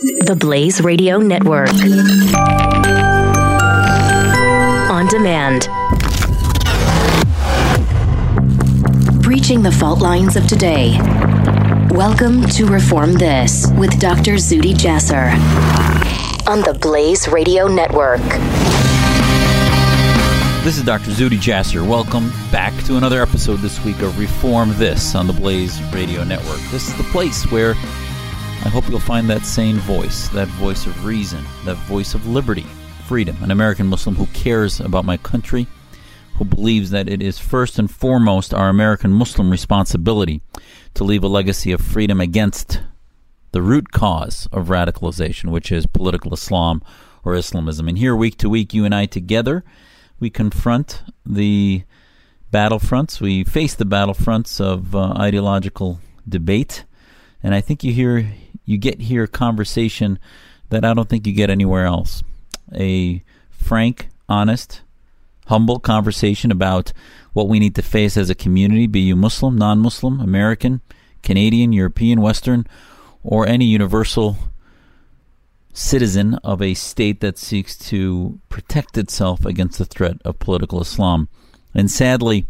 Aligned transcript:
The 0.00 0.36
Blaze 0.36 0.80
Radio 0.80 1.18
Network. 1.18 1.68
On 4.90 5.06
demand. 5.06 5.68
Breaching 9.22 9.62
the 9.62 9.70
fault 9.70 10.00
lines 10.00 10.34
of 10.34 10.48
today. 10.48 10.98
Welcome 11.90 12.44
to 12.46 12.66
Reform 12.66 13.12
This 13.12 13.68
with 13.78 14.00
Dr. 14.00 14.32
Zuhdi 14.34 14.74
Jasser 14.74 15.30
on 16.48 16.62
the 16.62 16.76
Blaze 16.80 17.28
Radio 17.28 17.68
Network. 17.68 18.22
This 20.64 20.76
is 20.76 20.82
Dr. 20.82 21.12
Zuhdi 21.12 21.38
Jasser. 21.38 21.86
Welcome 21.86 22.32
back 22.50 22.74
to 22.86 22.96
another 22.96 23.22
episode 23.22 23.58
this 23.58 23.84
week 23.84 24.00
of 24.00 24.18
Reform 24.18 24.72
This 24.76 25.14
on 25.14 25.28
the 25.28 25.32
Blaze 25.32 25.80
Radio 25.92 26.24
Network. 26.24 26.58
This 26.72 26.88
is 26.88 26.96
the 26.96 27.04
place 27.04 27.48
where 27.52 27.74
I 28.62 28.68
hope 28.68 28.88
you'll 28.88 29.00
find 29.00 29.28
that 29.30 29.44
sane 29.44 29.76
voice, 29.76 30.28
that 30.28 30.48
voice 30.48 30.86
of 30.86 31.04
reason, 31.04 31.44
that 31.64 31.76
voice 31.88 32.14
of 32.14 32.26
liberty, 32.26 32.66
freedom, 33.06 33.36
an 33.42 33.50
American 33.50 33.86
Muslim 33.86 34.14
who 34.14 34.26
cares 34.26 34.80
about 34.80 35.04
my 35.04 35.16
country, 35.16 35.66
who 36.36 36.44
believes 36.44 36.90
that 36.90 37.08
it 37.08 37.22
is 37.22 37.38
first 37.38 37.78
and 37.78 37.90
foremost 37.90 38.52
our 38.52 38.68
American 38.68 39.12
Muslim 39.12 39.50
responsibility 39.50 40.40
to 40.94 41.04
leave 41.04 41.24
a 41.24 41.28
legacy 41.28 41.72
of 41.72 41.80
freedom 41.80 42.20
against 42.20 42.82
the 43.52 43.62
root 43.62 43.92
cause 43.92 44.48
of 44.52 44.68
radicalization, 44.68 45.50
which 45.50 45.72
is 45.72 45.86
political 45.86 46.32
Islam 46.34 46.82
or 47.24 47.34
Islamism. 47.34 47.88
And 47.88 47.98
here, 47.98 48.14
week 48.14 48.36
to 48.38 48.48
week, 48.48 48.74
you 48.74 48.84
and 48.84 48.94
I 48.94 49.06
together 49.06 49.64
we 50.20 50.30
confront 50.30 51.02
the 51.26 51.84
battlefronts. 52.52 53.20
We 53.20 53.44
face 53.44 53.74
the 53.74 53.84
battlefronts 53.84 54.60
of 54.60 54.94
uh, 54.94 55.12
ideological 55.18 56.00
debate, 56.28 56.84
and 57.44 57.54
I 57.54 57.60
think 57.60 57.84
you 57.84 57.92
hear 57.92 58.32
you 58.64 58.78
get 58.78 59.02
here 59.02 59.26
conversation 59.26 60.18
that 60.70 60.82
I 60.82 60.94
don't 60.94 61.08
think 61.10 61.26
you 61.26 61.34
get 61.34 61.50
anywhere 61.50 61.84
else. 61.84 62.24
A 62.74 63.22
frank, 63.50 64.08
honest, 64.30 64.80
humble 65.46 65.78
conversation 65.78 66.50
about 66.50 66.94
what 67.34 67.46
we 67.46 67.60
need 67.60 67.74
to 67.74 67.82
face 67.82 68.16
as 68.16 68.30
a 68.30 68.34
community, 68.34 68.86
be 68.86 69.00
you 69.00 69.14
Muslim, 69.14 69.58
non-Muslim, 69.58 70.20
American, 70.20 70.80
Canadian, 71.22 71.74
European, 71.74 72.22
Western, 72.22 72.66
or 73.22 73.46
any 73.46 73.66
universal 73.66 74.38
citizen 75.74 76.36
of 76.36 76.62
a 76.62 76.72
state 76.72 77.20
that 77.20 77.36
seeks 77.36 77.76
to 77.76 78.40
protect 78.48 78.96
itself 78.96 79.44
against 79.44 79.76
the 79.78 79.84
threat 79.84 80.16
of 80.24 80.38
political 80.38 80.80
Islam. 80.80 81.28
And 81.74 81.90
sadly, 81.90 82.46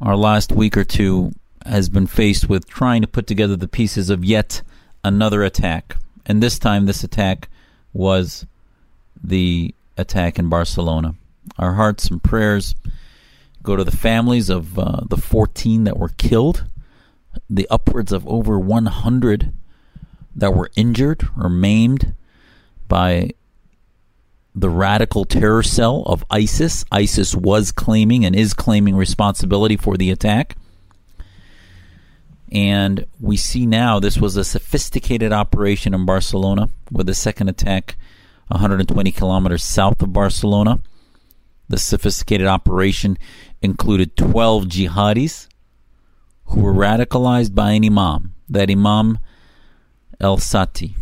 our 0.00 0.16
last 0.16 0.50
week 0.50 0.78
or 0.78 0.84
two 0.84 1.32
has 1.66 1.88
been 1.88 2.06
faced 2.06 2.48
with 2.48 2.68
trying 2.68 3.02
to 3.02 3.08
put 3.08 3.26
together 3.26 3.56
the 3.56 3.68
pieces 3.68 4.10
of 4.10 4.24
yet 4.24 4.62
another 5.04 5.42
attack. 5.42 5.96
And 6.24 6.42
this 6.42 6.58
time, 6.58 6.86
this 6.86 7.04
attack 7.04 7.48
was 7.92 8.46
the 9.22 9.74
attack 9.96 10.38
in 10.38 10.48
Barcelona. 10.48 11.14
Our 11.58 11.74
hearts 11.74 12.08
and 12.08 12.22
prayers 12.22 12.74
go 13.62 13.76
to 13.76 13.84
the 13.84 13.96
families 13.96 14.48
of 14.48 14.78
uh, 14.78 15.00
the 15.08 15.16
14 15.16 15.84
that 15.84 15.98
were 15.98 16.10
killed, 16.10 16.66
the 17.48 17.68
upwards 17.70 18.12
of 18.12 18.26
over 18.26 18.58
100 18.58 19.52
that 20.34 20.54
were 20.54 20.70
injured 20.76 21.28
or 21.40 21.48
maimed 21.48 22.14
by 22.88 23.30
the 24.54 24.70
radical 24.70 25.24
terror 25.24 25.62
cell 25.62 26.02
of 26.06 26.24
ISIS. 26.30 26.84
ISIS 26.90 27.34
was 27.34 27.72
claiming 27.72 28.24
and 28.24 28.34
is 28.34 28.54
claiming 28.54 28.96
responsibility 28.96 29.76
for 29.76 29.96
the 29.96 30.10
attack. 30.10 30.56
And 32.56 33.04
we 33.20 33.36
see 33.36 33.66
now 33.66 34.00
this 34.00 34.16
was 34.16 34.38
a 34.38 34.42
sophisticated 34.42 35.30
operation 35.30 35.92
in 35.92 36.06
Barcelona 36.06 36.70
with 36.90 37.06
the 37.06 37.12
second 37.12 37.50
attack 37.50 37.98
120 38.48 39.12
kilometers 39.12 39.62
south 39.62 40.00
of 40.00 40.14
Barcelona. 40.14 40.80
The 41.68 41.78
sophisticated 41.78 42.46
operation 42.46 43.18
included 43.60 44.16
12 44.16 44.64
jihadis 44.64 45.48
who 46.46 46.60
were 46.62 46.72
radicalized 46.72 47.54
by 47.54 47.72
an 47.72 47.84
imam. 47.84 48.32
That 48.48 48.70
imam 48.70 49.18
El 50.18 50.38
Sati, 50.38 50.94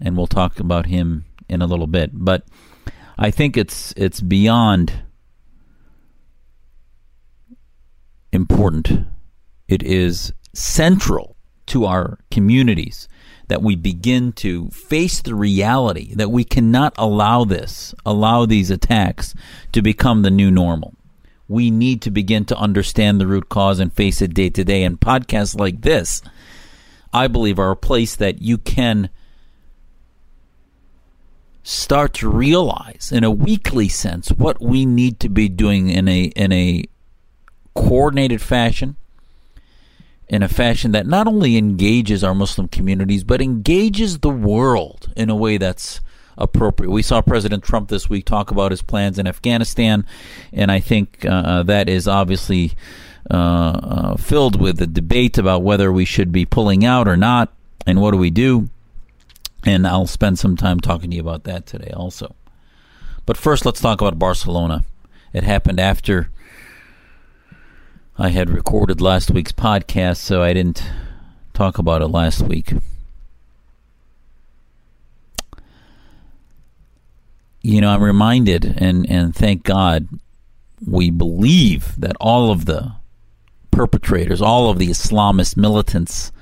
and 0.00 0.16
we'll 0.16 0.26
talk 0.26 0.58
about 0.58 0.86
him 0.86 1.24
in 1.48 1.62
a 1.62 1.66
little 1.66 1.86
bit. 1.86 2.10
But 2.14 2.48
I 3.16 3.30
think 3.30 3.56
it's 3.56 3.94
it's 3.96 4.20
beyond 4.20 5.04
important. 8.32 9.06
It 9.68 9.84
is 9.84 10.32
central 10.56 11.36
to 11.66 11.84
our 11.84 12.18
communities 12.30 13.08
that 13.48 13.62
we 13.62 13.76
begin 13.76 14.32
to 14.32 14.68
face 14.70 15.22
the 15.22 15.34
reality 15.34 16.14
that 16.14 16.30
we 16.30 16.44
cannot 16.44 16.92
allow 16.96 17.44
this, 17.44 17.94
allow 18.04 18.44
these 18.46 18.70
attacks 18.70 19.34
to 19.72 19.82
become 19.82 20.22
the 20.22 20.30
new 20.30 20.50
normal. 20.50 20.94
We 21.48 21.70
need 21.70 22.02
to 22.02 22.10
begin 22.10 22.44
to 22.46 22.56
understand 22.56 23.20
the 23.20 23.26
root 23.26 23.48
cause 23.48 23.78
and 23.78 23.92
face 23.92 24.20
it 24.20 24.34
day 24.34 24.50
to 24.50 24.64
day. 24.64 24.82
And 24.82 25.00
podcasts 25.00 25.58
like 25.58 25.82
this 25.82 26.22
I 27.16 27.28
believe, 27.28 27.58
are 27.58 27.70
a 27.70 27.76
place 27.76 28.14
that 28.16 28.42
you 28.42 28.58
can 28.58 29.08
start 31.62 32.12
to 32.14 32.28
realize 32.28 33.10
in 33.10 33.24
a 33.24 33.30
weekly 33.30 33.88
sense 33.88 34.28
what 34.30 34.60
we 34.60 34.84
need 34.84 35.18
to 35.18 35.28
be 35.30 35.48
doing 35.48 35.88
in 35.88 36.06
a 36.08 36.24
in 36.36 36.52
a 36.52 36.84
coordinated 37.74 38.40
fashion 38.40 38.96
in 40.28 40.42
a 40.42 40.48
fashion 40.48 40.92
that 40.92 41.06
not 41.06 41.26
only 41.26 41.56
engages 41.56 42.24
our 42.24 42.34
Muslim 42.34 42.68
communities 42.68 43.24
but 43.24 43.40
engages 43.40 44.18
the 44.18 44.30
world 44.30 45.12
in 45.16 45.30
a 45.30 45.36
way 45.36 45.56
that's 45.56 46.00
appropriate. 46.38 46.90
We 46.90 47.02
saw 47.02 47.22
President 47.22 47.64
Trump 47.64 47.88
this 47.88 48.10
week 48.10 48.24
talk 48.24 48.50
about 48.50 48.70
his 48.70 48.82
plans 48.82 49.18
in 49.18 49.26
Afghanistan, 49.26 50.04
and 50.52 50.70
I 50.70 50.80
think 50.80 51.24
uh, 51.24 51.62
that 51.64 51.88
is 51.88 52.06
obviously 52.06 52.72
uh, 53.30 53.34
uh, 53.34 54.16
filled 54.16 54.60
with 54.60 54.80
a 54.80 54.86
debate 54.86 55.38
about 55.38 55.62
whether 55.62 55.92
we 55.92 56.04
should 56.04 56.32
be 56.32 56.44
pulling 56.44 56.84
out 56.84 57.08
or 57.08 57.16
not, 57.16 57.52
and 57.86 58.00
what 58.00 58.10
do 58.10 58.18
we 58.18 58.30
do. 58.30 58.68
And 59.64 59.86
I'll 59.86 60.06
spend 60.06 60.38
some 60.38 60.56
time 60.56 60.78
talking 60.78 61.10
to 61.10 61.16
you 61.16 61.22
about 61.22 61.44
that 61.44 61.66
today 61.66 61.90
also. 61.90 62.36
But 63.24 63.36
first, 63.36 63.66
let's 63.66 63.80
talk 63.80 64.00
about 64.00 64.18
Barcelona. 64.18 64.84
It 65.32 65.42
happened 65.42 65.80
after 65.80 66.30
I 68.18 68.30
had 68.30 68.48
recorded 68.48 69.02
last 69.02 69.30
week's 69.30 69.52
podcast, 69.52 70.16
so 70.16 70.42
I 70.42 70.54
didn't 70.54 70.82
talk 71.52 71.76
about 71.76 72.00
it 72.00 72.06
last 72.06 72.40
week. 72.40 72.72
You 77.60 77.82
know, 77.82 77.90
I'm 77.90 78.02
reminded, 78.02 78.74
and, 78.78 79.04
and 79.10 79.36
thank 79.36 79.64
God, 79.64 80.08
we 80.82 81.10
believe 81.10 81.92
that 82.00 82.16
all 82.18 82.50
of 82.50 82.64
the 82.64 82.92
perpetrators, 83.70 84.40
all 84.40 84.70
of 84.70 84.78
the 84.78 84.88
Islamist 84.88 85.58
militants, 85.58 86.32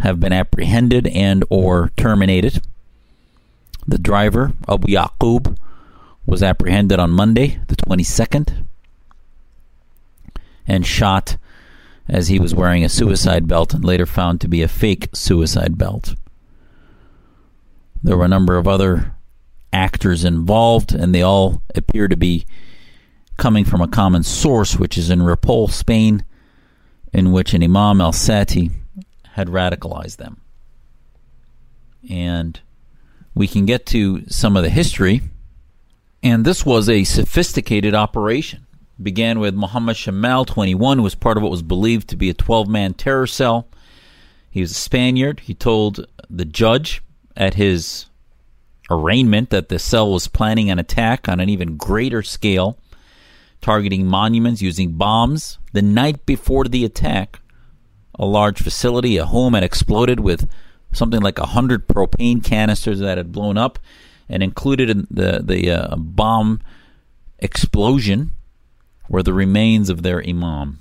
have 0.00 0.20
been 0.20 0.34
apprehended 0.34 1.06
and 1.06 1.44
or 1.48 1.92
terminated. 1.96 2.60
The 3.86 3.98
driver, 3.98 4.52
Abu 4.68 4.88
Yaqub, 4.88 5.56
was 6.26 6.42
apprehended 6.42 6.98
on 6.98 7.10
Monday, 7.10 7.60
the 7.68 7.76
22nd, 7.76 8.66
and 10.70 10.86
shot 10.86 11.36
as 12.08 12.28
he 12.28 12.38
was 12.38 12.54
wearing 12.54 12.84
a 12.84 12.88
suicide 12.88 13.48
belt 13.48 13.74
and 13.74 13.84
later 13.84 14.06
found 14.06 14.40
to 14.40 14.46
be 14.46 14.62
a 14.62 14.68
fake 14.68 15.08
suicide 15.12 15.76
belt. 15.76 16.14
There 18.04 18.16
were 18.16 18.24
a 18.24 18.28
number 18.28 18.56
of 18.56 18.68
other 18.68 19.16
actors 19.72 20.24
involved, 20.24 20.94
and 20.94 21.12
they 21.12 21.22
all 21.22 21.60
appear 21.74 22.06
to 22.06 22.16
be 22.16 22.46
coming 23.36 23.64
from 23.64 23.80
a 23.80 23.88
common 23.88 24.22
source, 24.22 24.76
which 24.76 24.96
is 24.96 25.10
in 25.10 25.20
Ripoll, 25.20 25.70
Spain, 25.70 26.24
in 27.12 27.32
which 27.32 27.52
an 27.52 27.64
Imam 27.64 28.00
al 28.00 28.12
Sati 28.12 28.70
had 29.32 29.48
radicalized 29.48 30.18
them. 30.18 30.40
And 32.08 32.60
we 33.34 33.48
can 33.48 33.66
get 33.66 33.86
to 33.86 34.24
some 34.28 34.56
of 34.56 34.62
the 34.62 34.70
history. 34.70 35.20
And 36.22 36.44
this 36.44 36.64
was 36.64 36.88
a 36.88 37.02
sophisticated 37.02 37.94
operation. 37.94 38.66
Began 39.02 39.40
with 39.40 39.54
Muhammad 39.54 39.96
Shamal, 39.96 40.46
21, 40.46 40.98
who 40.98 41.02
was 41.02 41.14
part 41.14 41.36
of 41.36 41.42
what 41.42 41.50
was 41.50 41.62
believed 41.62 42.08
to 42.08 42.16
be 42.16 42.28
a 42.30 42.34
12 42.34 42.68
man 42.68 42.94
terror 42.94 43.26
cell. 43.26 43.66
He 44.50 44.60
was 44.60 44.72
a 44.72 44.74
Spaniard. 44.74 45.40
He 45.40 45.54
told 45.54 46.06
the 46.28 46.44
judge 46.44 47.02
at 47.36 47.54
his 47.54 48.06
arraignment 48.90 49.50
that 49.50 49.68
the 49.68 49.78
cell 49.78 50.12
was 50.12 50.28
planning 50.28 50.70
an 50.70 50.78
attack 50.78 51.28
on 51.28 51.40
an 51.40 51.48
even 51.48 51.76
greater 51.76 52.22
scale 52.22 52.76
targeting 53.60 54.06
monuments 54.06 54.62
using 54.62 54.92
bombs. 54.92 55.58
The 55.72 55.82
night 55.82 56.26
before 56.26 56.64
the 56.64 56.84
attack, 56.84 57.40
a 58.18 58.26
large 58.26 58.60
facility, 58.60 59.16
a 59.16 59.26
home, 59.26 59.54
had 59.54 59.62
exploded 59.62 60.20
with 60.20 60.48
something 60.92 61.20
like 61.20 61.38
a 61.38 61.46
hundred 61.46 61.86
propane 61.86 62.44
canisters 62.44 62.98
that 63.00 63.18
had 63.18 63.32
blown 63.32 63.56
up, 63.56 63.78
and 64.28 64.42
included 64.42 64.90
in 64.90 65.06
the 65.10 65.40
the 65.42 65.70
uh, 65.70 65.96
bomb 65.96 66.60
explosion 67.38 68.32
were 69.10 69.22
the 69.24 69.34
remains 69.34 69.90
of 69.90 70.02
their 70.02 70.22
imam. 70.26 70.78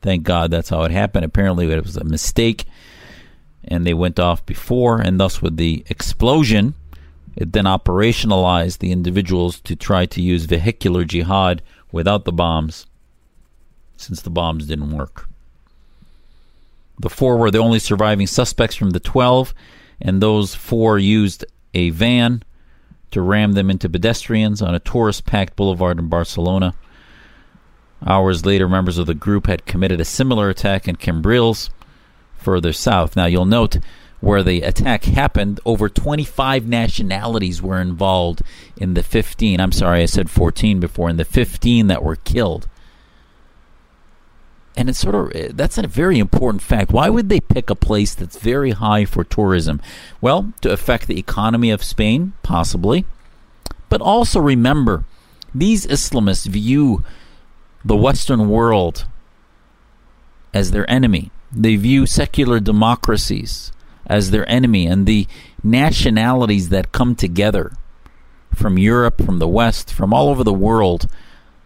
Thank 0.00 0.22
God 0.22 0.50
that's 0.50 0.68
how 0.68 0.84
it 0.84 0.92
happened. 0.92 1.24
Apparently, 1.24 1.70
it 1.70 1.82
was 1.82 1.96
a 1.96 2.04
mistake, 2.04 2.64
and 3.64 3.84
they 3.84 3.92
went 3.92 4.20
off 4.20 4.46
before, 4.46 5.00
and 5.00 5.18
thus 5.18 5.42
with 5.42 5.56
the 5.56 5.84
explosion, 5.90 6.74
it 7.36 7.52
then 7.52 7.64
operationalized 7.64 8.78
the 8.78 8.92
individuals 8.92 9.60
to 9.62 9.74
try 9.74 10.06
to 10.06 10.22
use 10.22 10.44
vehicular 10.44 11.04
jihad 11.04 11.62
without 11.90 12.24
the 12.24 12.32
bombs, 12.32 12.86
since 13.96 14.22
the 14.22 14.30
bombs 14.30 14.66
didn't 14.66 14.96
work. 14.96 15.28
The 17.00 17.10
four 17.10 17.36
were 17.36 17.50
the 17.50 17.58
only 17.58 17.80
surviving 17.80 18.28
suspects 18.28 18.76
from 18.76 18.90
the 18.90 19.00
12, 19.00 19.52
and 20.00 20.22
those 20.22 20.54
four 20.54 20.96
used 20.96 21.44
a 21.74 21.90
van 21.90 22.44
to 23.10 23.20
ram 23.20 23.52
them 23.52 23.70
into 23.70 23.88
pedestrians 23.88 24.62
on 24.62 24.74
a 24.74 24.80
tourist 24.80 25.24
packed 25.26 25.56
boulevard 25.56 25.98
in 25.98 26.08
Barcelona. 26.08 26.74
Hours 28.06 28.46
later, 28.46 28.68
members 28.68 28.98
of 28.98 29.06
the 29.06 29.14
group 29.14 29.46
had 29.46 29.66
committed 29.66 30.00
a 30.00 30.04
similar 30.04 30.48
attack 30.48 30.86
in 30.86 30.96
Cambrils, 30.96 31.70
further 32.36 32.72
south. 32.72 33.16
Now, 33.16 33.26
you'll 33.26 33.44
note 33.44 33.78
where 34.20 34.42
the 34.42 34.62
attack 34.62 35.04
happened, 35.04 35.60
over 35.64 35.88
25 35.88 36.66
nationalities 36.66 37.62
were 37.62 37.80
involved 37.80 38.42
in 38.76 38.94
the 38.94 39.02
15. 39.02 39.60
I'm 39.60 39.72
sorry, 39.72 40.02
I 40.02 40.06
said 40.06 40.30
14 40.30 40.80
before, 40.80 41.08
in 41.08 41.16
the 41.16 41.24
15 41.24 41.86
that 41.86 42.02
were 42.02 42.16
killed. 42.16 42.68
And 44.78 44.88
it's 44.88 45.00
sort 45.00 45.16
of 45.16 45.32
eh, 45.34 45.48
that's 45.52 45.76
a 45.76 45.88
very 45.88 46.20
important 46.20 46.62
fact. 46.62 46.92
Why 46.92 47.08
would 47.08 47.28
they 47.28 47.40
pick 47.40 47.68
a 47.68 47.74
place 47.74 48.14
that's 48.14 48.38
very 48.38 48.70
high 48.70 49.04
for 49.04 49.24
tourism? 49.24 49.82
Well, 50.20 50.52
to 50.60 50.70
affect 50.70 51.08
the 51.08 51.18
economy 51.18 51.72
of 51.72 51.82
Spain, 51.82 52.34
possibly. 52.44 53.04
But 53.88 54.00
also 54.00 54.38
remember, 54.38 55.04
these 55.52 55.84
Islamists 55.84 56.46
view 56.46 57.02
the 57.84 57.96
Western 57.96 58.48
world 58.48 59.06
as 60.54 60.70
their 60.70 60.88
enemy. 60.88 61.32
They 61.50 61.74
view 61.74 62.06
secular 62.06 62.60
democracies 62.60 63.72
as 64.06 64.30
their 64.30 64.48
enemy 64.48 64.86
and 64.86 65.06
the 65.06 65.26
nationalities 65.64 66.68
that 66.68 66.92
come 66.92 67.16
together 67.16 67.72
from 68.54 68.78
Europe, 68.78 69.24
from 69.24 69.40
the 69.40 69.48
West, 69.48 69.92
from 69.92 70.14
all 70.14 70.28
over 70.28 70.44
the 70.44 70.52
world 70.52 71.08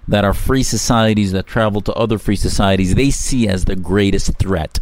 that 0.08 0.24
are 0.24 0.34
free 0.34 0.62
societies 0.62 1.32
that 1.32 1.46
travel 1.46 1.80
to 1.82 1.92
other 1.94 2.18
free 2.18 2.36
societies, 2.36 2.94
they 2.94 3.10
see 3.10 3.48
as 3.48 3.64
the 3.64 3.76
greatest 3.76 4.36
threat, 4.38 4.80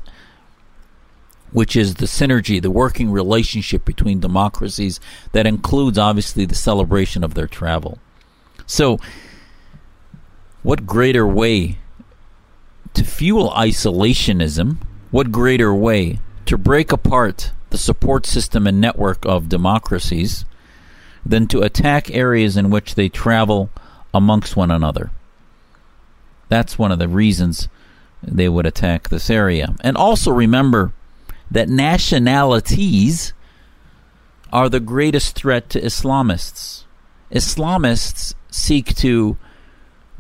which 1.53 1.77
is 1.77 1.97
the 1.97 2.07
synergy, 2.07 2.61
the 2.61 2.71
working 2.71 3.11
relationship 3.11 3.85
between 3.85 4.21
democracies 4.21 5.01
that 5.33 5.47
includes 5.47 5.99
obviously 5.99 6.45
the 6.45 6.55
celebration 6.55 7.23
of 7.23 7.35
their 7.35 7.47
travel. 7.47 7.99
So, 8.67 8.99
what 10.63 10.87
greater 10.87 11.27
way 11.27 11.79
to 12.95 13.05
fuel 13.05 13.51
isolationism? 13.51 14.79
What 15.11 15.33
greater 15.33 15.75
way 15.75 16.21
to 16.47 16.57
break 16.57 16.93
apart 16.93 17.53
the 17.71 17.79
support 17.79 18.27
system 18.27 18.67
and 18.67 18.81
network 18.81 19.25
of 19.25 19.49
democracies 19.49 20.45
than 21.25 21.47
to 21.49 21.63
attack 21.63 22.11
areas 22.11 22.57
in 22.57 22.71
which 22.71 22.95
they 22.95 23.09
travel 23.09 23.71
amongst 24.13 24.57
one 24.57 24.71
another? 24.71 25.11
That's 26.49 26.79
one 26.79 26.93
of 26.93 26.99
the 26.99 27.09
reasons 27.09 27.69
they 28.23 28.49
would 28.49 28.67
attack 28.67 29.09
this 29.09 29.31
area. 29.31 29.75
And 29.83 29.97
also 29.97 30.31
remember 30.31 30.93
that 31.51 31.69
nationalities 31.69 33.33
are 34.53 34.69
the 34.69 34.81
greatest 34.81 35.37
threat 35.37 35.71
to 35.71 35.81
Islamists. 35.81 36.85
Islamists 37.31 38.35
seek 38.51 38.95
to 38.97 39.37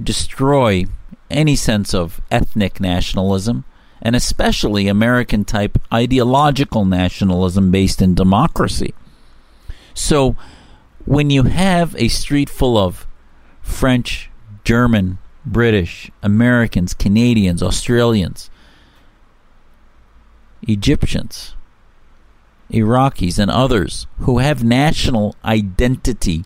destroy 0.03 0.85
any 1.31 1.57
sense 1.57 1.95
of 1.95 2.21
ethnic 2.31 2.81
nationalism, 2.81 3.65
and 4.03 4.17
especially 4.17 4.89
American 4.89 5.45
type 5.45 5.79
ideological 5.93 6.85
nationalism 6.85 7.71
based 7.71 8.01
in 8.01 8.15
democracy. 8.15 8.95
So, 9.95 10.37
when 11.05 11.31
you 11.31 11.45
have 11.45 11.95
a 11.97 12.09
street 12.09 12.49
full 12.49 12.79
of 12.79 13.07
French, 13.71 14.31
German, 14.65 15.19
British, 15.47 16.11
Americans, 16.23 16.93
Canadians, 16.93 17.63
Australians, 17.63 18.51
Egyptians, 20.63 21.55
Iraqis, 22.71 23.39
and 23.39 23.51
others 23.51 24.07
who 24.19 24.39
have 24.39 24.63
national 24.63 25.35
identity 25.45 26.45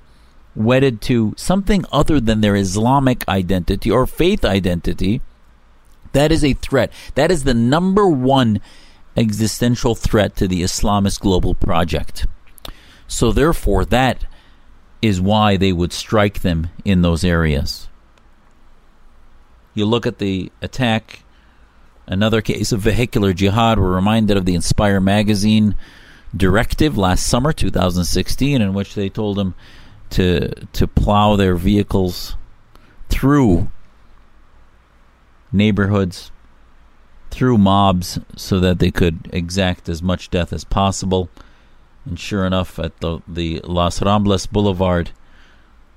wedded 0.54 1.00
to 1.02 1.34
something 1.36 1.84
other 1.90 2.20
than 2.20 2.40
their 2.40 2.56
Islamic 2.56 3.26
identity 3.28 3.90
or 3.90 4.06
faith 4.06 4.44
identity, 4.44 5.20
that 6.12 6.30
is 6.30 6.44
a 6.44 6.52
threat. 6.54 6.92
That 7.16 7.30
is 7.30 7.44
the 7.44 7.54
number 7.54 8.06
one 8.06 8.60
existential 9.16 9.94
threat 9.94 10.36
to 10.36 10.46
the 10.46 10.62
Islamist 10.62 11.20
global 11.20 11.54
project. 11.54 12.26
So, 13.08 13.32
therefore, 13.32 13.84
that 13.86 14.24
is 15.04 15.20
why 15.20 15.56
they 15.56 15.72
would 15.72 15.92
strike 15.92 16.40
them 16.40 16.68
in 16.82 17.02
those 17.02 17.24
areas. 17.24 17.88
You 19.74 19.84
look 19.84 20.06
at 20.06 20.18
the 20.18 20.50
attack, 20.62 21.24
another 22.06 22.40
case 22.40 22.72
of 22.72 22.80
vehicular 22.80 23.34
jihad. 23.34 23.78
We're 23.78 23.94
reminded 23.94 24.38
of 24.38 24.46
the 24.46 24.54
Inspire 24.54 25.00
magazine 25.00 25.76
directive 26.34 26.96
last 26.96 27.26
summer, 27.26 27.52
2016, 27.52 28.62
in 28.62 28.72
which 28.72 28.94
they 28.94 29.10
told 29.10 29.36
them 29.36 29.54
to 30.10 30.48
to 30.72 30.86
plow 30.86 31.36
their 31.36 31.54
vehicles 31.54 32.36
through 33.10 33.70
neighborhoods, 35.52 36.30
through 37.30 37.58
mobs, 37.58 38.18
so 38.36 38.58
that 38.58 38.78
they 38.78 38.90
could 38.90 39.28
exact 39.34 39.88
as 39.88 40.02
much 40.02 40.30
death 40.30 40.50
as 40.52 40.64
possible. 40.64 41.28
And 42.04 42.18
sure 42.18 42.44
enough, 42.44 42.78
at 42.78 42.98
the, 43.00 43.20
the 43.26 43.60
Las 43.64 44.00
Ramblas 44.00 44.50
Boulevard, 44.50 45.10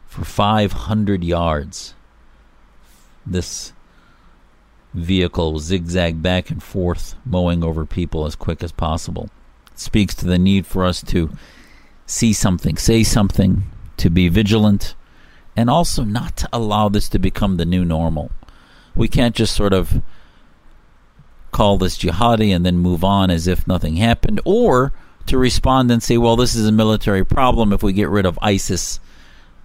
for 0.07 0.23
500 0.23 1.23
yards, 1.23 1.93
this 3.25 3.73
vehicle 4.93 5.59
zigzag 5.59 6.21
back 6.21 6.49
and 6.49 6.63
forth, 6.63 7.15
mowing 7.25 7.63
over 7.63 7.85
people 7.85 8.25
as 8.25 8.35
quick 8.35 8.63
as 8.63 8.71
possible. 8.71 9.29
It 9.71 9.79
speaks 9.79 10.15
to 10.15 10.25
the 10.25 10.39
need 10.39 10.65
for 10.65 10.85
us 10.85 11.03
to 11.03 11.29
see 12.05 12.33
something, 12.33 12.77
say 12.77 13.03
something, 13.03 13.63
to 13.97 14.09
be 14.09 14.29
vigilant, 14.29 14.95
and 15.55 15.69
also 15.69 16.03
not 16.03 16.37
to 16.37 16.49
allow 16.53 16.87
this 16.87 17.09
to 17.09 17.19
become 17.19 17.57
the 17.57 17.65
new 17.65 17.83
normal. 17.83 18.31
We 18.95 19.07
can't 19.07 19.35
just 19.35 19.55
sort 19.55 19.73
of 19.73 20.01
call 21.51 21.77
this 21.77 21.97
jihadi 21.97 22.55
and 22.55 22.65
then 22.65 22.77
move 22.77 23.03
on 23.03 23.29
as 23.29 23.47
if 23.47 23.67
nothing 23.67 23.97
happened, 23.97 24.39
or 24.45 24.93
to 25.27 25.37
respond 25.37 25.91
and 25.91 26.01
say, 26.01 26.17
well, 26.17 26.35
this 26.35 26.55
is 26.55 26.67
a 26.67 26.71
military 26.71 27.23
problem. 27.23 27.73
If 27.73 27.83
we 27.83 27.93
get 27.93 28.09
rid 28.09 28.25
of 28.25 28.39
ISIS, 28.41 28.99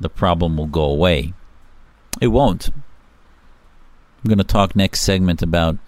the 0.00 0.08
problem 0.08 0.56
will 0.56 0.66
go 0.66 0.84
away. 0.84 1.32
It 2.20 2.28
won't. 2.28 2.68
I'm 2.68 4.28
going 4.28 4.38
to 4.38 4.44
talk 4.44 4.76
next 4.76 5.00
segment 5.00 5.42
about 5.42 5.78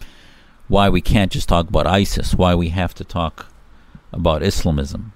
why 0.66 0.88
we 0.88 1.00
can't 1.00 1.31
just 1.31 1.49
talk 1.49 1.69
about 1.69 1.87
ISIS, 1.87 2.35
why 2.35 2.54
we 2.54 2.71
have 2.71 2.95
to 2.95 3.04
talk 3.04 3.47
about 4.12 4.43
Islamism. 4.43 5.12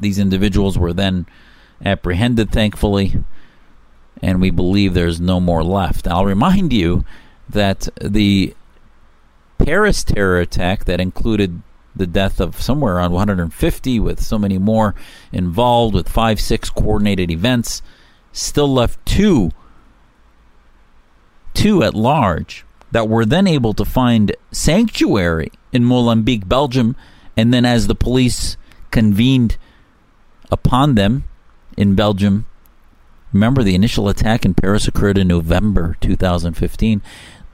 These 0.00 0.18
individuals 0.18 0.76
were 0.76 0.92
then 0.92 1.26
apprehended, 1.84 2.50
thankfully, 2.50 3.24
and 4.20 4.40
we 4.40 4.50
believe 4.50 4.94
there's 4.94 5.20
no 5.20 5.40
more 5.40 5.62
left. 5.62 6.08
I'll 6.08 6.24
remind 6.24 6.72
you 6.72 7.04
that 7.48 7.88
the 8.00 8.54
Paris 9.58 10.04
terror 10.04 10.38
attack 10.40 10.84
that 10.84 11.00
included 11.00 11.62
the 11.96 12.06
death 12.06 12.40
of 12.40 12.60
somewhere 12.60 12.96
around 12.96 13.12
150, 13.12 14.00
with 14.00 14.20
so 14.20 14.38
many 14.38 14.58
more 14.58 14.94
involved, 15.32 15.94
with 15.94 16.08
five, 16.08 16.40
six 16.40 16.68
coordinated 16.70 17.30
events, 17.30 17.82
still 18.32 18.72
left 18.72 19.04
two, 19.06 19.50
two 21.54 21.82
at 21.82 21.94
large 21.94 22.64
that 22.90 23.08
were 23.08 23.24
then 23.24 23.46
able 23.46 23.74
to 23.74 23.84
find 23.84 24.34
sanctuary 24.50 25.50
in 25.72 25.84
Molenbeek, 25.84 26.48
Belgium, 26.48 26.96
and 27.36 27.52
then 27.52 27.64
as 27.64 27.86
the 27.86 27.94
police 27.94 28.56
convened 28.90 29.56
upon 30.50 30.94
them 30.94 31.24
in 31.76 31.94
Belgium. 31.94 32.46
Remember, 33.32 33.64
the 33.64 33.74
initial 33.74 34.08
attack 34.08 34.44
in 34.44 34.54
Paris 34.54 34.86
occurred 34.86 35.18
in 35.18 35.26
November 35.26 35.96
2015. 36.00 37.02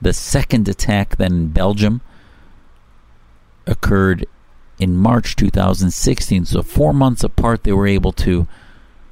The 0.01 0.13
second 0.13 0.69
attack 0.69 1.17
then 1.17 1.33
in 1.33 1.49
Belgium 1.49 2.01
occurred 3.67 4.27
in 4.79 4.97
March 4.97 5.37
2016. 5.37 6.47
So, 6.47 6.63
four 6.63 6.93
months 6.93 7.23
apart, 7.23 7.65
they 7.65 7.73
were 7.73 7.87
able 7.87 8.13
to 8.13 8.49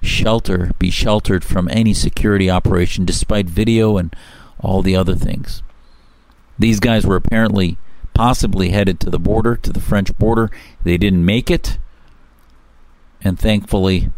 shelter, 0.02 0.70
be 0.78 0.90
sheltered 0.90 1.44
from 1.44 1.68
any 1.70 1.92
security 1.92 2.50
operation 2.50 3.04
despite 3.04 3.46
video 3.46 3.96
and 3.96 4.14
all 4.60 4.82
the 4.82 4.96
other 4.96 5.14
things. 5.14 5.62
These 6.58 6.80
guys 6.80 7.06
were 7.06 7.16
apparently 7.16 7.76
possibly 8.14 8.70
headed 8.70 8.98
to 9.00 9.10
the 9.10 9.18
border, 9.18 9.56
to 9.56 9.72
the 9.72 9.80
French 9.80 10.16
border. 10.18 10.50
They 10.82 10.96
didn't 10.96 11.24
make 11.24 11.50
it, 11.50 11.78
and 13.22 13.38
thankfully, 13.38 14.10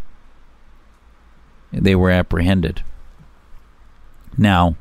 they 1.72 1.94
were 1.94 2.10
apprehended. 2.10 2.82
Now, 4.38 4.76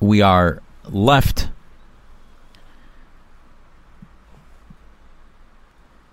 we 0.00 0.22
are 0.22 0.62
left 0.84 1.48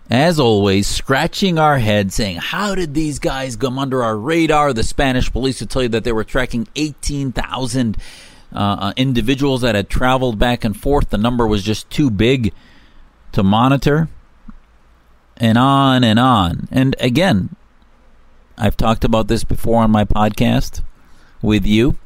as 0.10 0.39
always, 0.39 0.88
scratching 0.88 1.58
our 1.58 1.80
heads, 1.80 2.15
saying, 2.15 2.38
How 2.38 2.75
did 2.75 2.94
these 2.94 3.18
guys 3.20 3.56
come 3.56 3.80
under 3.80 4.04
our 4.04 4.18
radar? 4.18 4.72
The 4.72 4.84
Spanish 4.84 5.32
police 5.32 5.60
would 5.60 5.70
tell 5.70 5.84
you 5.84 5.89
that 5.89 6.04
they 6.04 6.12
were 6.12 6.24
tracking 6.24 6.68
18,000 6.75 7.98
uh, 8.54 8.58
uh, 8.58 8.94
individuals 8.96 9.62
that 9.62 9.75
had 9.75 9.89
traveled 9.89 10.38
back 10.38 10.63
and 10.63 10.80
forth. 10.80 11.10
The 11.10 11.18
number 11.18 11.48
was 11.48 11.63
just 11.63 11.89
too 11.89 12.12
big 12.12 12.54
to 13.32 13.44
monitor. 13.44 14.08
And 15.38 15.58
on 15.58 16.04
and 16.06 16.18
on. 16.18 16.70
And 16.72 16.96
again, 17.00 17.56
I've 18.58 18.77
talked 18.77 19.04
about 19.04 19.27
this 19.27 19.44
before 19.44 19.84
on 19.84 19.92
my 19.92 20.06
podcast 20.06 20.82
with 21.42 21.65
you. 21.65 21.98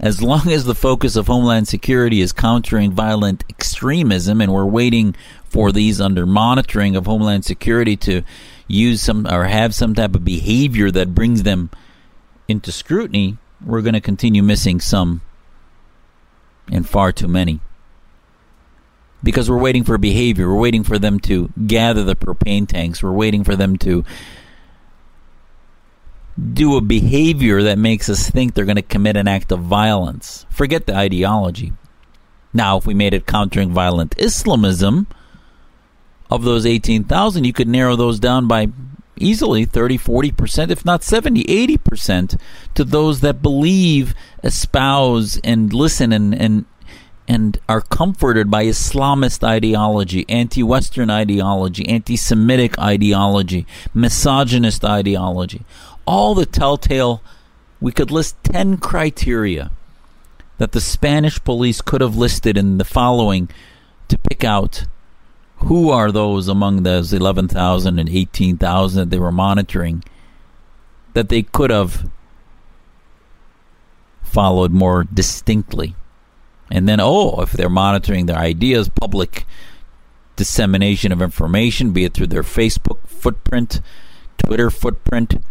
As 0.00 0.20
long 0.20 0.50
as 0.50 0.64
the 0.64 0.74
focus 0.74 1.16
of 1.16 1.28
Homeland 1.28 1.68
Security 1.68 2.20
is 2.20 2.32
countering 2.32 2.92
violent 2.92 3.44
extremism, 3.48 4.40
and 4.40 4.52
we're 4.52 4.64
waiting 4.64 5.14
for 5.44 5.70
these 5.70 6.00
under 6.00 6.26
monitoring 6.26 6.96
of 6.96 7.06
Homeland 7.06 7.44
Security 7.44 7.96
to 7.98 8.22
use 8.66 9.00
some 9.00 9.26
or 9.26 9.44
have 9.44 9.74
some 9.74 9.94
type 9.94 10.14
of 10.14 10.24
behavior 10.24 10.90
that 10.90 11.14
brings 11.14 11.42
them 11.44 11.70
into 12.48 12.72
scrutiny, 12.72 13.38
we're 13.64 13.82
going 13.82 13.94
to 13.94 14.00
continue 14.00 14.42
missing 14.42 14.80
some 14.80 15.22
and 16.70 16.88
far 16.88 17.12
too 17.12 17.28
many. 17.28 17.60
Because 19.22 19.48
we're 19.48 19.58
waiting 19.58 19.84
for 19.84 19.96
behavior, 19.96 20.48
we're 20.48 20.60
waiting 20.60 20.82
for 20.82 20.98
them 20.98 21.18
to 21.20 21.50
gather 21.66 22.04
the 22.04 22.16
propane 22.16 22.68
tanks, 22.68 23.02
we're 23.02 23.12
waiting 23.12 23.44
for 23.44 23.56
them 23.56 23.76
to 23.78 24.04
do 26.52 26.76
a 26.76 26.80
behavior 26.80 27.62
that 27.62 27.78
makes 27.78 28.08
us 28.08 28.28
think 28.28 28.54
they're 28.54 28.64
going 28.64 28.76
to 28.76 28.82
commit 28.82 29.16
an 29.16 29.28
act 29.28 29.52
of 29.52 29.60
violence. 29.60 30.46
Forget 30.50 30.86
the 30.86 30.96
ideology. 30.96 31.72
Now, 32.52 32.76
if 32.78 32.86
we 32.86 32.94
made 32.94 33.14
it 33.14 33.26
countering 33.26 33.70
violent 33.70 34.14
Islamism, 34.18 35.06
of 36.30 36.42
those 36.42 36.66
18,000, 36.66 37.44
you 37.44 37.52
could 37.52 37.68
narrow 37.68 37.96
those 37.96 38.18
down 38.18 38.48
by 38.48 38.68
easily 39.16 39.64
30, 39.64 39.98
40%, 39.98 40.70
if 40.70 40.84
not 40.84 41.02
70, 41.02 41.44
80% 41.44 42.40
to 42.74 42.84
those 42.84 43.20
that 43.20 43.42
believe, 43.42 44.14
espouse, 44.42 45.38
and 45.44 45.72
listen 45.72 46.12
and, 46.12 46.34
and, 46.34 46.64
and 47.28 47.58
are 47.68 47.80
comforted 47.80 48.50
by 48.50 48.64
Islamist 48.64 49.44
ideology, 49.44 50.26
anti 50.28 50.62
Western 50.62 51.10
ideology, 51.10 51.86
anti 51.88 52.16
Semitic 52.16 52.78
ideology, 52.78 53.66
misogynist 53.94 54.84
ideology. 54.84 55.64
All 56.06 56.34
the 56.34 56.46
telltale, 56.46 57.22
we 57.80 57.92
could 57.92 58.10
list 58.10 58.36
10 58.44 58.78
criteria 58.78 59.70
that 60.58 60.72
the 60.72 60.80
Spanish 60.80 61.42
police 61.42 61.80
could 61.80 62.00
have 62.00 62.16
listed 62.16 62.56
in 62.56 62.78
the 62.78 62.84
following 62.84 63.48
to 64.08 64.18
pick 64.18 64.44
out 64.44 64.86
who 65.56 65.90
are 65.90 66.12
those 66.12 66.46
among 66.48 66.82
those 66.82 67.12
11,000 67.12 67.98
and 67.98 68.08
18,000 68.08 68.98
that 69.00 69.10
they 69.10 69.18
were 69.18 69.32
monitoring 69.32 70.04
that 71.14 71.28
they 71.28 71.42
could 71.42 71.70
have 71.70 72.10
followed 74.22 74.72
more 74.72 75.04
distinctly. 75.04 75.94
And 76.70 76.88
then, 76.88 77.00
oh, 77.00 77.40
if 77.40 77.52
they're 77.52 77.70
monitoring 77.70 78.26
their 78.26 78.36
ideas, 78.36 78.88
public 78.88 79.46
dissemination 80.36 81.12
of 81.12 81.22
information, 81.22 81.92
be 81.92 82.04
it 82.04 82.14
through 82.14 82.26
their 82.26 82.42
Facebook 82.42 83.06
footprint, 83.06 83.80
Twitter 84.38 84.70
footprint, 84.70 85.42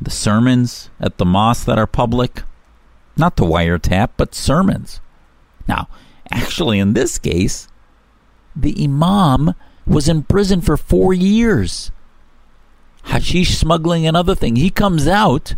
the 0.00 0.10
sermons 0.10 0.90
at 1.00 1.18
the 1.18 1.24
mosque 1.24 1.66
that 1.66 1.78
are 1.78 1.86
public, 1.86 2.42
not 3.16 3.36
the 3.36 3.44
wiretap, 3.44 4.10
but 4.16 4.34
sermons. 4.34 5.00
Now, 5.66 5.88
actually, 6.30 6.78
in 6.78 6.92
this 6.92 7.18
case, 7.18 7.68
the 8.54 8.74
Imam 8.82 9.54
was 9.86 10.08
in 10.08 10.22
prison 10.24 10.60
for 10.60 10.76
four 10.76 11.14
years. 11.14 11.90
Hashish 13.04 13.56
smuggling 13.56 14.06
and 14.06 14.16
other 14.16 14.34
things. 14.34 14.58
He 14.58 14.70
comes 14.70 15.06
out 15.06 15.54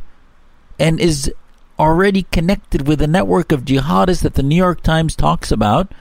and 0.78 1.00
is 1.00 1.32
already 1.78 2.24
connected 2.24 2.86
with 2.86 3.00
a 3.00 3.06
network 3.06 3.52
of 3.52 3.64
jihadists 3.64 4.22
that 4.22 4.34
the 4.34 4.42
New 4.42 4.56
York 4.56 4.82
Times 4.82 5.16
talks 5.16 5.50
about. 5.50 5.92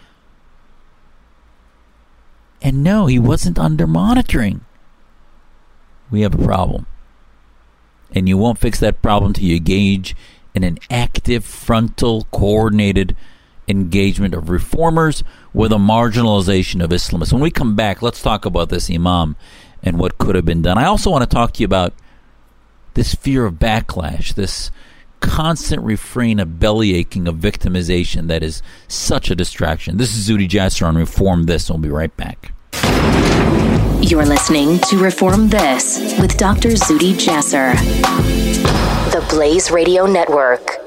And 2.62 2.84
no, 2.84 3.06
he 3.06 3.20
wasn't 3.20 3.60
under 3.60 3.88
monitoring. 3.88 4.62
We 6.10 6.22
have 6.22 6.34
a 6.34 6.44
problem. 6.44 6.88
And 8.14 8.28
you 8.28 8.38
won't 8.38 8.60
fix 8.60 8.80
that 8.80 9.02
problem 9.02 9.34
till 9.34 9.46
you 9.46 9.58
engage 9.58 10.16
in 10.56 10.64
an 10.64 10.80
active, 10.90 11.46
frontal, 11.46 12.28
coordinated 12.32 13.16
engagement 13.68 14.34
of 14.34 14.50
reformers 14.50 15.24
with 15.54 15.72
a 15.72 15.78
marginalization 15.78 16.84
of 16.84 16.90
Islamists. 16.90 17.34
When 17.34 17.42
we 17.42 17.52
come 17.52 17.76
back, 17.76 18.02
let's 18.02 18.22
talk 18.22 18.46
about 18.46 18.70
this 18.70 18.90
imam 18.90 19.36
and 19.84 20.00
what 20.00 20.18
could 20.18 20.36
have 20.36 20.46
been 20.46 20.62
done. 20.62 20.78
I 20.78 20.86
also 20.86 21.12
want 21.12 21.30
to 21.30 21.34
talk 21.34 21.54
to 21.54 21.62
you 21.62 21.66
about 21.66 21.94
this 22.94 23.14
fear 23.14 23.46
of 23.46 23.56
backlash, 23.56 24.34
this 24.34 24.72
constant 25.20 25.84
refrain 25.84 26.40
of 26.40 26.60
belly 26.60 26.96
aching 26.96 27.28
of 27.28 27.36
victimization 27.36 28.28
that 28.28 28.44
is 28.44 28.62
such 28.88 29.30
a 29.30 29.36
distraction. 29.36 29.98
This 29.98 30.16
is 30.16 30.30
Zuhdi 30.30 30.48
Jasser 30.48 30.88
on 30.88 30.96
Reform 30.96 31.44
This, 31.44 31.70
we'll 31.70 31.80
be 31.80 31.90
right 31.90 32.16
back. 32.16 32.54
You're 34.08 34.26
listening 34.26 34.80
to 34.88 34.98
Reform 34.98 35.50
This 35.50 36.18
with 36.18 36.38
Dr. 36.38 36.70
Zuhdi 36.70 37.14
Jasser, 37.16 37.76
the 39.12 39.20
Blaze 39.30 39.70
Radio 39.70 40.06
Network. 40.06 40.87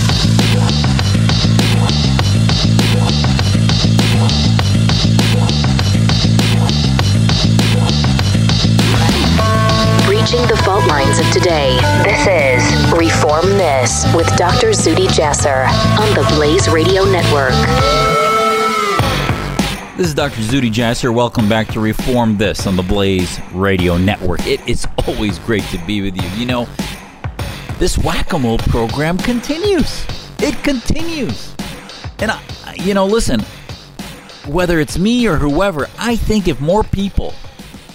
With 14.15 14.27
Dr. 14.35 14.69
Zuhdi 14.69 15.07
Jasser 15.07 15.65
on 15.99 16.13
the 16.13 16.27
Blaze 16.35 16.67
Radio 16.69 17.03
Network. 17.05 17.51
This 19.97 20.07
is 20.07 20.13
Dr. 20.13 20.41
Zuhdi 20.41 20.71
Jasser. 20.71 21.13
Welcome 21.13 21.47
back 21.47 21.67
to 21.69 21.79
Reform 21.79 22.37
This 22.37 22.67
on 22.67 22.75
the 22.75 22.83
Blaze 22.83 23.39
Radio 23.53 23.97
Network. 23.97 24.45
It 24.45 24.67
is 24.67 24.87
always 25.07 25.39
great 25.39 25.63
to 25.65 25.77
be 25.85 26.01
with 26.01 26.21
you. 26.21 26.27
You 26.39 26.45
know, 26.45 26.67
this 27.79 27.97
whack 27.97 28.33
a 28.33 28.39
mole 28.39 28.57
program 28.57 29.17
continues. 29.17 30.05
It 30.43 30.63
continues. 30.63 31.55
And, 32.19 32.31
I, 32.31 32.41
you 32.75 32.93
know, 32.93 33.05
listen, 33.05 33.41
whether 34.47 34.79
it's 34.79 34.97
me 34.97 35.27
or 35.27 35.37
whoever, 35.37 35.87
I 35.99 36.15
think 36.15 36.47
if 36.47 36.59
more 36.59 36.83
people 36.83 37.33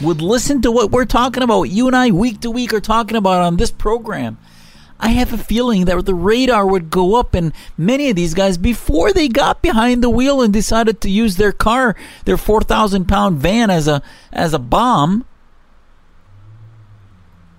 would 0.00 0.20
listen 0.20 0.62
to 0.62 0.70
what 0.70 0.90
we're 0.90 1.06
talking 1.06 1.42
about, 1.42 1.58
what 1.58 1.70
you 1.70 1.86
and 1.86 1.96
I 1.96 2.10
week 2.10 2.40
to 2.42 2.50
week 2.50 2.72
are 2.72 2.80
talking 2.80 3.16
about 3.16 3.42
on 3.42 3.56
this 3.56 3.70
program, 3.70 4.38
I 4.98 5.08
have 5.10 5.32
a 5.32 5.38
feeling 5.38 5.84
that 5.86 6.06
the 6.06 6.14
radar 6.14 6.66
would 6.66 6.88
go 6.88 7.16
up, 7.16 7.34
and 7.34 7.52
many 7.76 8.08
of 8.08 8.16
these 8.16 8.32
guys, 8.32 8.56
before 8.56 9.12
they 9.12 9.28
got 9.28 9.60
behind 9.60 10.02
the 10.02 10.08
wheel 10.08 10.40
and 10.40 10.52
decided 10.52 11.00
to 11.02 11.10
use 11.10 11.36
their 11.36 11.52
car, 11.52 11.94
their 12.24 12.38
four 12.38 12.62
thousand 12.62 13.06
pound 13.06 13.38
van 13.38 13.68
as 13.68 13.88
a 13.88 14.02
as 14.32 14.54
a 14.54 14.58
bomb, 14.58 15.26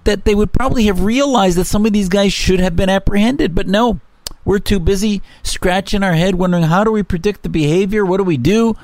that 0.03 0.25
they 0.25 0.33
would 0.33 0.51
probably 0.51 0.85
have 0.85 1.03
realized 1.03 1.57
that 1.57 1.65
some 1.65 1.85
of 1.85 1.93
these 1.93 2.09
guys 2.09 2.33
should 2.33 2.59
have 2.59 2.75
been 2.75 2.89
apprehended. 2.89 3.53
But 3.53 3.67
no, 3.67 3.99
we're 4.47 4.59
too 4.59 4.79
busy 4.79 5.21
scratching 5.43 6.03
our 6.03 6.13
head, 6.13 6.35
wondering 6.35 6.63
how 6.63 6.85
do 6.85 6.91
we 6.93 7.03
predict 7.03 7.43
the 7.43 7.49
behavior? 7.49 8.05
What 8.05 8.15
do 8.15 8.23
we 8.23 8.37
do? 8.37 8.77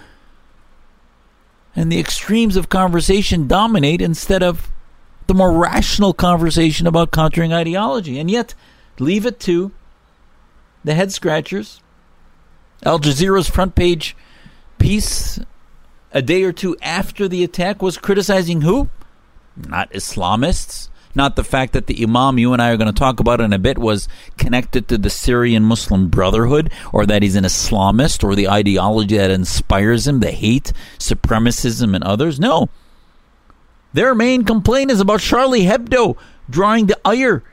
And 1.73 1.89
the 1.89 2.01
extremes 2.01 2.57
of 2.57 2.67
conversation 2.67 3.47
dominate 3.47 4.01
instead 4.01 4.43
of 4.43 4.69
the 5.27 5.33
more 5.33 5.53
rational 5.53 6.13
conversation 6.13 6.85
about 6.85 7.11
countering 7.11 7.53
ideology. 7.53 8.19
And 8.19 8.29
yet, 8.29 8.53
leave 8.99 9.25
it 9.25 9.39
to 9.39 9.71
the 10.83 10.95
head 10.95 11.13
scratchers. 11.13 11.79
Al 12.83 12.99
Jazeera's 12.99 13.49
front 13.49 13.73
page 13.73 14.17
piece 14.79 15.39
a 16.11 16.21
day 16.21 16.43
or 16.43 16.51
two 16.51 16.75
after 16.81 17.29
the 17.29 17.41
attack 17.41 17.81
was 17.81 17.97
criticizing 17.97 18.61
who? 18.63 18.89
Not 19.55 19.89
Islamists, 19.93 20.89
not 21.15 21.35
the 21.35 21.43
fact 21.43 21.73
that 21.73 21.87
the 21.87 22.01
Imam 22.03 22.37
you 22.37 22.53
and 22.53 22.61
I 22.61 22.71
are 22.71 22.77
going 22.77 22.91
to 22.91 22.99
talk 22.99 23.19
about 23.19 23.41
in 23.41 23.53
a 23.53 23.59
bit 23.59 23.77
was 23.77 24.07
connected 24.37 24.87
to 24.87 24.97
the 24.97 25.09
Syrian 25.09 25.63
Muslim 25.63 26.09
Brotherhood, 26.09 26.71
or 26.91 27.05
that 27.05 27.21
he's 27.21 27.35
an 27.35 27.43
Islamist, 27.43 28.23
or 28.23 28.35
the 28.35 28.49
ideology 28.49 29.17
that 29.17 29.31
inspires 29.31 30.07
him, 30.07 30.19
the 30.19 30.31
hate, 30.31 30.73
supremacism, 30.97 31.95
and 31.95 32.03
others. 32.03 32.39
No. 32.39 32.69
Their 33.93 34.15
main 34.15 34.43
complaint 34.43 34.89
is 34.89 34.99
about 34.99 35.19
Charlie 35.19 35.65
Hebdo 35.65 36.17
drawing 36.49 36.87
the 36.87 36.99
ire 37.05 37.43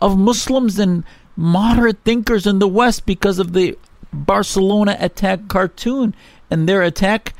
of 0.00 0.18
Muslims 0.18 0.78
and 0.78 1.04
moderate 1.36 1.98
thinkers 2.04 2.46
in 2.46 2.58
the 2.58 2.68
West 2.68 3.06
because 3.06 3.38
of 3.38 3.52
the 3.52 3.78
Barcelona 4.12 4.96
attack 5.00 5.48
cartoon. 5.48 6.14
And 6.50 6.68
their 6.68 6.82
attack 6.82 7.34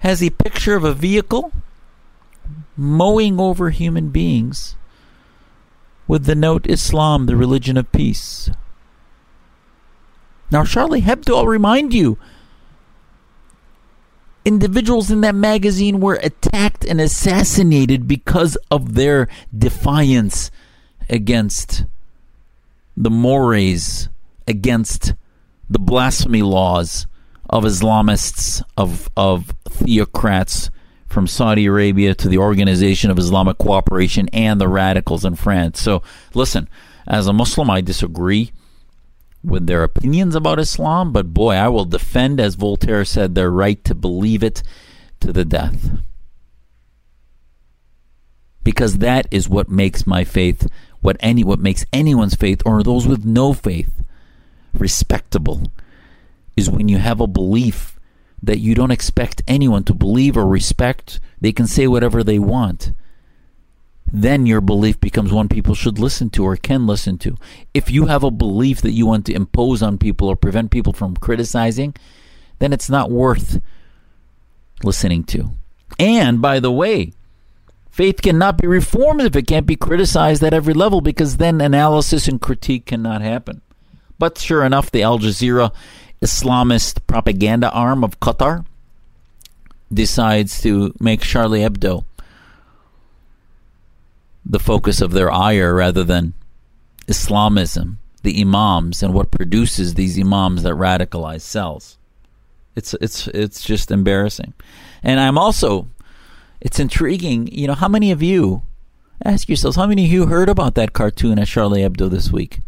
has 0.00 0.22
a 0.22 0.30
picture 0.30 0.74
of 0.74 0.84
a 0.84 0.94
vehicle 0.94 1.52
mowing 2.76 3.38
over 3.38 3.70
human 3.70 4.08
beings 4.08 4.76
with 6.08 6.24
the 6.24 6.34
note 6.34 6.66
Islam, 6.66 7.26
the 7.26 7.36
religion 7.36 7.76
of 7.76 7.92
peace. 7.92 8.50
Now, 10.50 10.64
Charlie 10.64 11.02
Hebdo, 11.02 11.36
I'll 11.36 11.46
remind 11.46 11.92
you, 11.92 12.18
individuals 14.44 15.10
in 15.10 15.20
that 15.20 15.34
magazine 15.34 16.00
were 16.00 16.18
attacked 16.22 16.86
and 16.86 17.00
assassinated 17.00 18.08
because 18.08 18.56
of 18.70 18.94
their 18.94 19.28
defiance 19.56 20.50
against 21.10 21.84
the 22.96 23.10
mores, 23.10 24.08
against 24.46 25.12
the 25.68 25.78
blasphemy 25.78 26.40
laws 26.40 27.06
of 27.50 27.64
Islamists, 27.64 28.62
of, 28.78 29.10
of 29.16 29.54
theocrats 29.68 30.70
from 31.08 31.26
Saudi 31.26 31.66
Arabia 31.66 32.14
to 32.14 32.28
the 32.28 32.38
Organization 32.38 33.10
of 33.10 33.18
Islamic 33.18 33.58
Cooperation 33.58 34.28
and 34.32 34.60
the 34.60 34.68
radicals 34.68 35.24
in 35.24 35.34
France. 35.34 35.80
So, 35.80 36.02
listen, 36.34 36.68
as 37.06 37.26
a 37.26 37.32
Muslim, 37.32 37.70
I 37.70 37.80
disagree 37.80 38.52
with 39.42 39.66
their 39.66 39.82
opinions 39.82 40.34
about 40.34 40.58
Islam, 40.58 41.12
but 41.12 41.32
boy, 41.32 41.54
I 41.54 41.68
will 41.68 41.84
defend, 41.84 42.40
as 42.40 42.54
Voltaire 42.54 43.04
said, 43.04 43.34
their 43.34 43.50
right 43.50 43.82
to 43.84 43.94
believe 43.94 44.42
it 44.42 44.62
to 45.20 45.32
the 45.32 45.44
death. 45.44 45.90
Because 48.62 48.98
that 48.98 49.26
is 49.30 49.48
what 49.48 49.70
makes 49.70 50.06
my 50.06 50.24
faith, 50.24 50.68
what 51.00 51.16
any 51.20 51.42
what 51.42 51.60
makes 51.60 51.86
anyone's 51.92 52.34
faith 52.34 52.60
or 52.66 52.82
those 52.82 53.06
with 53.06 53.24
no 53.24 53.54
faith 53.54 54.02
respectable 54.74 55.72
is 56.56 56.68
when 56.68 56.88
you 56.88 56.98
have 56.98 57.20
a 57.20 57.26
belief 57.26 57.97
that 58.42 58.58
you 58.58 58.74
don't 58.74 58.90
expect 58.90 59.42
anyone 59.48 59.84
to 59.84 59.94
believe 59.94 60.36
or 60.36 60.46
respect. 60.46 61.20
They 61.40 61.52
can 61.52 61.66
say 61.66 61.86
whatever 61.86 62.22
they 62.22 62.38
want. 62.38 62.92
Then 64.10 64.46
your 64.46 64.60
belief 64.60 65.00
becomes 65.00 65.32
one 65.32 65.48
people 65.48 65.74
should 65.74 65.98
listen 65.98 66.30
to 66.30 66.44
or 66.44 66.56
can 66.56 66.86
listen 66.86 67.18
to. 67.18 67.36
If 67.74 67.90
you 67.90 68.06
have 68.06 68.24
a 68.24 68.30
belief 68.30 68.80
that 68.80 68.92
you 68.92 69.06
want 69.06 69.26
to 69.26 69.34
impose 69.34 69.82
on 69.82 69.98
people 69.98 70.28
or 70.28 70.36
prevent 70.36 70.70
people 70.70 70.92
from 70.92 71.16
criticizing, 71.16 71.94
then 72.58 72.72
it's 72.72 72.88
not 72.88 73.10
worth 73.10 73.60
listening 74.82 75.24
to. 75.24 75.50
And 75.98 76.40
by 76.40 76.60
the 76.60 76.72
way, 76.72 77.12
faith 77.90 78.22
cannot 78.22 78.58
be 78.58 78.66
reformed 78.66 79.20
if 79.20 79.36
it 79.36 79.46
can't 79.46 79.66
be 79.66 79.76
criticized 79.76 80.42
at 80.42 80.54
every 80.54 80.74
level 80.74 81.00
because 81.00 81.36
then 81.36 81.60
analysis 81.60 82.28
and 82.28 82.40
critique 82.40 82.86
cannot 82.86 83.20
happen. 83.20 83.60
But 84.18 84.38
sure 84.38 84.64
enough, 84.64 84.90
the 84.90 85.02
Al 85.02 85.18
Jazeera 85.18 85.72
Islamist 86.20 87.06
propaganda 87.06 87.70
arm 87.70 88.02
of 88.02 88.18
Qatar 88.20 88.64
decides 89.92 90.60
to 90.62 90.94
make 91.00 91.20
Charlie 91.20 91.60
Hebdo 91.60 92.04
the 94.44 94.58
focus 94.58 95.00
of 95.00 95.12
their 95.12 95.30
ire 95.30 95.74
rather 95.74 96.02
than 96.02 96.32
Islamism, 97.06 97.98
the 98.22 98.40
imams, 98.40 99.02
and 99.02 99.14
what 99.14 99.30
produces 99.30 99.94
these 99.94 100.18
imams 100.18 100.62
that 100.62 100.74
radicalize 100.74 101.42
cells. 101.42 101.98
It's 102.74 102.94
it's 102.94 103.28
it's 103.28 103.62
just 103.62 103.90
embarrassing, 103.90 104.54
and 105.02 105.20
I'm 105.20 105.38
also 105.38 105.88
it's 106.60 106.80
intriguing. 106.80 107.48
You 107.48 107.68
know, 107.68 107.74
how 107.74 107.88
many 107.88 108.10
of 108.10 108.22
you 108.22 108.62
ask 109.24 109.48
yourselves 109.48 109.76
how 109.76 109.86
many 109.86 110.04
of 110.04 110.10
you 110.10 110.26
heard 110.26 110.48
about 110.48 110.74
that 110.76 110.92
cartoon 110.92 111.38
at 111.38 111.48
Charlie 111.48 111.82
Hebdo 111.82 112.10
this 112.10 112.30
week? 112.30 112.60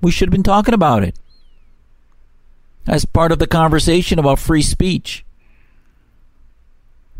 We 0.00 0.10
should 0.10 0.28
have 0.28 0.32
been 0.32 0.42
talking 0.42 0.74
about 0.74 1.04
it 1.04 1.16
as 2.86 3.04
part 3.04 3.32
of 3.32 3.38
the 3.38 3.46
conversation 3.46 4.18
about 4.18 4.38
free 4.38 4.62
speech. 4.62 5.24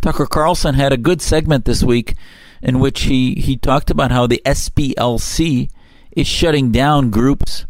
Tucker 0.00 0.26
Carlson 0.26 0.74
had 0.74 0.92
a 0.92 0.96
good 0.96 1.22
segment 1.22 1.64
this 1.64 1.82
week 1.82 2.14
in 2.60 2.80
which 2.80 3.02
he, 3.02 3.34
he 3.34 3.56
talked 3.56 3.90
about 3.90 4.10
how 4.10 4.26
the 4.26 4.42
SPLC 4.44 5.70
is 6.12 6.26
shutting 6.26 6.70
down 6.70 7.10
groups 7.10 7.66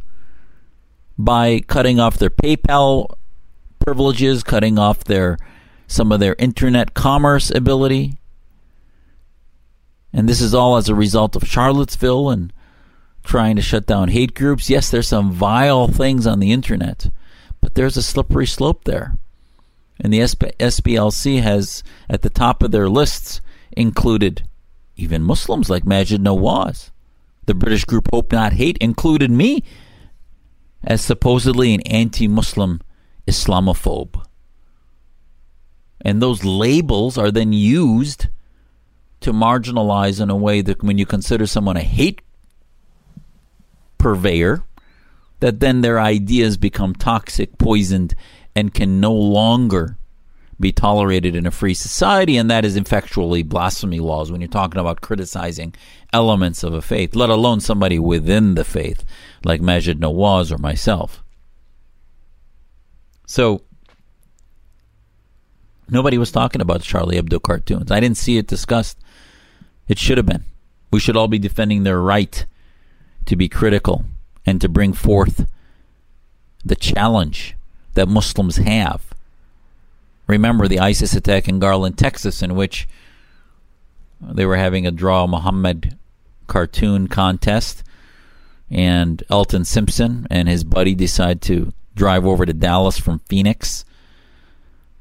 by 1.18 1.60
cutting 1.60 2.00
off 2.00 2.16
their 2.16 2.30
PayPal 2.30 3.14
privileges, 3.78 4.42
cutting 4.42 4.78
off 4.78 5.04
their 5.04 5.38
some 5.86 6.10
of 6.10 6.20
their 6.20 6.36
internet 6.38 6.94
commerce 6.94 7.50
ability. 7.50 8.18
And 10.12 10.28
this 10.28 10.40
is 10.40 10.54
all 10.54 10.76
as 10.76 10.88
a 10.88 10.94
result 10.94 11.36
of 11.36 11.46
Charlottesville 11.46 12.30
and 12.30 12.52
trying 13.24 13.56
to 13.56 13.62
shut 13.62 13.86
down 13.86 14.08
hate 14.08 14.34
groups. 14.34 14.70
Yes, 14.70 14.90
there's 14.90 15.08
some 15.08 15.32
vile 15.32 15.88
things 15.88 16.26
on 16.26 16.40
the 16.40 16.52
internet, 16.52 17.10
but 17.62 17.74
there's 17.74 17.96
a 17.96 18.02
slippery 18.02 18.46
slope 18.46 18.84
there. 18.84 19.16
And 19.98 20.12
the 20.12 20.18
SPLC 20.18 21.40
has, 21.40 21.82
at 22.10 22.20
the 22.20 22.28
top 22.28 22.62
of 22.62 22.72
their 22.72 22.90
lists, 22.90 23.40
included 23.70 24.46
even 24.96 25.22
Muslims 25.22 25.70
like 25.70 25.84
Maajid 25.84 26.18
Nawaz. 26.18 26.90
The 27.46 27.54
British 27.54 27.84
group 27.84 28.08
Hope 28.12 28.32
Not 28.32 28.52
Hate 28.52 28.76
included 28.78 29.30
me 29.30 29.64
as 30.84 31.00
supposedly 31.00 31.72
an 31.72 31.80
anti 31.82 32.28
Muslim 32.28 32.80
Islamophobe. 33.26 34.24
And 36.04 36.20
those 36.20 36.44
labels 36.44 37.16
are 37.16 37.30
then 37.30 37.52
used 37.52 38.26
to 39.20 39.32
marginalize 39.32 40.20
in 40.20 40.30
a 40.30 40.36
way 40.36 40.60
that 40.62 40.82
when 40.82 40.98
you 40.98 41.06
consider 41.06 41.46
someone 41.46 41.76
a 41.76 41.82
hate 41.82 42.22
purveyor 43.98 44.64
that 45.42 45.58
then 45.58 45.80
their 45.80 45.98
ideas 45.98 46.56
become 46.56 46.94
toxic, 46.94 47.58
poisoned, 47.58 48.14
and 48.54 48.72
can 48.72 49.00
no 49.00 49.12
longer 49.12 49.98
be 50.60 50.70
tolerated 50.70 51.34
in 51.34 51.46
a 51.46 51.50
free 51.50 51.74
society, 51.74 52.36
and 52.36 52.48
that 52.48 52.64
is 52.64 52.76
effectually 52.76 53.42
blasphemy 53.42 53.98
laws 53.98 54.30
when 54.30 54.40
you're 54.40 54.46
talking 54.46 54.80
about 54.80 55.00
criticizing 55.00 55.74
elements 56.12 56.62
of 56.62 56.72
a 56.72 56.80
faith, 56.80 57.16
let 57.16 57.28
alone 57.28 57.58
somebody 57.58 57.98
within 57.98 58.54
the 58.54 58.64
faith, 58.64 59.04
like 59.44 59.60
Maajid 59.60 59.98
Nawaz 59.98 60.52
or 60.52 60.58
myself. 60.58 61.24
So, 63.26 63.62
nobody 65.90 66.18
was 66.18 66.30
talking 66.30 66.60
about 66.60 66.82
Charlie 66.82 67.20
Hebdo 67.20 67.42
cartoons. 67.42 67.90
I 67.90 67.98
didn't 67.98 68.16
see 68.16 68.38
it 68.38 68.46
discussed. 68.46 68.96
It 69.88 69.98
should 69.98 70.18
have 70.18 70.26
been. 70.26 70.44
We 70.92 71.00
should 71.00 71.16
all 71.16 71.26
be 71.26 71.40
defending 71.40 71.82
their 71.82 72.00
right 72.00 72.46
to 73.26 73.34
be 73.34 73.48
critical 73.48 74.04
and 74.44 74.60
to 74.60 74.68
bring 74.68 74.92
forth 74.92 75.46
the 76.64 76.76
challenge 76.76 77.56
that 77.94 78.08
Muslims 78.08 78.56
have. 78.56 79.02
Remember 80.26 80.68
the 80.68 80.80
ISIS 80.80 81.14
attack 81.14 81.48
in 81.48 81.58
Garland, 81.58 81.98
Texas, 81.98 82.42
in 82.42 82.54
which 82.54 82.88
they 84.20 84.46
were 84.46 84.56
having 84.56 84.86
a 84.86 84.90
Draw 84.90 85.26
Muhammad 85.26 85.98
cartoon 86.46 87.08
contest, 87.08 87.82
and 88.70 89.22
Elton 89.28 89.64
Simpson 89.64 90.26
and 90.30 90.48
his 90.48 90.64
buddy 90.64 90.94
decide 90.94 91.42
to 91.42 91.72
drive 91.94 92.24
over 92.24 92.46
to 92.46 92.52
Dallas 92.52 92.98
from 92.98 93.18
Phoenix. 93.20 93.84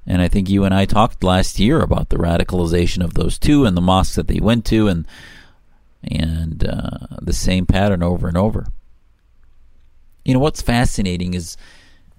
And 0.06 0.21
I 0.21 0.27
think 0.27 0.49
you 0.49 0.65
and 0.65 0.73
I 0.73 0.86
talked 0.86 1.23
last 1.23 1.60
year 1.60 1.80
about 1.80 2.10
the 2.10 2.17
radicalization 2.17 3.04
of 3.04 3.13
those 3.13 3.38
two 3.38 3.65
and 3.65 3.77
the 3.77 3.82
mosques 3.82 4.15
that 4.15 4.27
they 4.27 4.39
went 4.39 4.65
to, 4.65 4.88
and 4.88 5.08
and 6.04 6.67
uh, 6.67 7.17
the 7.21 7.34
same 7.34 7.65
pattern 7.65 8.01
over 8.01 8.27
and 8.27 8.36
over. 8.38 8.67
You 10.24 10.34
know 10.34 10.40
what's 10.40 10.62
fascinating 10.62 11.34
is 11.34 11.58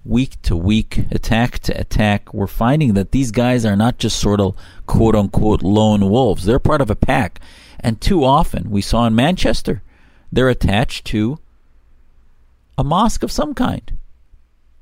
week 0.05 0.41
to 0.43 0.55
week, 0.55 1.05
attack 1.11 1.59
to 1.59 1.79
attack, 1.79 2.33
we're 2.33 2.47
finding 2.47 2.93
that 2.93 3.11
these 3.11 3.31
guys 3.31 3.65
are 3.65 3.75
not 3.75 3.97
just 3.97 4.19
sort 4.19 4.39
of 4.39 4.55
quote 4.85 5.15
unquote 5.15 5.61
lone 5.61 6.09
wolves. 6.09 6.45
They're 6.45 6.59
part 6.59 6.81
of 6.81 6.89
a 6.89 6.95
pack. 6.95 7.39
And 7.79 7.99
too 7.99 8.23
often, 8.23 8.69
we 8.69 8.81
saw 8.81 9.05
in 9.05 9.15
Manchester, 9.15 9.81
they're 10.31 10.49
attached 10.49 11.05
to 11.07 11.39
a 12.77 12.83
mosque 12.83 13.23
of 13.23 13.31
some 13.31 13.53
kind. 13.53 13.97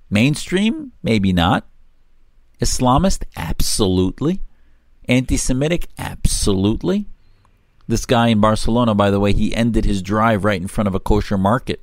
Mainstream? 0.09 0.91
Maybe 1.03 1.33
not. 1.33 1.65
Islamist? 2.59 3.23
Absolutely. 3.35 4.41
Anti 5.07 5.37
Semitic? 5.37 5.87
Absolutely. 5.97 7.07
This 7.87 8.05
guy 8.05 8.27
in 8.27 8.39
Barcelona, 8.39 8.93
by 8.93 9.09
the 9.09 9.19
way, 9.19 9.33
he 9.33 9.53
ended 9.55 9.85
his 9.85 10.01
drive 10.01 10.45
right 10.45 10.61
in 10.61 10.67
front 10.67 10.87
of 10.87 10.95
a 10.95 10.99
kosher 10.99 11.37
market. 11.37 11.81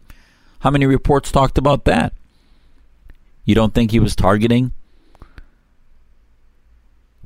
How 0.61 0.71
many 0.71 0.87
reports 0.87 1.31
talked 1.31 1.59
about 1.59 1.85
that? 1.85 2.13
You 3.45 3.55
don't 3.55 3.75
think 3.75 3.91
he 3.91 4.01
was 4.01 4.17
targeting 4.17 4.73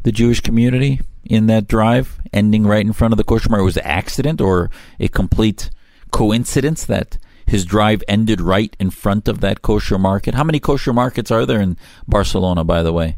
the 0.03 0.13
Jewish 0.13 0.41
community 0.41 1.01
in 1.25 1.47
that 1.47 1.67
drive, 1.67 2.21
ending 2.33 2.67
right 2.67 2.85
in 2.85 2.93
front 2.93 3.13
of 3.13 3.19
the 3.19 3.25
kosher 3.25 3.49
market? 3.49 3.65
Was 3.65 3.77
an 3.77 3.85
accident 3.85 4.41
or 4.41 4.71
a 5.01 5.09
complete 5.09 5.71
coincidence 6.11 6.85
that 6.85 7.19
his 7.47 7.65
drive 7.65 8.03
ended 8.07 8.41
right 8.41 8.77
in 8.79 8.91
front 8.91 9.29
of 9.29 9.41
that 9.41 9.63
kosher 9.63 9.99
market? 9.99 10.35
How 10.35 10.45
many 10.45 10.61
kosher 10.61 10.93
markets 10.93 11.31
are 11.31 11.47
there 11.47 11.61
in 11.61 11.77
Barcelona, 12.07 12.65
by 12.65 12.83
the 12.83 12.93
way? 12.93 13.17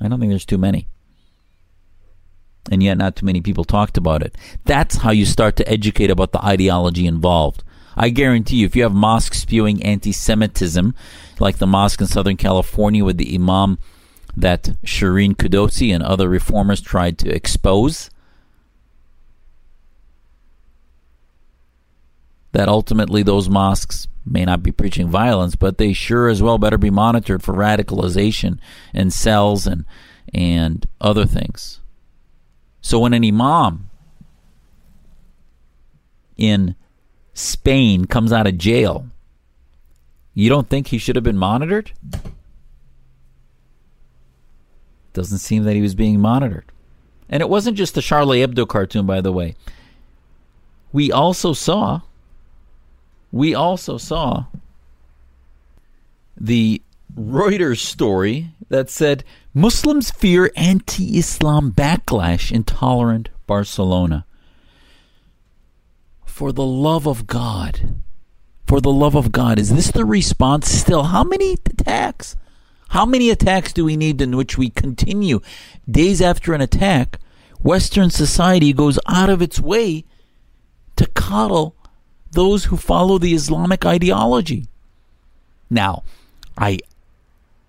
I 0.00 0.08
don't 0.08 0.20
think 0.20 0.30
there's 0.30 0.44
too 0.44 0.58
many. 0.58 0.88
And 2.70 2.82
yet, 2.82 2.98
not 2.98 3.16
too 3.16 3.24
many 3.24 3.40
people 3.40 3.64
talked 3.64 3.96
about 3.96 4.22
it. 4.22 4.36
That's 4.64 4.96
how 4.96 5.10
you 5.10 5.24
start 5.24 5.56
to 5.56 5.68
educate 5.68 6.10
about 6.10 6.32
the 6.32 6.44
ideology 6.44 7.06
involved. 7.06 7.62
I 8.00 8.10
guarantee 8.10 8.58
you, 8.58 8.66
if 8.66 8.76
you 8.76 8.84
have 8.84 8.94
mosques 8.94 9.40
spewing 9.40 9.82
anti 9.82 10.12
Semitism, 10.12 10.94
like 11.40 11.58
the 11.58 11.66
mosque 11.66 12.00
in 12.00 12.06
Southern 12.06 12.36
California 12.36 13.04
with 13.04 13.18
the 13.18 13.34
imam 13.34 13.78
that 14.36 14.76
Shireen 14.84 15.34
Qudosi 15.34 15.92
and 15.92 16.00
other 16.00 16.28
reformers 16.28 16.80
tried 16.80 17.18
to 17.18 17.34
expose, 17.34 18.08
that 22.52 22.68
ultimately 22.68 23.24
those 23.24 23.48
mosques 23.48 24.06
may 24.24 24.44
not 24.44 24.62
be 24.62 24.70
preaching 24.70 25.08
violence, 25.08 25.56
but 25.56 25.78
they 25.78 25.92
sure 25.92 26.28
as 26.28 26.40
well 26.40 26.56
better 26.56 26.78
be 26.78 26.90
monitored 26.90 27.42
for 27.42 27.52
radicalization 27.52 28.60
and 28.94 29.12
cells 29.12 29.66
and 29.66 29.84
and 30.32 30.86
other 31.00 31.24
things. 31.24 31.80
So 32.80 33.00
when 33.00 33.12
an 33.12 33.24
imam 33.24 33.90
in 36.36 36.76
Spain 37.38 38.04
comes 38.04 38.32
out 38.32 38.48
of 38.48 38.58
jail, 38.58 39.06
you 40.34 40.48
don't 40.48 40.68
think 40.68 40.88
he 40.88 40.98
should 40.98 41.14
have 41.14 41.22
been 41.22 41.38
monitored? 41.38 41.92
Doesn't 45.12 45.38
seem 45.38 45.62
that 45.62 45.76
he 45.76 45.80
was 45.80 45.94
being 45.94 46.20
monitored. 46.20 46.72
And 47.28 47.40
it 47.40 47.48
wasn't 47.48 47.76
just 47.76 47.94
the 47.94 48.02
Charlie 48.02 48.40
Hebdo 48.40 48.66
cartoon, 48.66 49.06
by 49.06 49.20
the 49.20 49.30
way. 49.30 49.54
We 50.92 51.12
also 51.12 51.52
saw 51.52 52.00
we 53.30 53.54
also 53.54 53.98
saw 53.98 54.46
the 56.36 56.82
Reuters 57.14 57.78
story 57.78 58.50
that 58.68 58.90
said 58.90 59.22
Muslims 59.54 60.10
fear 60.10 60.50
anti 60.56 61.16
Islam 61.16 61.70
backlash 61.70 62.50
in 62.50 62.64
tolerant 62.64 63.28
Barcelona. 63.46 64.24
For 66.38 66.52
the 66.52 66.64
love 66.64 67.08
of 67.08 67.26
God. 67.26 67.96
For 68.64 68.80
the 68.80 68.92
love 68.92 69.16
of 69.16 69.32
God. 69.32 69.58
Is 69.58 69.74
this 69.74 69.90
the 69.90 70.04
response 70.04 70.70
still? 70.70 71.02
How 71.02 71.24
many 71.24 71.54
attacks? 71.66 72.36
How 72.90 73.04
many 73.04 73.30
attacks 73.30 73.72
do 73.72 73.84
we 73.84 73.96
need 73.96 74.20
in 74.20 74.36
which 74.36 74.56
we 74.56 74.70
continue 74.70 75.40
days 75.90 76.22
after 76.22 76.54
an 76.54 76.60
attack? 76.60 77.18
Western 77.60 78.10
society 78.10 78.72
goes 78.72 79.00
out 79.08 79.28
of 79.28 79.42
its 79.42 79.58
way 79.58 80.04
to 80.94 81.08
coddle 81.08 81.74
those 82.30 82.66
who 82.66 82.76
follow 82.76 83.18
the 83.18 83.34
Islamic 83.34 83.84
ideology. 83.84 84.68
Now, 85.68 86.04
I 86.56 86.78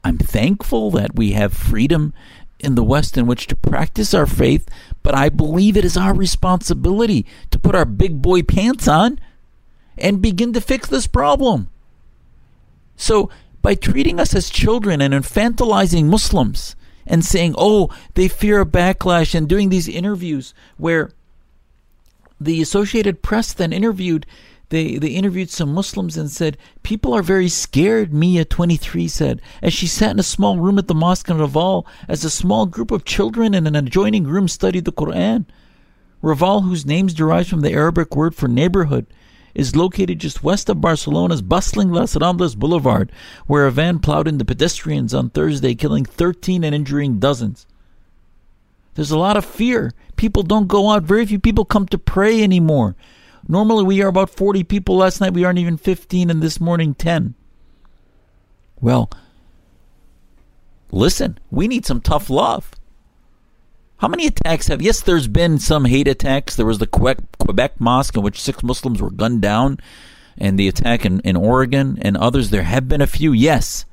I'm 0.04 0.20
thankful 0.20 0.92
that 0.92 1.16
we 1.16 1.32
have 1.32 1.56
freedom 1.56 2.14
in 2.60 2.76
the 2.76 2.84
West 2.84 3.18
in 3.18 3.26
which 3.26 3.48
to 3.48 3.56
practice 3.56 4.14
our 4.14 4.28
faith, 4.28 4.70
but 5.04 5.16
I 5.16 5.30
believe 5.30 5.78
it 5.78 5.86
is 5.86 5.98
our 5.98 6.14
responsibility 6.14 7.26
to 7.52 7.60
put 7.60 7.76
our 7.76 7.86
big 7.86 8.22
boy 8.22 8.44
pants 8.44 8.88
on 8.88 9.20
and 9.98 10.22
begin 10.22 10.54
to 10.54 10.62
fix 10.62 10.88
this 10.90 11.08
problem. 11.08 11.70
So, 12.96 13.30
by 13.62 13.76
treating 13.76 14.20
us 14.20 14.34
as 14.34 14.50
children 14.50 15.02
and 15.02 15.14
infantilizing 15.14 16.06
Muslims 16.06 16.76
and 17.06 17.26
saying, 17.26 17.56
oh, 17.58 17.90
they 18.14 18.28
fear 18.28 18.62
a 18.62 18.66
backlash, 18.66 19.34
and 19.34 19.50
doing 19.50 19.70
these 19.70 19.88
interviews 19.88 20.54
where 20.78 21.12
the 22.40 22.62
Associated 22.62 23.22
Press 23.22 23.52
then 23.52 23.74
interviewed 23.74 24.26
they 24.70 24.98
they 24.98 25.10
interviewed 25.10 25.50
some 25.50 25.74
Muslims 25.74 26.16
and 26.18 26.30
said 26.30 26.58
people 26.84 27.14
are 27.14 27.24
very 27.24 27.50
scared. 27.50 28.14
Mia, 28.14 28.46
23, 28.46 29.08
said 29.08 29.42
as 29.62 29.74
she 29.74 29.88
sat 29.88 30.12
in 30.12 30.20
a 30.20 30.24
small 30.24 30.58
room 30.58 30.78
at 30.78 30.88
the 30.88 30.94
mosque 30.94 31.30
in 31.30 31.38
Raval 31.38 31.86
as 32.08 32.24
a 32.24 32.30
small 32.30 32.66
group 32.66 32.92
of 32.92 33.06
children 33.06 33.54
in 33.54 33.68
an 33.68 33.76
adjoining 33.76 34.26
room 34.26 34.48
studied 34.48 34.86
the 34.86 34.92
Quran. 34.92 35.46
Raval, 36.22 36.64
whose 36.64 36.86
name 36.86 37.08
derives 37.08 37.50
from 37.50 37.62
the 37.62 37.72
Arabic 37.72 38.16
word 38.16 38.36
for 38.36 38.48
neighborhood, 38.48 39.08
is 39.56 39.76
located 39.76 40.20
just 40.20 40.44
west 40.44 40.70
of 40.70 40.82
Barcelona's 40.82 41.42
bustling 41.42 41.92
Las 41.92 42.16
Ramblas 42.16 42.56
Boulevard, 42.56 43.12
where 43.48 43.66
a 43.66 43.72
van 43.72 44.00
plowed 44.00 44.28
into 44.28 44.46
pedestrians 44.46 45.14
on 45.14 45.30
Thursday, 45.30 45.76
killing 45.76 46.06
13 46.06 46.64
and 46.64 46.76
injuring 46.76 47.20
dozens. 47.20 47.66
There's 48.96 49.12
a 49.12 49.18
lot 49.18 49.38
of 49.38 49.46
fear. 49.46 49.94
People 50.18 50.44
don't 50.44 50.68
go 50.68 50.90
out. 50.90 51.04
Very 51.04 51.26
few 51.26 51.40
people 51.40 51.66
come 51.66 51.86
to 51.88 51.98
pray 51.98 52.44
anymore. 52.44 52.96
Normally 53.48 53.84
we 53.84 54.02
are 54.02 54.08
about 54.08 54.30
40 54.30 54.64
people. 54.64 54.98
Last 54.98 55.22
night 55.22 55.34
we 55.34 55.44
aren't 55.44 55.60
even 55.60 55.78
15, 55.78 56.30
and 56.30 56.42
this 56.42 56.60
morning 56.60 56.94
10. 56.94 57.36
Well, 58.82 59.10
listen, 60.92 61.38
we 61.52 61.68
need 61.68 61.86
some 61.86 62.02
tough 62.02 62.30
love. 62.30 62.72
How 63.98 64.08
many 64.08 64.28
attacks 64.28 64.68
have? 64.68 64.82
Yes, 64.82 65.02
there's 65.02 65.28
been 65.28 65.60
some 65.60 65.86
hate 65.86 66.08
attacks. 66.08 66.56
There 66.56 66.66
was 66.66 66.78
the 66.78 66.88
Quebec, 66.88 67.82
mosque 67.82 68.16
in 68.16 68.24
which 68.24 68.42
six 68.42 68.64
Muslims 68.64 69.02
were 69.02 69.12
gunned 69.12 69.42
down, 69.42 69.80
and 70.38 70.58
the 70.58 70.70
attack 70.70 71.06
in, 71.06 71.20
in 71.22 71.36
Oregon 71.36 71.98
and 72.02 72.16
others. 72.16 72.50
There 72.50 72.64
have 72.64 72.88
been 72.88 73.02
a 73.02 73.08
few, 73.08 73.34
yes. 73.34 73.86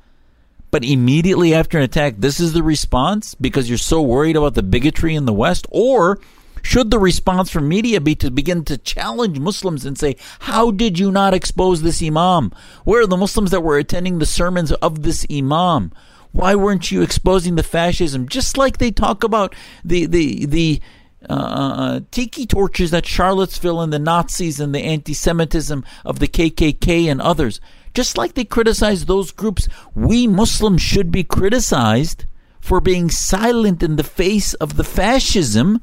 But 0.71 0.85
immediately 0.85 1.53
after 1.53 1.77
an 1.77 1.83
attack, 1.83 2.15
this 2.19 2.39
is 2.39 2.53
the 2.53 2.63
response 2.63 3.35
because 3.35 3.67
you're 3.67 3.77
so 3.77 4.01
worried 4.01 4.37
about 4.37 4.53
the 4.53 4.63
bigotry 4.63 5.13
in 5.15 5.25
the 5.25 5.33
West? 5.33 5.67
Or 5.71 6.19
should 6.67 6.91
the 6.91 6.99
response 6.99 7.49
from 7.49 7.69
media 7.69 8.01
be 8.01 8.13
to 8.15 8.29
begin 8.29 8.65
to 8.65 8.77
challenge 8.77 9.39
Muslims 9.39 9.85
and 9.85 9.97
say, 9.97 10.17
How 10.39 10.69
did 10.69 10.99
you 10.99 11.13
not 11.13 11.33
expose 11.33 11.81
this 11.81 12.03
Imam? 12.03 12.51
Where 12.83 13.03
are 13.03 13.07
the 13.07 13.15
Muslims 13.15 13.51
that 13.51 13.63
were 13.63 13.77
attending 13.77 14.19
the 14.19 14.25
sermons 14.25 14.73
of 14.73 15.01
this 15.01 15.25
Imam? 15.31 15.93
Why 16.33 16.55
weren't 16.55 16.91
you 16.91 17.01
exposing 17.03 17.55
the 17.55 17.63
fascism? 17.63 18.27
Just 18.27 18.57
like 18.57 18.79
they 18.79 18.91
talk 18.91 19.23
about 19.23 19.55
the, 19.85 20.07
the, 20.07 20.45
the, 20.45 20.81
uh, 21.29 21.33
uh 21.33 21.99
tiki 22.11 22.45
torches 22.45 22.93
at 22.93 23.05
Charlottesville 23.05 23.79
and 23.79 23.93
the 23.93 23.97
Nazis 23.97 24.59
and 24.59 24.75
the 24.75 24.81
anti 24.81 25.13
Semitism 25.13 25.85
of 26.03 26.19
the 26.19 26.27
KKK 26.27 27.09
and 27.09 27.21
others. 27.21 27.61
Just 27.93 28.17
like 28.17 28.33
they 28.33 28.43
criticize 28.43 29.05
those 29.05 29.31
groups, 29.31 29.69
we 29.95 30.27
Muslims 30.27 30.81
should 30.81 31.13
be 31.13 31.23
criticized 31.23 32.25
for 32.59 32.81
being 32.81 33.09
silent 33.09 33.81
in 33.81 33.95
the 33.95 34.03
face 34.03 34.53
of 34.55 34.75
the 34.75 34.83
fascism 34.83 35.81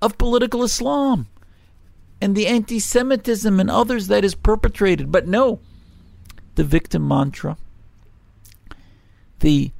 of 0.00 0.18
political 0.18 0.62
Islam 0.62 1.28
and 2.20 2.34
the 2.34 2.46
anti 2.46 2.78
Semitism 2.78 3.60
and 3.60 3.70
others 3.70 4.08
that 4.08 4.24
is 4.24 4.34
perpetrated. 4.34 5.12
But 5.12 5.26
no, 5.26 5.60
the 6.54 6.64
victim 6.64 7.06
mantra, 7.06 7.56
the 9.40 9.72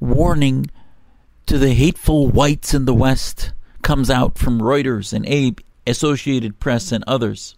warning 0.00 0.70
to 1.46 1.58
the 1.58 1.74
hateful 1.74 2.28
whites 2.28 2.74
in 2.74 2.84
the 2.84 2.94
West 2.94 3.52
comes 3.82 4.10
out 4.10 4.38
from 4.38 4.60
Reuters 4.60 5.12
and 5.12 5.26
Abe, 5.26 5.60
Associated 5.86 6.58
Press 6.58 6.92
and 6.92 7.04
others. 7.06 7.56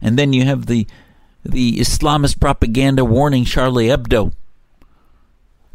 And 0.00 0.18
then 0.18 0.32
you 0.32 0.44
have 0.44 0.66
the 0.66 0.86
the 1.44 1.78
Islamist 1.78 2.40
propaganda 2.40 3.04
warning 3.04 3.44
Charlie 3.44 3.88
Hebdo 3.88 4.32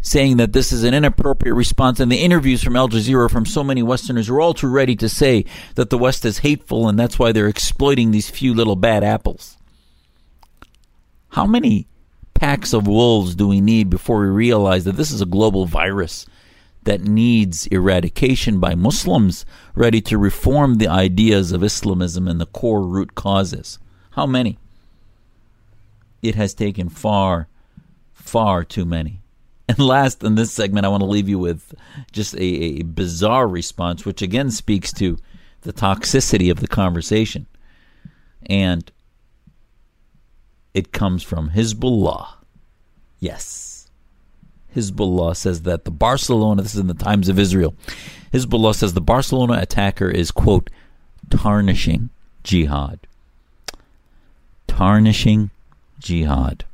saying 0.01 0.37
that 0.37 0.53
this 0.53 0.71
is 0.71 0.83
an 0.83 0.93
inappropriate 0.93 1.55
response. 1.55 1.99
And 1.99 2.11
the 2.11 2.23
interviews 2.23 2.63
from 2.63 2.75
Al 2.75 2.89
Jazeera 2.89 3.29
from 3.29 3.45
so 3.45 3.63
many 3.63 3.83
Westerners 3.83 4.29
are 4.29 4.39
all 4.39 4.53
too 4.53 4.69
ready 4.69 4.95
to 4.97 5.09
say 5.09 5.45
that 5.75 5.89
the 5.89 5.97
West 5.97 6.25
is 6.25 6.39
hateful 6.39 6.87
and 6.87 6.97
that's 6.97 7.19
why 7.19 7.31
they're 7.31 7.47
exploiting 7.47 8.11
these 8.11 8.29
few 8.29 8.53
little 8.53 8.75
bad 8.75 9.03
apples. 9.03 9.57
How 11.29 11.45
many 11.45 11.87
packs 12.33 12.73
of 12.73 12.87
wolves 12.87 13.35
do 13.35 13.47
we 13.47 13.61
need 13.61 13.89
before 13.89 14.21
we 14.21 14.27
realize 14.27 14.85
that 14.85 14.95
this 14.95 15.11
is 15.11 15.21
a 15.21 15.25
global 15.25 15.65
virus 15.65 16.25
that 16.83 17.01
needs 17.01 17.67
eradication 17.67 18.59
by 18.59 18.73
Muslims 18.73 19.45
ready 19.75 19.99
to 20.01 20.17
reform 20.17 20.75
the 20.75 20.87
ideas 20.87 21.51
of 21.51 21.63
Islamism 21.63 22.27
and 22.27 22.39
the 22.39 22.45
core 22.45 22.81
root 22.81 23.15
causes? 23.15 23.77
How 24.11 24.25
many? 24.25 24.57
It 26.21 26.35
has 26.35 26.53
taken 26.53 26.89
far, 26.89 27.47
far 28.13 28.63
too 28.63 28.85
many. 28.85 29.18
And 29.77 29.77
last 29.77 30.23
in 30.23 30.33
this 30.33 30.51
segment, 30.51 30.87
I 30.87 30.89
want 30.89 31.01
to 31.01 31.09
leave 31.09 31.29
you 31.29 31.37
with 31.37 31.75
just 32.11 32.33
a, 32.33 32.43
a 32.43 32.81
bizarre 32.81 33.47
response, 33.47 34.03
which 34.03 34.23
again 34.23 34.49
speaks 34.49 34.91
to 34.93 35.19
the 35.61 35.71
toxicity 35.71 36.49
of 36.49 36.59
the 36.59 36.67
conversation. 36.67 37.45
And 38.47 38.91
it 40.73 40.91
comes 40.91 41.21
from 41.21 41.51
Hezbollah. 41.51 42.29
Yes. 43.19 43.91
Hezbollah 44.75 45.35
says 45.35 45.61
that 45.61 45.85
the 45.85 45.91
Barcelona, 45.91 46.63
this 46.63 46.73
is 46.73 46.79
in 46.79 46.87
the 46.87 46.95
Times 46.95 47.29
of 47.29 47.37
Israel, 47.37 47.75
Hezbollah 48.33 48.73
says 48.73 48.95
the 48.95 49.01
Barcelona 49.01 49.59
attacker 49.61 50.09
is, 50.09 50.31
quote, 50.31 50.71
tarnishing 51.29 52.09
jihad. 52.41 53.01
Tarnishing 54.65 55.51
jihad. 55.99 56.65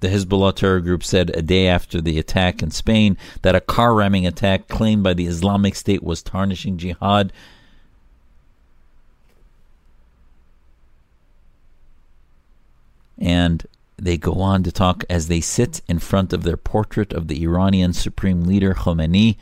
The 0.00 0.08
Hezbollah 0.08 0.54
terror 0.54 0.80
group 0.80 1.02
said 1.02 1.30
a 1.30 1.42
day 1.42 1.66
after 1.66 2.00
the 2.00 2.18
attack 2.18 2.62
in 2.62 2.70
Spain 2.70 3.16
that 3.42 3.56
a 3.56 3.60
car 3.60 3.94
ramming 3.94 4.26
attack 4.26 4.68
claimed 4.68 5.02
by 5.02 5.14
the 5.14 5.26
Islamic 5.26 5.74
State 5.74 6.02
was 6.02 6.22
tarnishing 6.22 6.78
jihad. 6.78 7.32
And 13.18 13.66
they 13.96 14.16
go 14.16 14.34
on 14.34 14.62
to 14.62 14.70
talk 14.70 15.04
as 15.10 15.26
they 15.26 15.40
sit 15.40 15.80
in 15.88 15.98
front 15.98 16.32
of 16.32 16.44
their 16.44 16.56
portrait 16.56 17.12
of 17.12 17.26
the 17.26 17.42
Iranian 17.42 17.92
supreme 17.92 18.44
leader 18.44 18.74
Khomeini 18.74 19.36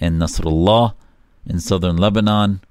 and 0.00 0.18
Nasrallah 0.18 0.94
in 1.46 1.60
southern 1.60 1.98
Lebanon, 1.98 2.62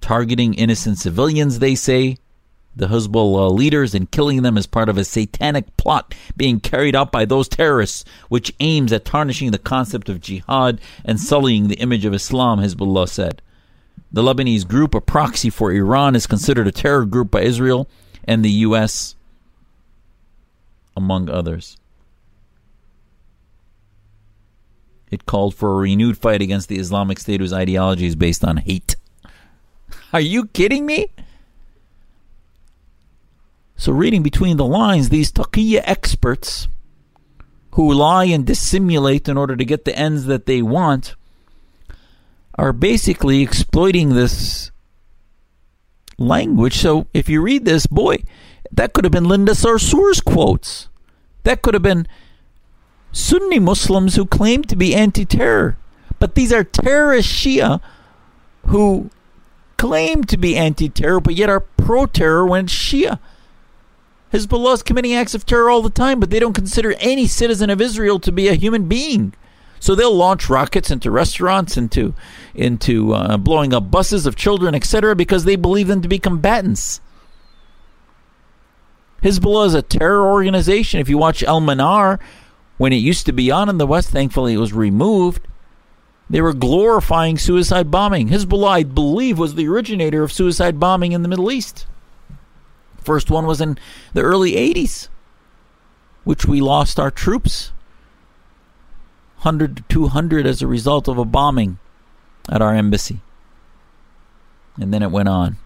targeting 0.00 0.54
innocent 0.54 0.98
civilians, 0.98 1.60
they 1.60 1.76
say, 1.76 2.18
the 2.76 2.88
Hezbollah 2.88 3.50
leaders, 3.52 3.94
and 3.94 4.10
killing 4.10 4.42
them 4.42 4.58
as 4.58 4.66
part 4.66 4.88
of 4.88 4.98
a 4.98 5.04
satanic 5.04 5.76
plot 5.76 6.14
being 6.36 6.60
carried 6.60 6.96
out 6.96 7.12
by 7.12 7.24
those 7.24 7.48
terrorists, 7.48 8.04
which 8.28 8.54
aims 8.60 8.92
at 8.92 9.04
tarnishing 9.04 9.50
the 9.50 9.58
concept 9.58 10.08
of 10.08 10.20
jihad 10.20 10.80
and 11.04 11.20
sullying 11.20 11.68
the 11.68 11.76
image 11.76 12.04
of 12.04 12.14
Islam, 12.14 12.60
Hezbollah 12.60 13.08
said. 13.08 13.42
The 14.12 14.22
Lebanese 14.22 14.66
group, 14.66 14.94
a 14.94 15.00
proxy 15.00 15.50
for 15.50 15.72
Iran, 15.72 16.14
is 16.14 16.26
considered 16.26 16.66
a 16.66 16.72
terror 16.72 17.04
group 17.04 17.30
by 17.30 17.42
Israel 17.42 17.88
and 18.24 18.44
the 18.44 18.50
U.S 18.50 19.16
among 20.96 21.28
others. 21.28 21.76
It 25.10 25.26
called 25.26 25.54
for 25.54 25.72
a 25.72 25.76
renewed 25.76 26.18
fight 26.18 26.42
against 26.42 26.68
the 26.68 26.78
Islamic 26.78 27.18
State 27.18 27.40
whose 27.40 27.52
ideology 27.52 28.06
is 28.06 28.16
based 28.16 28.44
on 28.44 28.58
hate. 28.58 28.96
Are 30.12 30.20
you 30.20 30.46
kidding 30.46 30.86
me? 30.86 31.12
So, 33.76 33.92
reading 33.92 34.22
between 34.22 34.56
the 34.56 34.66
lines, 34.66 35.08
these 35.08 35.32
taqiyya 35.32 35.82
experts 35.84 36.68
who 37.72 37.92
lie 37.92 38.26
and 38.26 38.46
dissimulate 38.46 39.28
in 39.28 39.36
order 39.36 39.56
to 39.56 39.64
get 39.64 39.84
the 39.84 39.98
ends 39.98 40.26
that 40.26 40.46
they 40.46 40.62
want 40.62 41.16
are 42.56 42.72
basically 42.72 43.42
exploiting 43.42 44.10
this 44.10 44.70
language. 46.18 46.76
So, 46.76 47.08
if 47.12 47.28
you 47.28 47.42
read 47.42 47.64
this, 47.64 47.86
boy, 47.86 48.18
that 48.70 48.92
could 48.92 49.04
have 49.04 49.12
been 49.12 49.28
Linda 49.28 49.52
Sarsour's 49.52 50.20
quotes. 50.20 50.88
That 51.42 51.62
could 51.62 51.74
have 51.74 51.82
been 51.82 52.06
Sunni 53.12 53.58
Muslims 53.58 54.16
who 54.16 54.26
claim 54.26 54.62
to 54.64 54.76
be 54.76 54.94
anti 54.94 55.24
terror. 55.24 55.76
But 56.18 56.34
these 56.36 56.52
are 56.52 56.64
terrorist 56.64 57.28
Shia 57.28 57.80
who 58.66 59.10
claim 59.76 60.24
to 60.24 60.36
be 60.36 60.56
anti 60.56 60.88
terror, 60.88 61.20
but 61.20 61.34
yet 61.34 61.50
are 61.50 61.60
pro 61.60 62.06
terror 62.06 62.46
when 62.46 62.66
Shia. 62.66 63.18
Hezbollah 64.34 64.74
is 64.74 64.82
committing 64.82 65.14
acts 65.14 65.36
of 65.36 65.46
terror 65.46 65.70
all 65.70 65.80
the 65.80 65.88
time, 65.88 66.18
but 66.18 66.30
they 66.30 66.40
don't 66.40 66.54
consider 66.54 66.94
any 66.98 67.28
citizen 67.28 67.70
of 67.70 67.80
Israel 67.80 68.18
to 68.18 68.32
be 68.32 68.48
a 68.48 68.54
human 68.54 68.88
being. 68.88 69.32
So 69.78 69.94
they'll 69.94 70.12
launch 70.12 70.50
rockets 70.50 70.90
into 70.90 71.12
restaurants, 71.12 71.76
into 71.76 72.14
into 72.52 73.14
uh, 73.14 73.36
blowing 73.36 73.72
up 73.72 73.92
buses 73.92 74.26
of 74.26 74.34
children, 74.34 74.74
etc., 74.74 75.14
because 75.14 75.44
they 75.44 75.54
believe 75.54 75.86
them 75.86 76.02
to 76.02 76.08
be 76.08 76.18
combatants. 76.18 77.00
Hezbollah 79.22 79.66
is 79.66 79.74
a 79.74 79.82
terror 79.82 80.26
organization. 80.26 80.98
If 80.98 81.08
you 81.08 81.16
watch 81.16 81.44
El 81.44 81.60
Manar, 81.60 82.18
when 82.76 82.92
it 82.92 82.96
used 82.96 83.26
to 83.26 83.32
be 83.32 83.52
on 83.52 83.68
in 83.68 83.78
the 83.78 83.86
West, 83.86 84.10
thankfully 84.10 84.54
it 84.54 84.58
was 84.58 84.72
removed. 84.72 85.46
They 86.28 86.40
were 86.40 86.54
glorifying 86.54 87.38
suicide 87.38 87.88
bombing. 87.88 88.30
Hezbollah, 88.30 88.68
I 88.68 88.82
believe, 88.82 89.38
was 89.38 89.54
the 89.54 89.68
originator 89.68 90.24
of 90.24 90.32
suicide 90.32 90.80
bombing 90.80 91.12
in 91.12 91.22
the 91.22 91.28
Middle 91.28 91.52
East. 91.52 91.86
First 93.04 93.30
one 93.30 93.46
was 93.46 93.60
in 93.60 93.78
the 94.12 94.22
early 94.22 94.52
80s, 94.52 95.08
which 96.24 96.46
we 96.46 96.60
lost 96.60 96.98
our 96.98 97.10
troops 97.10 97.72
100 99.42 99.76
to 99.76 99.82
200 99.88 100.46
as 100.46 100.62
a 100.62 100.66
result 100.66 101.06
of 101.06 101.18
a 101.18 101.24
bombing 101.24 101.78
at 102.48 102.62
our 102.62 102.74
embassy. 102.74 103.20
And 104.80 104.92
then 104.92 105.02
it 105.02 105.10
went 105.10 105.28
on. 105.28 105.58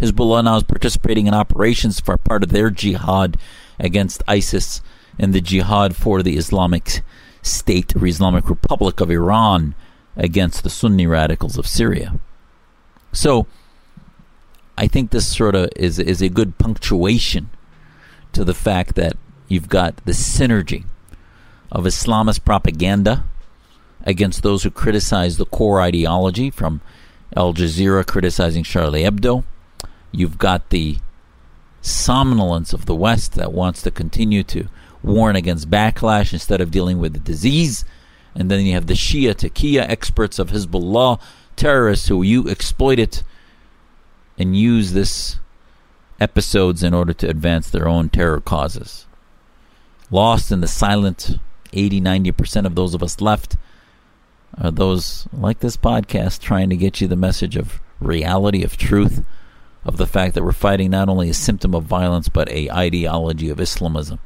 Hezbollah 0.00 0.44
now 0.44 0.56
is 0.56 0.62
participating 0.62 1.26
in 1.26 1.34
operations 1.34 2.00
for 2.00 2.16
part 2.16 2.42
of 2.42 2.50
their 2.50 2.70
jihad 2.70 3.38
against 3.78 4.22
ISIS 4.26 4.80
and 5.18 5.34
the 5.34 5.40
jihad 5.40 5.94
for 5.96 6.22
the 6.22 6.36
Islamic 6.36 7.02
State 7.42 7.94
or 7.94 8.06
Islamic 8.06 8.48
Republic 8.48 9.00
of 9.00 9.10
Iran 9.10 9.74
against 10.16 10.62
the 10.62 10.70
Sunni 10.70 11.06
radicals 11.06 11.58
of 11.58 11.66
Syria. 11.66 12.18
So, 13.12 13.46
I 14.78 14.86
think 14.86 15.10
this 15.10 15.34
sort 15.34 15.54
of 15.54 15.70
is 15.76 15.98
is 15.98 16.22
a 16.22 16.28
good 16.28 16.58
punctuation 16.58 17.50
to 18.32 18.44
the 18.44 18.54
fact 18.54 18.94
that 18.96 19.16
you've 19.48 19.68
got 19.68 19.96
the 20.04 20.12
synergy 20.12 20.84
of 21.72 21.84
Islamist 21.84 22.44
propaganda 22.44 23.24
against 24.04 24.42
those 24.42 24.62
who 24.62 24.70
criticize 24.70 25.36
the 25.36 25.46
core 25.46 25.80
ideology, 25.80 26.50
from 26.50 26.80
Al 27.34 27.54
Jazeera 27.54 28.06
criticizing 28.06 28.62
Charlie 28.62 29.02
Hebdo 29.02 29.44
You've 30.12 30.38
got 30.38 30.70
the 30.70 30.96
somnolence 31.82 32.72
of 32.72 32.86
the 32.86 32.94
West 32.94 33.34
that 33.34 33.52
wants 33.52 33.82
to 33.82 33.90
continue 33.90 34.42
to 34.44 34.68
warn 35.02 35.36
against 35.36 35.70
backlash 35.70 36.32
instead 36.32 36.60
of 36.60 36.70
dealing 36.70 36.98
with 36.98 37.12
the 37.12 37.20
disease. 37.20 37.84
And 38.34 38.50
then 38.50 38.64
you 38.64 38.72
have 38.72 38.86
the 38.86 38.94
Shia 38.94 39.34
Taqiyya 39.34 39.88
experts 39.88 40.38
of 40.38 40.50
Hezbollah, 40.50 41.20
terrorists 41.54 42.08
who 42.08 42.22
you 42.22 42.48
exploit 42.48 42.98
it 42.98 43.22
and 44.38 44.56
use 44.56 44.92
this 44.92 45.38
episodes 46.20 46.82
in 46.82 46.94
order 46.94 47.12
to 47.12 47.28
advance 47.28 47.70
their 47.70 47.88
own 47.88 48.08
terror 48.08 48.40
causes. 48.40 49.06
Lost 50.10 50.52
in 50.52 50.60
the 50.60 50.68
silent 50.68 51.38
80 51.72 52.00
90% 52.00 52.64
of 52.64 52.74
those 52.74 52.94
of 52.94 53.02
us 53.02 53.20
left 53.20 53.56
are 54.58 54.70
those 54.70 55.28
like 55.32 55.60
this 55.60 55.76
podcast 55.76 56.40
trying 56.40 56.70
to 56.70 56.76
get 56.76 57.00
you 57.00 57.08
the 57.08 57.16
message 57.16 57.56
of 57.56 57.80
reality, 58.00 58.62
of 58.62 58.76
truth 58.76 59.24
of 59.84 59.96
the 59.96 60.06
fact 60.06 60.34
that 60.34 60.42
we're 60.42 60.52
fighting 60.52 60.90
not 60.90 61.08
only 61.08 61.30
a 61.30 61.34
symptom 61.34 61.74
of 61.74 61.84
violence 61.84 62.28
but 62.28 62.48
a 62.50 62.70
ideology 62.70 63.50
of 63.50 63.60
Islamism. 63.60 64.18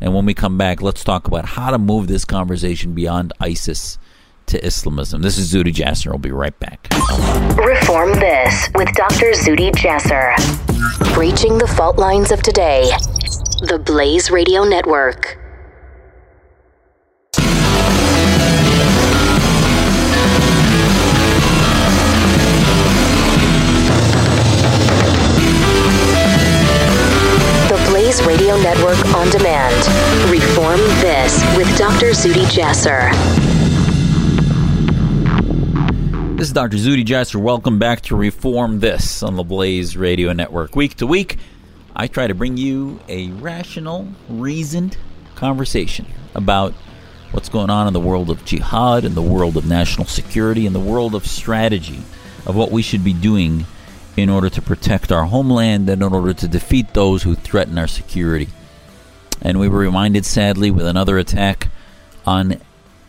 And 0.00 0.14
when 0.14 0.24
we 0.24 0.34
come 0.34 0.56
back, 0.56 0.80
let's 0.80 1.04
talk 1.04 1.26
about 1.26 1.44
how 1.44 1.70
to 1.70 1.78
move 1.78 2.06
this 2.06 2.24
conversation 2.24 2.94
beyond 2.94 3.32
ISIS 3.40 3.98
to 4.50 4.66
Islamism. 4.66 5.22
This 5.22 5.38
is 5.38 5.52
Zuhdi 5.52 5.72
Jasser. 5.72 6.10
I'll 6.10 6.18
be 6.18 6.32
right 6.32 6.58
back. 6.58 6.88
Reform 7.56 8.12
This 8.18 8.68
with 8.74 8.92
Dr. 8.94 9.32
Zuhdi 9.32 9.70
Jasser. 9.72 10.34
Breaching 11.14 11.56
the 11.56 11.68
fault 11.68 11.98
lines 11.98 12.32
of 12.32 12.42
today. 12.42 12.90
The 13.62 13.78
Blaze 13.78 14.30
Radio 14.30 14.64
Network. 14.64 15.38
The 27.68 27.86
Blaze 27.88 28.20
Radio 28.26 28.56
Network 28.60 28.98
on 29.14 29.30
demand. 29.30 29.76
Reform 30.28 30.80
This 31.00 31.40
with 31.56 31.68
Dr. 31.78 32.10
Zuhdi 32.10 32.44
Jasser. 32.46 33.39
This 36.40 36.48
is 36.48 36.54
Dr. 36.54 36.78
Zuhdi 36.78 37.04
Jasser. 37.04 37.38
Welcome 37.38 37.78
back 37.78 38.00
to 38.04 38.16
Reform 38.16 38.80
This 38.80 39.22
on 39.22 39.36
the 39.36 39.42
Blaze 39.42 39.94
Radio 39.94 40.32
Network. 40.32 40.74
Week 40.74 40.94
to 40.94 41.06
week, 41.06 41.36
I 41.94 42.06
try 42.06 42.28
to 42.28 42.34
bring 42.34 42.56
you 42.56 42.98
a 43.08 43.28
rational, 43.32 44.08
reasoned 44.26 44.96
conversation 45.34 46.06
about 46.34 46.72
what's 47.32 47.50
going 47.50 47.68
on 47.68 47.86
in 47.88 47.92
the 47.92 48.00
world 48.00 48.30
of 48.30 48.42
jihad, 48.46 49.04
in 49.04 49.14
the 49.14 49.20
world 49.20 49.58
of 49.58 49.66
national 49.66 50.06
security, 50.06 50.64
in 50.64 50.72
the 50.72 50.80
world 50.80 51.14
of 51.14 51.26
strategy, 51.26 51.98
of 52.46 52.56
what 52.56 52.70
we 52.70 52.80
should 52.80 53.04
be 53.04 53.12
doing 53.12 53.66
in 54.16 54.30
order 54.30 54.48
to 54.48 54.62
protect 54.62 55.12
our 55.12 55.26
homeland 55.26 55.90
and 55.90 56.02
in 56.02 56.10
order 56.10 56.32
to 56.32 56.48
defeat 56.48 56.94
those 56.94 57.22
who 57.22 57.34
threaten 57.34 57.76
our 57.76 57.86
security. 57.86 58.48
And 59.42 59.60
we 59.60 59.68
were 59.68 59.80
reminded, 59.80 60.24
sadly, 60.24 60.70
with 60.70 60.86
another 60.86 61.18
attack 61.18 61.68
on 62.24 62.62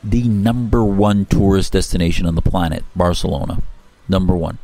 the 0.04 0.28
number 0.28 0.84
one 0.84 1.26
tourist 1.26 1.74
destination 1.74 2.26
on 2.26 2.36
the 2.36 2.42
planet, 2.42 2.84
Barcelona. 2.96 3.62
Number 4.10 4.36
one. 4.36 4.58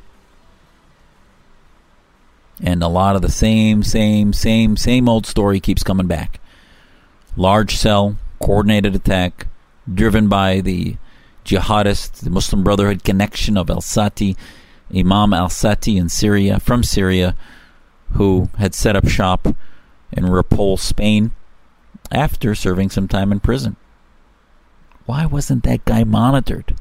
And 2.62 2.82
a 2.82 2.88
lot 2.88 3.16
of 3.16 3.22
the 3.22 3.32
same, 3.32 3.84
same, 3.84 4.34
same, 4.34 4.78
same 4.78 5.08
old 5.08 5.26
story 5.26 5.60
keeps 5.60 5.84
coming 5.84 6.08
back. 6.08 6.40
Large 7.36 7.76
cell, 7.78 8.18
coordinated 8.40 8.96
attack, 8.96 9.48
driven 9.92 10.28
by 10.28 10.62
the 10.62 10.98
jihadist, 11.46 12.24
the 12.24 12.32
Muslim 12.32 12.64
Brotherhood 12.64 13.04
connection 13.04 13.58
of 13.58 13.70
Al 13.70 13.82
Sati 13.82 14.36
Imam 14.96 15.34
al 15.34 15.50
Sati 15.50 15.98
in 15.98 16.10
Syria, 16.10 16.60
from 16.60 16.84
Syria, 16.84 17.36
who 18.14 18.50
had 18.58 18.74
set 18.74 18.96
up 18.96 19.08
shop 19.08 19.48
in 20.12 20.26
Ripoll, 20.26 20.80
Spain, 20.80 21.32
after 22.12 22.56
serving 22.56 22.90
some 22.90 23.08
time 23.08 23.32
in 23.32 23.40
prison. 23.40 23.76
Why 25.08 25.26
wasn't 25.26 25.64
that 25.64 25.86
guy 25.86 26.04
monitored? 26.04 26.76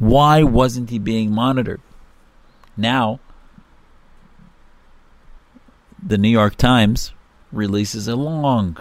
Why 0.00 0.42
wasn't 0.42 0.90
he 0.90 0.98
being 0.98 1.30
monitored? 1.30 1.80
Now, 2.76 3.20
the 6.02 6.18
New 6.18 6.28
York 6.28 6.56
Times 6.56 7.12
releases 7.52 8.08
a 8.08 8.16
long 8.16 8.76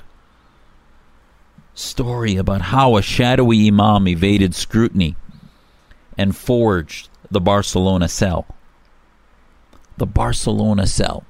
story 1.75 2.35
about 2.35 2.61
how 2.61 2.97
a 2.97 3.03
shadowy 3.03 3.67
imam 3.67 4.07
evaded 4.07 4.55
scrutiny 4.55 5.15
and 6.17 6.35
forged 6.35 7.09
the 7.29 7.39
Barcelona 7.39 8.07
cell. 8.07 8.47
The 9.97 10.07
Barcelona 10.07 10.87
cell. 10.87 11.25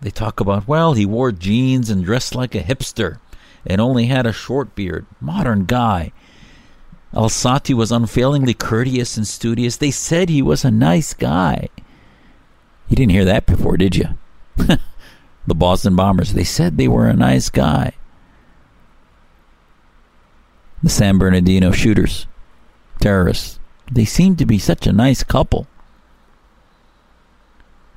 They 0.00 0.10
talk 0.10 0.38
about, 0.38 0.68
well, 0.68 0.92
he 0.92 1.04
wore 1.04 1.32
jeans 1.32 1.90
and 1.90 2.04
dressed 2.04 2.36
like 2.36 2.54
a 2.54 2.62
hipster 2.62 3.18
and 3.66 3.80
only 3.80 4.06
had 4.06 4.26
a 4.26 4.32
short 4.32 4.74
beard. 4.74 5.06
Modern 5.20 5.64
guy. 5.64 6.12
Al-Sati 7.12 7.74
was 7.74 7.90
unfailingly 7.90 8.54
courteous 8.54 9.16
and 9.16 9.26
studious. 9.26 9.76
They 9.76 9.90
said 9.90 10.28
he 10.28 10.42
was 10.42 10.64
a 10.64 10.70
nice 10.70 11.12
guy. 11.12 11.68
You 12.88 12.96
didn't 12.96 13.12
hear 13.12 13.24
that 13.24 13.46
before, 13.46 13.76
did 13.76 13.96
you? 13.96 14.06
the 14.56 15.54
Boston 15.54 15.96
Bombers. 15.96 16.32
They 16.32 16.44
said 16.44 16.76
they 16.76 16.88
were 16.88 17.08
a 17.08 17.14
nice 17.14 17.50
guy. 17.50 17.92
The 20.82 20.88
San 20.88 21.18
Bernardino 21.18 21.72
shooters, 21.72 22.26
terrorists. 23.00 23.58
They 23.92 24.04
seemed 24.04 24.38
to 24.38 24.46
be 24.46 24.58
such 24.58 24.86
a 24.86 24.92
nice 24.92 25.22
couple. 25.22 25.66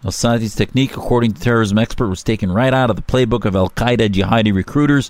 Al 0.04 0.12
Sati's 0.12 0.56
technique, 0.56 0.97
according 0.97 1.34
to 1.34 1.41
terrorism 1.41 1.78
expert, 1.78 2.10
was 2.10 2.23
taken 2.23 2.52
right 2.52 2.73
out 2.73 2.89
of 2.89 2.97
the 2.97 3.02
playbook 3.02 3.45
of 3.45 3.56
Al 3.56 3.69
Qaeda 3.69 4.10
jihadi 4.10 4.54
recruiters 4.54 5.10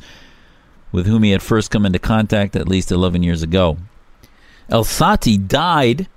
with 0.93 1.08
whom 1.08 1.23
he 1.23 1.32
had 1.32 1.41
first 1.41 1.71
come 1.71 1.86
into 1.86 1.99
contact 1.99 2.56
at 2.56 2.69
least 2.69 2.91
11 2.91 3.23
years 3.23 3.43
ago. 3.43 3.77
El 4.69 4.86
Sati 4.86 5.38
died 5.38 6.08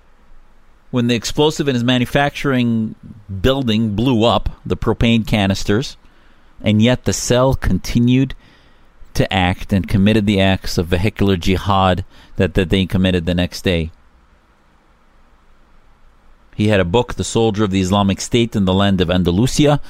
when 0.93 1.09
the 1.09 1.17
explosive 1.17 1.67
in 1.67 1.75
his 1.75 1.83
manufacturing 1.83 2.95
building 3.41 3.97
blew 3.97 4.23
up, 4.23 4.51
the 4.65 4.77
propane 4.77 5.27
canisters, 5.27 5.97
and 6.61 6.81
yet 6.81 7.05
the 7.05 7.13
cell 7.13 7.55
continued 7.55 8.35
to 9.15 9.31
act 9.33 9.73
and 9.73 9.89
committed 9.89 10.27
the 10.27 10.41
acts 10.41 10.79
of 10.79 10.87
vehicular 10.87 11.37
jihad 11.37 12.05
that, 12.37 12.55
that 12.55 12.69
they 12.69 12.87
committed 12.87 13.27
the 13.27 13.35
next 13.35 13.63
day. 13.63 13.91
He 16.55 16.69
had 16.69 16.81
a 16.81 16.85
book, 16.85 17.15
The 17.15 17.25
Soldier 17.25 17.65
of 17.65 17.71
the 17.71 17.81
Islamic 17.81 18.21
State 18.21 18.55
in 18.55 18.67
the 18.67 18.75
Land 18.75 19.01
of 19.01 19.11
Andalusia. 19.11 19.81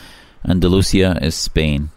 Andalusia 0.44 1.18
is 1.20 1.34
Spain. 1.34 1.90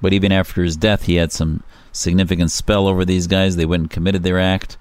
But 0.00 0.12
even 0.12 0.32
after 0.32 0.62
his 0.62 0.76
death, 0.76 1.04
he 1.04 1.16
had 1.16 1.32
some 1.32 1.62
significant 1.92 2.50
spell 2.50 2.86
over 2.86 3.04
these 3.04 3.26
guys. 3.26 3.56
They 3.56 3.66
went 3.66 3.82
and 3.82 3.90
committed 3.90 4.22
their 4.22 4.38
act. 4.38 4.76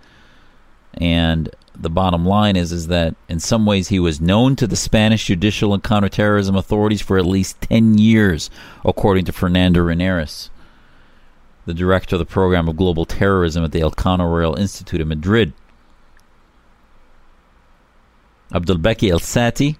And 0.93 1.49
the 1.77 1.89
bottom 1.89 2.25
line 2.25 2.55
is 2.55 2.71
is 2.71 2.87
that 2.87 3.15
in 3.27 3.39
some 3.39 3.65
ways 3.65 3.89
he 3.89 3.99
was 3.99 4.21
known 4.21 4.55
to 4.55 4.67
the 4.67 4.75
Spanish 4.75 5.25
judicial 5.25 5.73
and 5.73 5.83
counterterrorism 5.83 6.55
authorities 6.55 7.01
for 7.01 7.17
at 7.17 7.25
least 7.25 7.61
10 7.61 7.97
years, 7.97 8.49
according 8.83 9.25
to 9.25 9.33
Fernando 9.33 9.81
Reinares, 9.81 10.49
the 11.65 11.73
director 11.73 12.15
of 12.15 12.19
the 12.19 12.25
program 12.25 12.67
of 12.67 12.77
global 12.77 13.05
terrorism 13.05 13.63
at 13.63 13.71
the 13.71 13.81
Elcano 13.81 14.29
Royal 14.29 14.55
Institute 14.55 15.01
in 15.01 15.07
Madrid. 15.07 15.53
Abdelbeki 18.51 19.09
El 19.09 19.19
Sati 19.19 19.77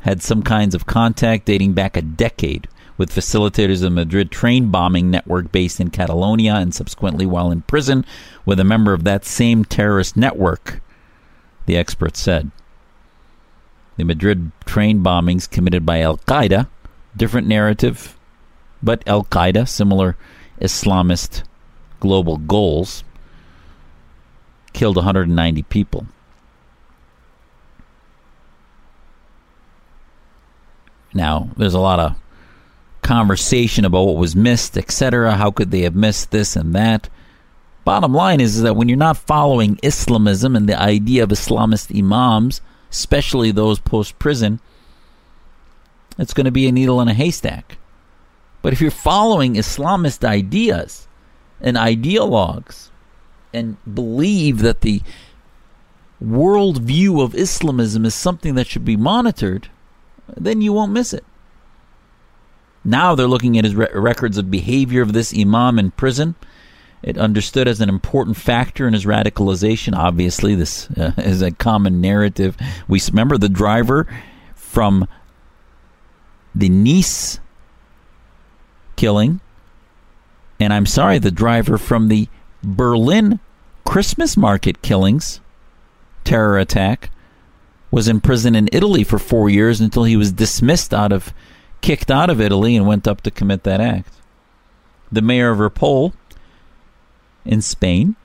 had 0.00 0.22
some 0.22 0.42
kinds 0.42 0.74
of 0.74 0.86
contact 0.86 1.44
dating 1.46 1.72
back 1.72 1.96
a 1.96 2.02
decade 2.02 2.68
with 2.96 3.14
facilitators 3.14 3.76
of 3.76 3.80
the 3.80 3.90
Madrid 3.90 4.30
train 4.30 4.70
bombing 4.70 5.10
network 5.10 5.50
based 5.50 5.80
in 5.80 5.90
Catalonia 5.90 6.54
and 6.54 6.74
subsequently 6.74 7.26
while 7.26 7.50
in 7.50 7.62
prison 7.62 8.04
with 8.46 8.60
a 8.60 8.64
member 8.64 8.92
of 8.92 9.04
that 9.04 9.24
same 9.24 9.64
terrorist 9.64 10.16
network, 10.16 10.80
the 11.66 11.76
expert 11.76 12.16
said. 12.16 12.50
The 13.96 14.04
Madrid 14.04 14.52
train 14.64 15.02
bombings 15.02 15.50
committed 15.50 15.84
by 15.86 16.00
Al 16.00 16.18
Qaeda, 16.18 16.68
different 17.16 17.46
narrative, 17.46 18.16
but 18.82 19.06
Al 19.06 19.24
Qaeda, 19.24 19.68
similar 19.68 20.16
Islamist 20.60 21.42
global 22.00 22.36
goals, 22.36 23.02
killed 24.72 24.96
190 24.96 25.62
people. 25.64 26.06
Now, 31.14 31.50
there's 31.56 31.74
a 31.74 31.80
lot 31.80 32.00
of 32.00 32.16
conversation 33.04 33.84
about 33.84 34.06
what 34.06 34.16
was 34.16 34.34
missed, 34.34 34.76
etc. 34.76 35.36
How 35.36 35.52
could 35.52 35.70
they 35.70 35.82
have 35.82 35.94
missed 35.94 36.32
this 36.32 36.56
and 36.56 36.74
that? 36.74 37.08
Bottom 37.84 38.12
line 38.12 38.40
is, 38.40 38.56
is 38.56 38.62
that 38.62 38.74
when 38.74 38.88
you're 38.88 38.96
not 38.96 39.18
following 39.18 39.78
Islamism 39.82 40.56
and 40.56 40.68
the 40.68 40.80
idea 40.80 41.22
of 41.22 41.28
Islamist 41.28 41.96
imams, 41.96 42.62
especially 42.90 43.52
those 43.52 43.78
post 43.78 44.18
prison, 44.18 44.58
it's 46.18 46.32
going 46.32 46.46
to 46.46 46.50
be 46.50 46.66
a 46.66 46.72
needle 46.72 47.00
in 47.00 47.08
a 47.08 47.14
haystack. 47.14 47.76
But 48.62 48.72
if 48.72 48.80
you're 48.80 48.90
following 48.90 49.54
Islamist 49.54 50.24
ideas 50.24 51.06
and 51.60 51.76
ideologues 51.76 52.88
and 53.52 53.76
believe 53.94 54.58
that 54.60 54.80
the 54.80 55.02
worldview 56.24 57.22
of 57.22 57.34
Islamism 57.34 58.06
is 58.06 58.14
something 58.14 58.54
that 58.54 58.66
should 58.66 58.84
be 58.84 58.96
monitored, 58.96 59.68
then 60.34 60.62
you 60.62 60.72
won't 60.72 60.92
miss 60.92 61.12
it. 61.12 61.24
Now 62.84 63.14
they're 63.14 63.26
looking 63.26 63.56
at 63.56 63.64
his 63.64 63.74
re- 63.74 63.88
records 63.94 64.36
of 64.36 64.50
behavior 64.50 65.02
of 65.02 65.12
this 65.12 65.34
imam 65.36 65.78
in 65.78 65.90
prison. 65.92 66.34
It 67.02 67.18
understood 67.18 67.68
as 67.68 67.80
an 67.80 67.88
important 67.88 68.36
factor 68.36 68.86
in 68.86 68.94
his 68.94 69.04
radicalization. 69.04 69.94
Obviously, 69.94 70.54
this 70.54 70.90
uh, 70.90 71.12
is 71.18 71.42
a 71.42 71.50
common 71.50 72.00
narrative. 72.00 72.56
We 72.88 73.00
remember 73.08 73.38
the 73.38 73.48
driver 73.48 74.06
from 74.54 75.06
the 76.54 76.68
Nice 76.68 77.40
killing, 78.96 79.40
and 80.60 80.72
I'm 80.72 80.86
sorry, 80.86 81.18
the 81.18 81.30
driver 81.30 81.78
from 81.78 82.08
the 82.08 82.28
Berlin 82.62 83.40
Christmas 83.84 84.36
market 84.36 84.82
killings, 84.82 85.40
terror 86.22 86.58
attack, 86.58 87.10
was 87.90 88.08
in 88.08 88.20
prison 88.20 88.54
in 88.54 88.68
Italy 88.72 89.04
for 89.04 89.18
four 89.18 89.50
years 89.50 89.80
until 89.80 90.04
he 90.04 90.16
was 90.16 90.32
dismissed 90.32 90.94
out 90.94 91.12
of 91.12 91.34
kicked 91.84 92.10
out 92.10 92.30
of 92.30 92.40
Italy 92.40 92.76
and 92.76 92.86
went 92.86 93.06
up 93.06 93.20
to 93.20 93.30
commit 93.30 93.62
that 93.64 93.78
act. 93.78 94.14
The 95.12 95.20
mayor 95.20 95.50
of 95.50 95.58
Ripoll 95.58 96.14
in 97.44 97.60
Spain, 97.60 98.16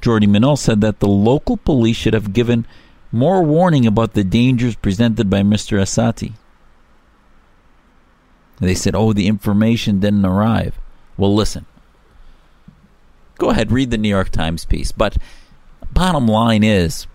Jordi 0.00 0.28
Munell, 0.28 0.56
said 0.56 0.80
that 0.82 1.00
the 1.00 1.08
local 1.08 1.56
police 1.56 1.96
should 1.96 2.14
have 2.14 2.32
given 2.32 2.64
more 3.10 3.42
warning 3.42 3.88
about 3.88 4.12
the 4.12 4.22
dangers 4.22 4.76
presented 4.76 5.28
by 5.28 5.40
Mr. 5.40 5.80
Asati. 5.80 6.34
They 8.60 8.76
said, 8.76 8.94
oh, 8.94 9.12
the 9.12 9.26
information 9.26 9.98
didn't 9.98 10.24
arrive. 10.24 10.78
Well, 11.16 11.34
listen. 11.34 11.66
Go 13.36 13.50
ahead, 13.50 13.72
read 13.72 13.90
the 13.90 13.98
New 13.98 14.08
York 14.08 14.30
Times 14.30 14.64
piece. 14.64 14.92
But 14.92 15.16
bottom 15.92 16.28
line 16.28 16.62
is, 16.62 17.08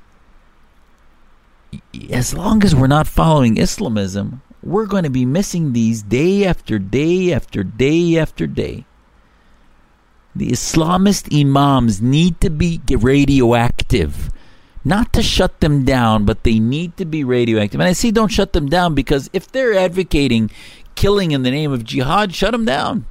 as 2.09 2.33
long 2.33 2.61
as 2.61 2.75
we're 2.75 2.87
not 2.87 3.07
following 3.07 3.55
Islamism, 3.55 4.41
we're 4.63 4.86
going 4.86 5.04
to 5.04 5.10
be 5.10 5.26
missing 5.26 5.73
these 5.73 6.02
day 6.02 6.45
after 6.45 6.80
day 6.80 7.34
after 7.34 7.63
day 7.63 8.17
after 8.17 8.47
day. 8.47 8.86
The 10.36 10.49
Islamist 10.49 11.38
imams 11.39 12.02
need 12.02 12.41
to 12.41 12.49
be 12.49 12.82
radioactive. 12.89 14.32
Not 14.86 15.13
to 15.13 15.21
shut 15.21 15.62
them 15.62 15.86
down, 15.86 16.26
but 16.26 16.43
they 16.43 16.60
need 16.60 16.97
to 16.97 17.06
be 17.06 17.23
radioactive. 17.23 17.80
And 17.80 17.88
I 17.88 17.93
say 17.93 18.12
don't 18.12 18.32
shut 18.32 18.54
them 18.54 18.67
down 18.67 18.95
because 18.95 19.30
if 19.32 19.52
they're 19.52 19.73
advocating 19.73 20.49
killing 20.95 21.32
in 21.32 21.43
the 21.43 21.52
name 21.52 21.71
of 21.71 21.84
jihad, 21.84 22.34
shut 22.34 22.52
them 22.52 22.65
down. 22.65 23.06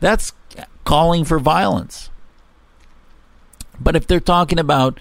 That's 0.00 0.32
calling 0.84 1.24
for 1.24 1.38
violence. 1.38 2.10
But 3.80 3.96
if 3.96 4.06
they're 4.06 4.20
talking 4.20 4.58
about 4.58 5.00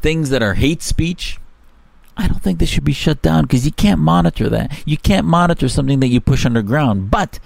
things 0.00 0.30
that 0.30 0.42
are 0.42 0.54
hate 0.54 0.82
speech, 0.82 1.38
I 2.16 2.28
don't 2.28 2.42
think 2.42 2.58
they 2.58 2.66
should 2.66 2.84
be 2.84 2.92
shut 2.92 3.22
down 3.22 3.44
because 3.44 3.64
you 3.64 3.72
can't 3.72 4.00
monitor 4.00 4.48
that. 4.50 4.82
You 4.86 4.96
can't 4.96 5.26
monitor 5.26 5.68
something 5.68 6.00
that 6.00 6.08
you 6.08 6.20
push 6.20 6.44
underground. 6.44 7.10
But 7.10 7.38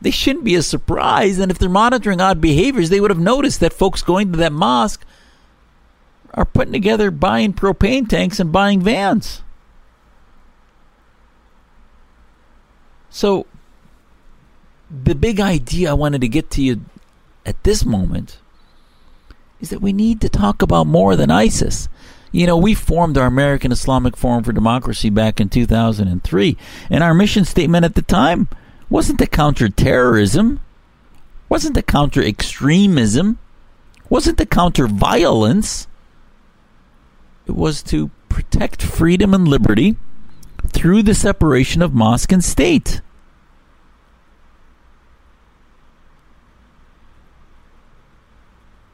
they 0.00 0.10
shouldn't 0.10 0.44
be 0.44 0.56
a 0.56 0.62
surprise. 0.62 1.38
And 1.38 1.50
if 1.50 1.58
they're 1.58 1.68
monitoring 1.68 2.20
odd 2.20 2.40
behaviors, 2.40 2.90
they 2.90 3.00
would 3.00 3.10
have 3.10 3.20
noticed 3.20 3.60
that 3.60 3.72
folks 3.72 4.02
going 4.02 4.32
to 4.32 4.38
that 4.38 4.52
mosque 4.52 5.04
are 6.34 6.44
putting 6.44 6.72
together 6.72 7.10
buying 7.10 7.52
propane 7.52 8.08
tanks 8.08 8.40
and 8.40 8.50
buying 8.50 8.80
vans. 8.80 9.42
So, 13.10 13.46
the 14.90 15.14
big 15.14 15.38
idea 15.38 15.90
I 15.90 15.94
wanted 15.94 16.22
to 16.22 16.28
get 16.28 16.50
to 16.52 16.62
you 16.62 16.80
at 17.44 17.62
this 17.62 17.84
moment 17.84 18.38
is 19.60 19.70
that 19.70 19.82
we 19.82 19.92
need 19.92 20.20
to 20.22 20.28
talk 20.28 20.62
about 20.62 20.86
more 20.86 21.14
than 21.14 21.30
ISIS. 21.30 21.88
You 22.32 22.46
know, 22.46 22.56
we 22.56 22.72
formed 22.72 23.18
our 23.18 23.26
American 23.26 23.72
Islamic 23.72 24.16
Forum 24.16 24.42
for 24.42 24.52
Democracy 24.52 25.10
back 25.10 25.38
in 25.38 25.50
2003, 25.50 26.56
and 26.88 27.04
our 27.04 27.12
mission 27.12 27.44
statement 27.44 27.84
at 27.84 27.94
the 27.94 28.02
time 28.02 28.48
wasn't 28.88 29.18
to 29.18 29.26
counter 29.26 29.68
terrorism, 29.68 30.60
wasn't 31.50 31.74
to 31.74 31.82
counter 31.82 32.22
extremism, 32.22 33.38
wasn't 34.08 34.38
to 34.38 34.46
counter 34.46 34.86
violence. 34.86 35.86
It 37.46 37.54
was 37.54 37.82
to 37.84 38.10
protect 38.30 38.82
freedom 38.82 39.34
and 39.34 39.46
liberty 39.46 39.96
through 40.68 41.02
the 41.02 41.14
separation 41.14 41.82
of 41.82 41.92
mosque 41.92 42.32
and 42.32 42.42
state. 42.42 43.02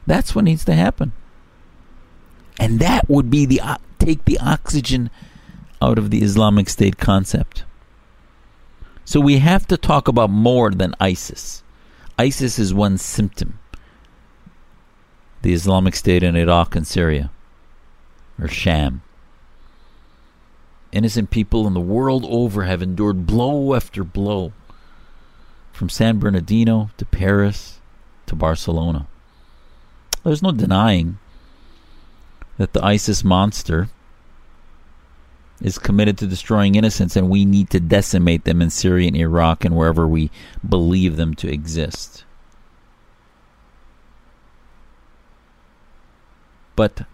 That's 0.05 0.35
what 0.35 0.43
needs 0.43 0.65
to 0.65 0.73
happen. 0.73 1.13
And 2.59 2.79
that 2.79 3.09
would 3.09 3.29
be 3.29 3.45
the 3.45 3.61
uh, 3.61 3.77
take 3.99 4.25
the 4.25 4.37
oxygen 4.39 5.09
out 5.81 5.97
of 5.97 6.09
the 6.09 6.21
Islamic 6.21 6.69
State 6.69 6.97
concept. 6.97 7.63
So 9.05 9.19
we 9.19 9.39
have 9.39 9.65
to 9.67 9.77
talk 9.77 10.07
about 10.07 10.29
more 10.29 10.69
than 10.71 10.93
ISIS. 10.99 11.63
ISIS 12.17 12.59
is 12.59 12.73
one 12.73 12.97
symptom. 12.97 13.59
The 15.41 15.53
Islamic 15.53 15.95
State 15.95 16.21
in 16.21 16.35
Iraq 16.35 16.75
and 16.75 16.85
Syria, 16.85 17.31
or 18.39 18.49
Sham. 18.49 19.01
Innocent 20.91 21.29
people 21.29 21.65
in 21.65 21.73
the 21.73 21.79
world 21.79 22.25
over 22.27 22.65
have 22.65 22.81
endured 22.81 23.25
blow 23.25 23.73
after 23.73 24.03
blow, 24.03 24.51
from 25.71 25.87
San 25.87 26.19
Bernardino 26.19 26.89
to 26.97 27.05
Paris 27.05 27.79
to 28.25 28.35
Barcelona. 28.35 29.07
There's 30.23 30.43
no 30.43 30.51
denying 30.51 31.19
that 32.59 32.73
the 32.73 32.83
ISIS 32.85 33.23
monster 33.23 33.87
is 35.61 35.79
committed 35.79 36.17
to 36.17 36.27
destroying 36.27 36.75
innocents, 36.75 37.15
and 37.15 37.29
we 37.29 37.45
need 37.45 37.69
to 37.69 37.79
decimate 37.79 38.43
them 38.43 38.61
in 38.61 38.69
Syria 38.69 39.07
and 39.07 39.15
Iraq 39.15 39.63
and 39.63 39.75
wherever 39.75 40.05
we 40.05 40.29
believe 40.67 41.15
them 41.15 41.33
to 41.35 41.51
exist. 41.51 42.25
But 46.75 47.05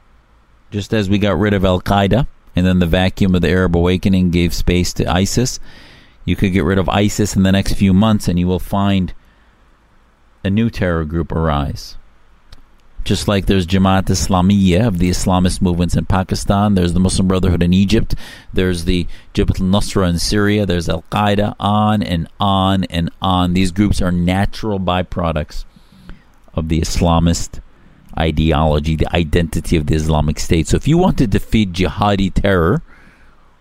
just 0.71 0.93
as 0.93 1.09
we 1.09 1.19
got 1.19 1.37
rid 1.37 1.53
of 1.53 1.63
Al 1.63 1.79
Qaeda, 1.79 2.25
and 2.55 2.65
then 2.65 2.79
the 2.79 2.87
vacuum 2.87 3.35
of 3.35 3.41
the 3.41 3.49
Arab 3.49 3.75
awakening 3.75 4.31
gave 4.31 4.53
space 4.53 4.93
to 4.93 5.11
ISIS, 5.11 5.59
you 6.25 6.35
could 6.35 6.53
get 6.53 6.63
rid 6.63 6.79
of 6.79 6.89
ISIS 6.89 7.35
in 7.35 7.43
the 7.43 7.51
next 7.51 7.73
few 7.73 7.93
months, 7.93 8.27
and 8.27 8.39
you 8.39 8.47
will 8.47 8.59
find 8.59 9.13
a 10.43 10.49
new 10.49 10.71
terror 10.71 11.05
group 11.05 11.31
arise. 11.31 11.97
Just 13.05 13.27
like 13.27 13.45
there's 13.45 13.67
Jamaat 13.67 14.05
Islamiyah 14.05 14.87
of 14.87 14.97
the 14.97 15.11
Islamist 15.11 15.61
movements 15.61 15.95
in 15.95 16.07
Pakistan, 16.07 16.73
there's 16.73 16.93
the 16.93 16.99
Muslim 16.99 17.27
Brotherhood 17.27 17.61
in 17.61 17.71
Egypt, 17.71 18.15
there's 18.51 18.85
the 18.85 19.05
Jabhat 19.35 19.61
al-Nusra 19.61 20.09
in 20.09 20.17
Syria, 20.17 20.65
there's 20.65 20.89
Al 20.89 21.03
Qaeda, 21.11 21.55
on 21.59 22.01
and 22.01 22.27
on 22.39 22.83
and 22.85 23.11
on. 23.21 23.53
These 23.53 23.71
groups 23.71 24.01
are 24.01 24.11
natural 24.11 24.79
byproducts 24.79 25.65
of 26.55 26.67
the 26.67 26.81
Islamist 26.81 27.61
ideology, 28.17 28.95
the 28.95 29.15
identity 29.15 29.77
of 29.77 29.85
the 29.85 29.93
Islamic 29.93 30.39
State. 30.39 30.67
So 30.67 30.75
if 30.75 30.87
you 30.87 30.97
want 30.97 31.19
to 31.19 31.27
defeat 31.27 31.73
jihadi 31.73 32.33
terror, 32.33 32.81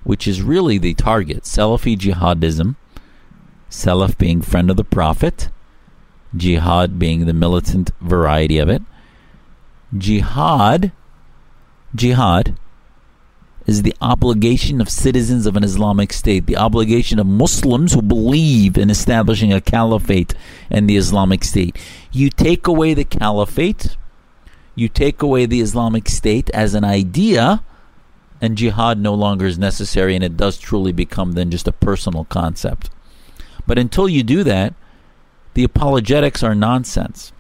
which 0.05 0.27
is 0.27 0.41
really 0.41 0.79
the 0.79 0.95
target, 0.95 1.43
Salafi 1.43 1.99
jihadism, 1.99 2.77
Salaf 3.71 4.17
being 4.17 4.41
friend 4.41 4.71
of 4.71 4.79
the 4.79 4.85
Prophet, 4.85 5.51
jihad 6.35 6.99
being 6.99 7.27
the 7.27 7.35
militant 7.35 7.91
variety 8.01 8.57
of 8.57 8.71
it, 8.71 8.81
Jihad, 9.97 10.93
jihad 11.95 12.57
is 13.67 13.83
the 13.83 13.95
obligation 14.01 14.81
of 14.81 14.91
citizens 14.91 15.47
of 15.47 15.57
an 15.57 15.65
Islamic 15.65 16.13
state, 16.13 16.47
the 16.47 16.57
obligation 16.57 17.19
of 17.19 17.27
Muslims 17.27 17.95
who 17.95 18.03
believe 18.03 18.77
in 18.77 18.91
establishing 18.91 19.53
a 19.53 19.61
caliphate 19.61 20.35
and 20.69 20.89
the 20.89 20.97
Islamic 20.97 21.45
state. 21.45 21.77
You 22.13 22.29
take 22.29 22.67
away 22.67 22.93
the 22.93 23.05
caliphate, 23.05 23.97
you 24.75 24.89
take 24.89 25.23
away 25.23 25.47
the 25.47 25.61
Islamic 25.61 26.09
state 26.09 26.51
as 26.51 26.75
an 26.75 26.85
idea, 26.85 27.63
and 28.41 28.59
jihad 28.59 28.99
no 28.99 29.15
longer 29.15 29.47
is 29.47 29.59
necessary, 29.59 30.15
and 30.15 30.25
it 30.25 30.37
does 30.37 30.59
truly 30.59 30.93
become 30.93 31.33
then 31.33 31.51
just 31.51 31.69
a 31.69 31.73
personal 31.73 32.25
concept. 32.25 32.91
But 33.67 33.79
until 33.79 34.09
you 34.09 34.23
do 34.23 34.43
that, 34.45 34.75
the 35.55 35.65
apologetics 35.65 36.43
are 36.43 36.55
nonsense. 36.55 37.33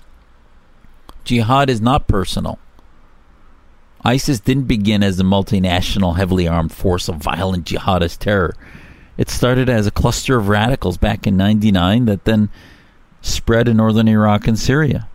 Jihad 1.24 1.70
is 1.70 1.80
not 1.80 2.06
personal. 2.06 2.58
ISIS 4.04 4.40
didn't 4.40 4.64
begin 4.64 5.02
as 5.02 5.18
a 5.18 5.24
multinational, 5.24 6.16
heavily 6.16 6.46
armed 6.46 6.72
force 6.72 7.08
of 7.08 7.16
violent 7.16 7.64
jihadist 7.64 8.18
terror. 8.18 8.54
It 9.16 9.30
started 9.30 9.68
as 9.68 9.86
a 9.86 9.90
cluster 9.90 10.36
of 10.36 10.48
radicals 10.48 10.98
back 10.98 11.26
in 11.26 11.36
99 11.36 12.04
that 12.06 12.24
then 12.24 12.50
spread 13.22 13.68
in 13.68 13.78
northern 13.78 14.08
Iraq 14.08 14.46
and 14.46 14.58
Syria. 14.58 15.08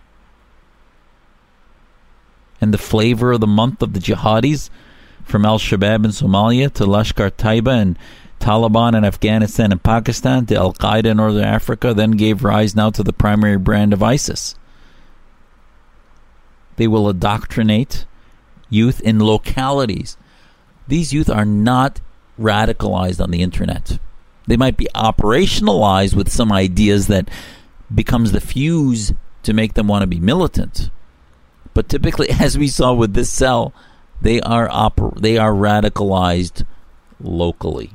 And 2.59 2.73
the 2.73 2.79
flavor 2.79 3.33
of 3.33 3.41
the 3.41 3.47
month 3.47 3.81
of 3.81 3.93
the 3.93 3.99
jihadis, 3.99 4.69
from 5.29 5.45
Al 5.45 5.59
Shabaab 5.59 6.05
in 6.05 6.11
Somalia 6.11 6.73
to 6.73 6.85
Lashkar 6.85 7.29
Taiba 7.31 7.79
and 7.79 7.99
Taliban 8.39 8.97
in 8.97 9.05
Afghanistan 9.05 9.71
and 9.71 9.83
Pakistan 9.83 10.45
to 10.47 10.55
Al 10.55 10.73
Qaeda 10.73 11.05
in 11.05 11.17
Northern 11.17 11.43
Africa, 11.43 11.93
then 11.93 12.11
gave 12.11 12.43
rise 12.43 12.75
now 12.75 12.89
to 12.89 13.03
the 13.03 13.13
primary 13.13 13.57
brand 13.57 13.93
of 13.93 14.01
ISIS. 14.01 14.55
They 16.79 16.87
will 16.87 17.09
indoctrinate 17.09 18.05
youth 18.69 19.01
in 19.01 19.19
localities. 19.19 20.15
These 20.87 21.11
youth 21.11 21.29
are 21.29 21.43
not 21.43 21.99
radicalized 22.39 23.21
on 23.21 23.31
the 23.31 23.41
internet. 23.41 23.99
They 24.47 24.55
might 24.55 24.77
be 24.77 24.87
operationalized 24.95 26.15
with 26.15 26.31
some 26.31 26.53
ideas 26.53 27.07
that 27.07 27.29
becomes 27.93 28.31
the 28.31 28.39
fuse 28.39 29.11
to 29.43 29.51
make 29.51 29.73
them 29.73 29.89
want 29.89 30.03
to 30.03 30.07
be 30.07 30.21
militant. 30.21 30.89
But 31.73 31.89
typically, 31.89 32.29
as 32.39 32.57
we 32.57 32.69
saw 32.69 32.93
with 32.93 33.13
this 33.13 33.29
cell, 33.29 33.73
they 34.21 34.39
are 34.39 34.69
oper- 34.69 35.19
they 35.19 35.37
are 35.37 35.51
radicalized 35.51 36.65
locally. 37.19 37.91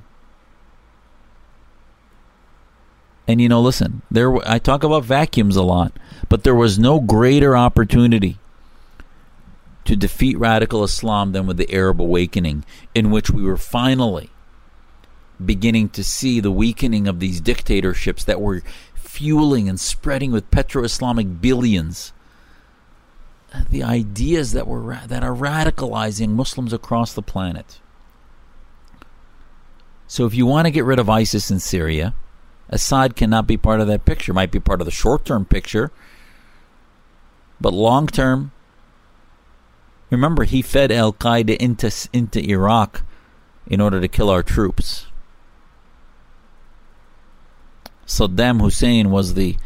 And 3.26 3.40
you 3.40 3.48
know, 3.48 3.62
listen, 3.62 4.02
there 4.10 4.36
I 4.46 4.58
talk 4.58 4.84
about 4.84 5.04
vacuums 5.04 5.56
a 5.56 5.62
lot, 5.62 5.98
but 6.28 6.44
there 6.44 6.54
was 6.54 6.78
no 6.78 7.00
greater 7.00 7.56
opportunity 7.56 8.36
to 9.84 9.96
defeat 9.96 10.38
radical 10.38 10.82
Islam 10.84 11.32
than 11.32 11.46
with 11.46 11.56
the 11.56 11.72
Arab 11.72 12.00
awakening, 12.00 12.64
in 12.94 13.10
which 13.10 13.30
we 13.30 13.42
were 13.42 13.56
finally 13.56 14.30
beginning 15.44 15.88
to 15.90 16.04
see 16.04 16.40
the 16.40 16.50
weakening 16.50 17.08
of 17.08 17.20
these 17.20 17.40
dictatorships 17.40 18.24
that 18.24 18.40
were 18.40 18.62
fueling 18.94 19.68
and 19.68 19.78
spreading 19.78 20.32
with 20.32 20.50
petro 20.50 20.84
Islamic 20.84 21.40
billions. 21.40 22.12
Uh, 23.52 23.62
the 23.70 23.82
ideas 23.82 24.52
that 24.52 24.66
were 24.66 24.98
that 25.06 25.22
are 25.22 25.34
radicalizing 25.34 26.30
Muslims 26.30 26.72
across 26.72 27.12
the 27.12 27.22
planet. 27.22 27.80
So, 30.06 30.26
if 30.26 30.34
you 30.34 30.46
want 30.46 30.66
to 30.66 30.70
get 30.70 30.84
rid 30.84 30.98
of 30.98 31.08
ISIS 31.08 31.50
in 31.50 31.60
Syria, 31.60 32.14
Assad 32.68 33.16
cannot 33.16 33.46
be 33.46 33.56
part 33.56 33.80
of 33.80 33.86
that 33.86 34.04
picture. 34.04 34.32
Might 34.32 34.50
be 34.50 34.60
part 34.60 34.80
of 34.80 34.84
the 34.84 34.90
short-term 34.90 35.44
picture, 35.44 35.92
but 37.60 37.72
long-term, 37.72 38.50
Remember, 40.14 40.44
he 40.44 40.62
fed 40.62 40.92
Al 40.92 41.12
Qaeda 41.12 41.56
into 41.56 41.90
into 42.12 42.38
Iraq 42.48 43.02
in 43.66 43.80
order 43.80 44.00
to 44.00 44.06
kill 44.06 44.30
our 44.30 44.44
troops. 44.44 45.06
Saddam 48.06 48.60
Hussein 48.60 49.10
was 49.10 49.34
the 49.34 49.56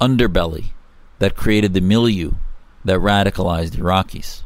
underbelly 0.00 0.70
that 1.18 1.36
created 1.36 1.74
the 1.74 1.82
milieu 1.82 2.32
that 2.86 3.00
radicalized 3.00 3.76
Iraqis. 3.76 4.44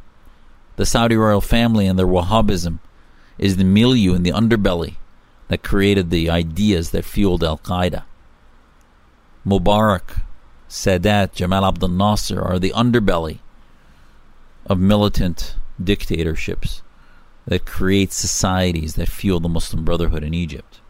The 0.75 0.85
Saudi 0.85 1.15
royal 1.15 1.41
family 1.41 1.87
and 1.87 1.97
their 1.97 2.09
Wahhabism 2.09 2.81
is 3.39 3.57
the 3.57 3.65
milieu 3.65 4.15
and 4.15 4.27
the 4.27 4.33
underbelly 4.33 4.97
that 5.47 5.63
created 5.63 6.11
the 6.11 6.29
ideas 6.29 6.91
that 6.91 7.05
fueled 7.05 7.45
Al 7.45 7.59
Qaeda. 7.59 8.03
Mubarak, 9.47 10.23
Sadat, 10.69 11.35
Jamal 11.35 11.65
Abdel 11.65 11.89
Nasser 11.89 12.43
are 12.43 12.59
the 12.59 12.73
underbelly 12.75 13.39
of 14.67 14.79
militant 14.79 15.55
dictatorships 15.83 16.83
that 17.47 17.65
create 17.65 18.13
societies 18.13 18.95
that 18.95 19.09
fuel 19.09 19.41
the 19.41 19.49
Muslim 19.49 19.85
Brotherhood 19.85 20.25
in 20.25 20.35
Egypt. 20.35 20.81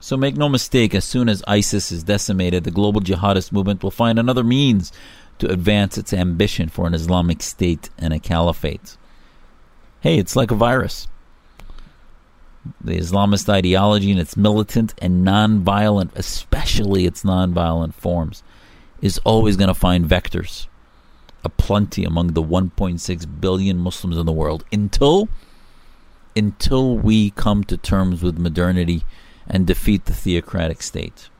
So 0.00 0.16
make 0.16 0.36
no 0.36 0.48
mistake, 0.48 0.94
as 0.94 1.04
soon 1.04 1.28
as 1.28 1.42
ISIS 1.48 1.90
is 1.90 2.04
decimated, 2.04 2.64
the 2.64 2.70
global 2.70 3.00
jihadist 3.00 3.50
movement 3.50 3.82
will 3.82 3.90
find 3.90 4.18
another 4.18 4.44
means 4.44 4.92
to 5.38 5.50
advance 5.50 5.98
its 5.98 6.12
ambition 6.12 6.68
for 6.68 6.86
an 6.86 6.94
Islamic 6.94 7.42
state 7.42 7.90
and 7.98 8.12
a 8.12 8.18
caliphate. 8.18 8.96
Hey, 10.00 10.18
it's 10.18 10.36
like 10.36 10.50
a 10.50 10.56
virus. 10.56 11.08
The 12.80 12.98
Islamist 12.98 13.48
ideology 13.48 14.10
in 14.10 14.18
its 14.18 14.36
militant 14.36 14.94
and 14.98 15.24
non-violent, 15.24 16.12
especially 16.14 17.06
its 17.06 17.24
non-violent 17.24 17.94
forms, 17.94 18.42
is 19.00 19.18
always 19.18 19.56
going 19.56 19.68
to 19.68 19.74
find 19.74 20.04
vectors 20.04 20.66
aplenty 21.44 22.04
among 22.04 22.28
the 22.28 22.42
1.6 22.42 23.40
billion 23.40 23.78
Muslims 23.78 24.16
in 24.16 24.26
the 24.26 24.32
world 24.32 24.64
until 24.72 25.28
until 26.36 26.96
we 26.96 27.30
come 27.30 27.64
to 27.64 27.76
terms 27.76 28.22
with 28.22 28.38
modernity 28.38 29.04
and 29.46 29.66
defeat 29.66 30.04
the 30.04 30.12
theocratic 30.12 30.82
state. 30.82 31.30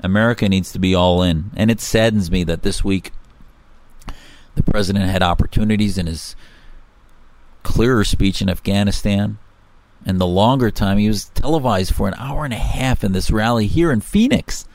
America 0.00 0.48
needs 0.48 0.72
to 0.72 0.78
be 0.78 0.94
all 0.94 1.22
in, 1.22 1.50
and 1.54 1.70
it 1.70 1.80
saddens 1.80 2.30
me 2.30 2.42
that 2.44 2.62
this 2.62 2.82
week 2.82 3.12
the 4.54 4.62
president 4.62 5.10
had 5.10 5.22
opportunities 5.22 5.98
in 5.98 6.06
his 6.06 6.34
clearer 7.62 8.04
speech 8.04 8.40
in 8.40 8.48
Afghanistan 8.48 9.38
and 10.04 10.20
the 10.20 10.26
longer 10.26 10.70
time 10.70 10.98
he 10.98 11.08
was 11.08 11.26
televised 11.30 11.94
for 11.94 12.08
an 12.08 12.14
hour 12.14 12.44
and 12.44 12.52
a 12.52 12.58
half 12.58 13.04
in 13.04 13.12
this 13.12 13.30
rally 13.30 13.66
here 13.66 13.92
in 13.92 14.00
Phoenix. 14.00 14.66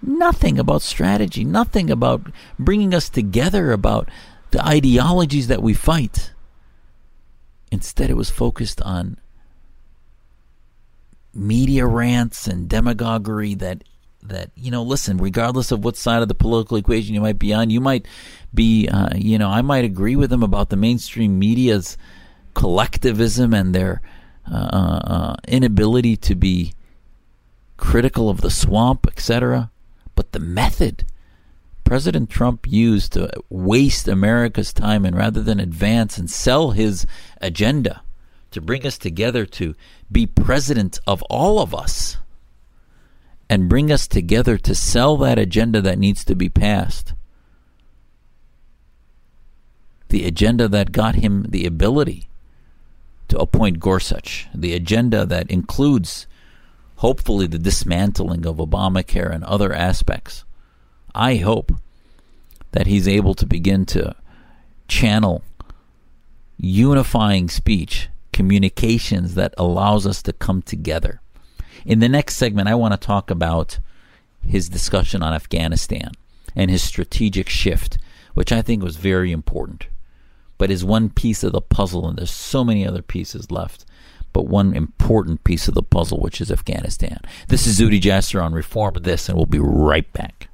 Nothing 0.00 0.58
about 0.58 0.82
strategy, 0.82 1.44
nothing 1.44 1.90
about 1.90 2.30
bringing 2.58 2.94
us 2.94 3.08
together, 3.08 3.72
about 3.72 4.08
the 4.50 4.64
ideologies 4.64 5.48
that 5.48 5.62
we 5.62 5.74
fight. 5.74 6.32
Instead, 7.70 8.10
it 8.10 8.16
was 8.16 8.30
focused 8.30 8.80
on 8.82 9.18
media 11.34 11.86
rants 11.86 12.46
and 12.46 12.68
demagoguery 12.68 13.54
that 13.54 13.84
that 14.22 14.50
you 14.56 14.70
know 14.70 14.82
listen 14.82 15.16
regardless 15.18 15.70
of 15.70 15.84
what 15.84 15.96
side 15.96 16.22
of 16.22 16.28
the 16.28 16.34
political 16.34 16.76
equation 16.76 17.14
you 17.14 17.20
might 17.20 17.38
be 17.38 17.52
on 17.52 17.70
you 17.70 17.80
might 17.80 18.06
be 18.52 18.88
uh, 18.88 19.10
you 19.14 19.38
know 19.38 19.48
i 19.48 19.62
might 19.62 19.84
agree 19.84 20.16
with 20.16 20.30
them 20.30 20.42
about 20.42 20.70
the 20.70 20.76
mainstream 20.76 21.38
media's 21.38 21.96
collectivism 22.54 23.54
and 23.54 23.74
their 23.74 24.00
uh, 24.50 24.56
uh, 24.72 25.00
uh 25.06 25.36
inability 25.46 26.16
to 26.16 26.34
be 26.34 26.72
critical 27.76 28.28
of 28.28 28.40
the 28.40 28.50
swamp 28.50 29.06
etc 29.06 29.70
but 30.18 30.32
the 30.32 30.40
method 30.40 31.04
president 31.84 32.28
trump 32.28 32.66
used 32.66 33.12
to 33.12 33.30
waste 33.48 34.08
america's 34.08 34.72
time 34.72 35.04
and 35.04 35.16
rather 35.16 35.40
than 35.42 35.60
advance 35.60 36.18
and 36.18 36.28
sell 36.28 36.72
his 36.72 37.06
agenda 37.40 38.02
to 38.50 38.60
bring 38.60 38.84
us 38.84 38.98
together 38.98 39.46
to 39.46 39.74
be 40.10 40.26
president 40.26 40.98
of 41.06 41.22
all 41.30 41.60
of 41.60 41.72
us 41.74 42.16
and 43.48 43.68
bring 43.68 43.90
us 43.90 44.06
together 44.06 44.58
to 44.58 44.74
sell 44.74 45.16
that 45.16 45.38
agenda 45.38 45.80
that 45.80 45.98
needs 45.98 46.24
to 46.24 46.34
be 46.34 46.48
passed. 46.48 47.14
The 50.08 50.26
agenda 50.26 50.68
that 50.68 50.92
got 50.92 51.16
him 51.16 51.46
the 51.48 51.66
ability 51.66 52.28
to 53.28 53.38
appoint 53.38 53.80
Gorsuch, 53.80 54.48
the 54.54 54.74
agenda 54.74 55.26
that 55.26 55.50
includes, 55.50 56.26
hopefully, 56.98 57.46
the 57.46 57.58
dismantling 57.58 58.44
of 58.44 58.56
Obamacare 58.56 59.32
and 59.32 59.44
other 59.44 59.72
aspects. 59.72 60.44
I 61.14 61.36
hope 61.36 61.72
that 62.72 62.86
he's 62.86 63.08
able 63.08 63.34
to 63.34 63.46
begin 63.46 63.86
to 63.86 64.14
channel 64.88 65.42
unifying 66.56 67.48
speech, 67.48 68.08
communications 68.32 69.34
that 69.34 69.54
allows 69.56 70.06
us 70.06 70.22
to 70.22 70.32
come 70.32 70.60
together. 70.60 71.20
In 71.86 72.00
the 72.00 72.08
next 72.08 72.36
segment, 72.36 72.68
I 72.68 72.74
want 72.74 72.92
to 72.92 73.06
talk 73.06 73.30
about 73.30 73.78
his 74.44 74.68
discussion 74.68 75.22
on 75.22 75.32
Afghanistan 75.32 76.12
and 76.56 76.68
his 76.70 76.82
strategic 76.82 77.48
shift, 77.48 77.98
which 78.34 78.50
I 78.50 78.60
think 78.60 78.82
was 78.82 78.96
very 78.96 79.30
important, 79.30 79.86
but 80.58 80.70
is 80.70 80.84
one 80.84 81.10
piece 81.10 81.44
of 81.44 81.52
the 81.52 81.60
puzzle, 81.60 82.08
and 82.08 82.18
there's 82.18 82.32
so 82.32 82.64
many 82.64 82.84
other 82.84 83.02
pieces 83.02 83.52
left. 83.52 83.84
But 84.38 84.46
one 84.46 84.72
important 84.72 85.42
piece 85.42 85.66
of 85.66 85.74
the 85.74 85.82
puzzle, 85.82 86.20
which 86.20 86.40
is 86.40 86.52
Afghanistan. 86.52 87.18
This 87.48 87.66
is 87.66 87.80
Zuhdi 87.80 88.00
Jasser 88.00 88.40
on 88.40 88.52
Reform 88.52 88.94
This, 89.02 89.28
and 89.28 89.36
we'll 89.36 89.46
be 89.46 89.58
right 89.58 90.06
back. 90.12 90.46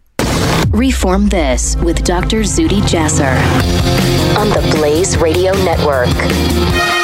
Reform 0.71 1.29
This 1.29 1.77
with 1.77 2.03
Dr. 2.03 2.45
Zuhdi 2.45 2.81
Jasser 2.81 3.37
on 4.39 4.49
the 4.49 4.75
Blaze 4.75 5.19
Radio 5.19 5.53
Network. 5.65 7.04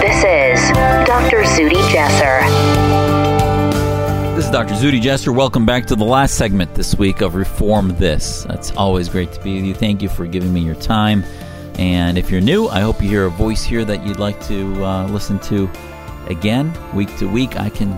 This 0.00 0.24
is 0.24 0.70
Dr. 1.06 1.42
Zuhdi 1.42 1.82
Jasser. 1.90 2.40
This 4.36 4.44
is 4.44 4.50
Dr. 4.50 4.74
Zuhdi 4.74 5.00
Jasser. 5.00 5.34
Welcome 5.34 5.64
back 5.66 5.86
to 5.86 5.96
the 5.96 6.04
last 6.04 6.36
segment 6.36 6.74
this 6.74 6.94
week 6.96 7.20
of 7.20 7.34
Reform 7.34 7.96
This. 7.98 8.44
That's 8.44 8.70
always 8.72 9.08
great 9.08 9.32
to 9.32 9.40
be 9.42 9.56
with 9.56 9.64
you. 9.64 9.74
Thank 9.74 10.02
you 10.02 10.08
for 10.08 10.26
giving 10.26 10.52
me 10.52 10.60
your 10.60 10.74
time. 10.74 11.24
And 11.78 12.16
if 12.16 12.30
you're 12.30 12.40
new, 12.40 12.68
I 12.68 12.80
hope 12.80 13.02
you 13.02 13.08
hear 13.08 13.26
a 13.26 13.30
voice 13.30 13.62
here 13.62 13.84
that 13.84 14.06
you'd 14.06 14.18
like 14.18 14.40
to 14.46 14.84
uh, 14.84 15.06
listen 15.08 15.38
to 15.40 15.70
again, 16.28 16.72
week 16.94 17.14
to 17.18 17.28
week. 17.28 17.58
I 17.58 17.68
can 17.68 17.90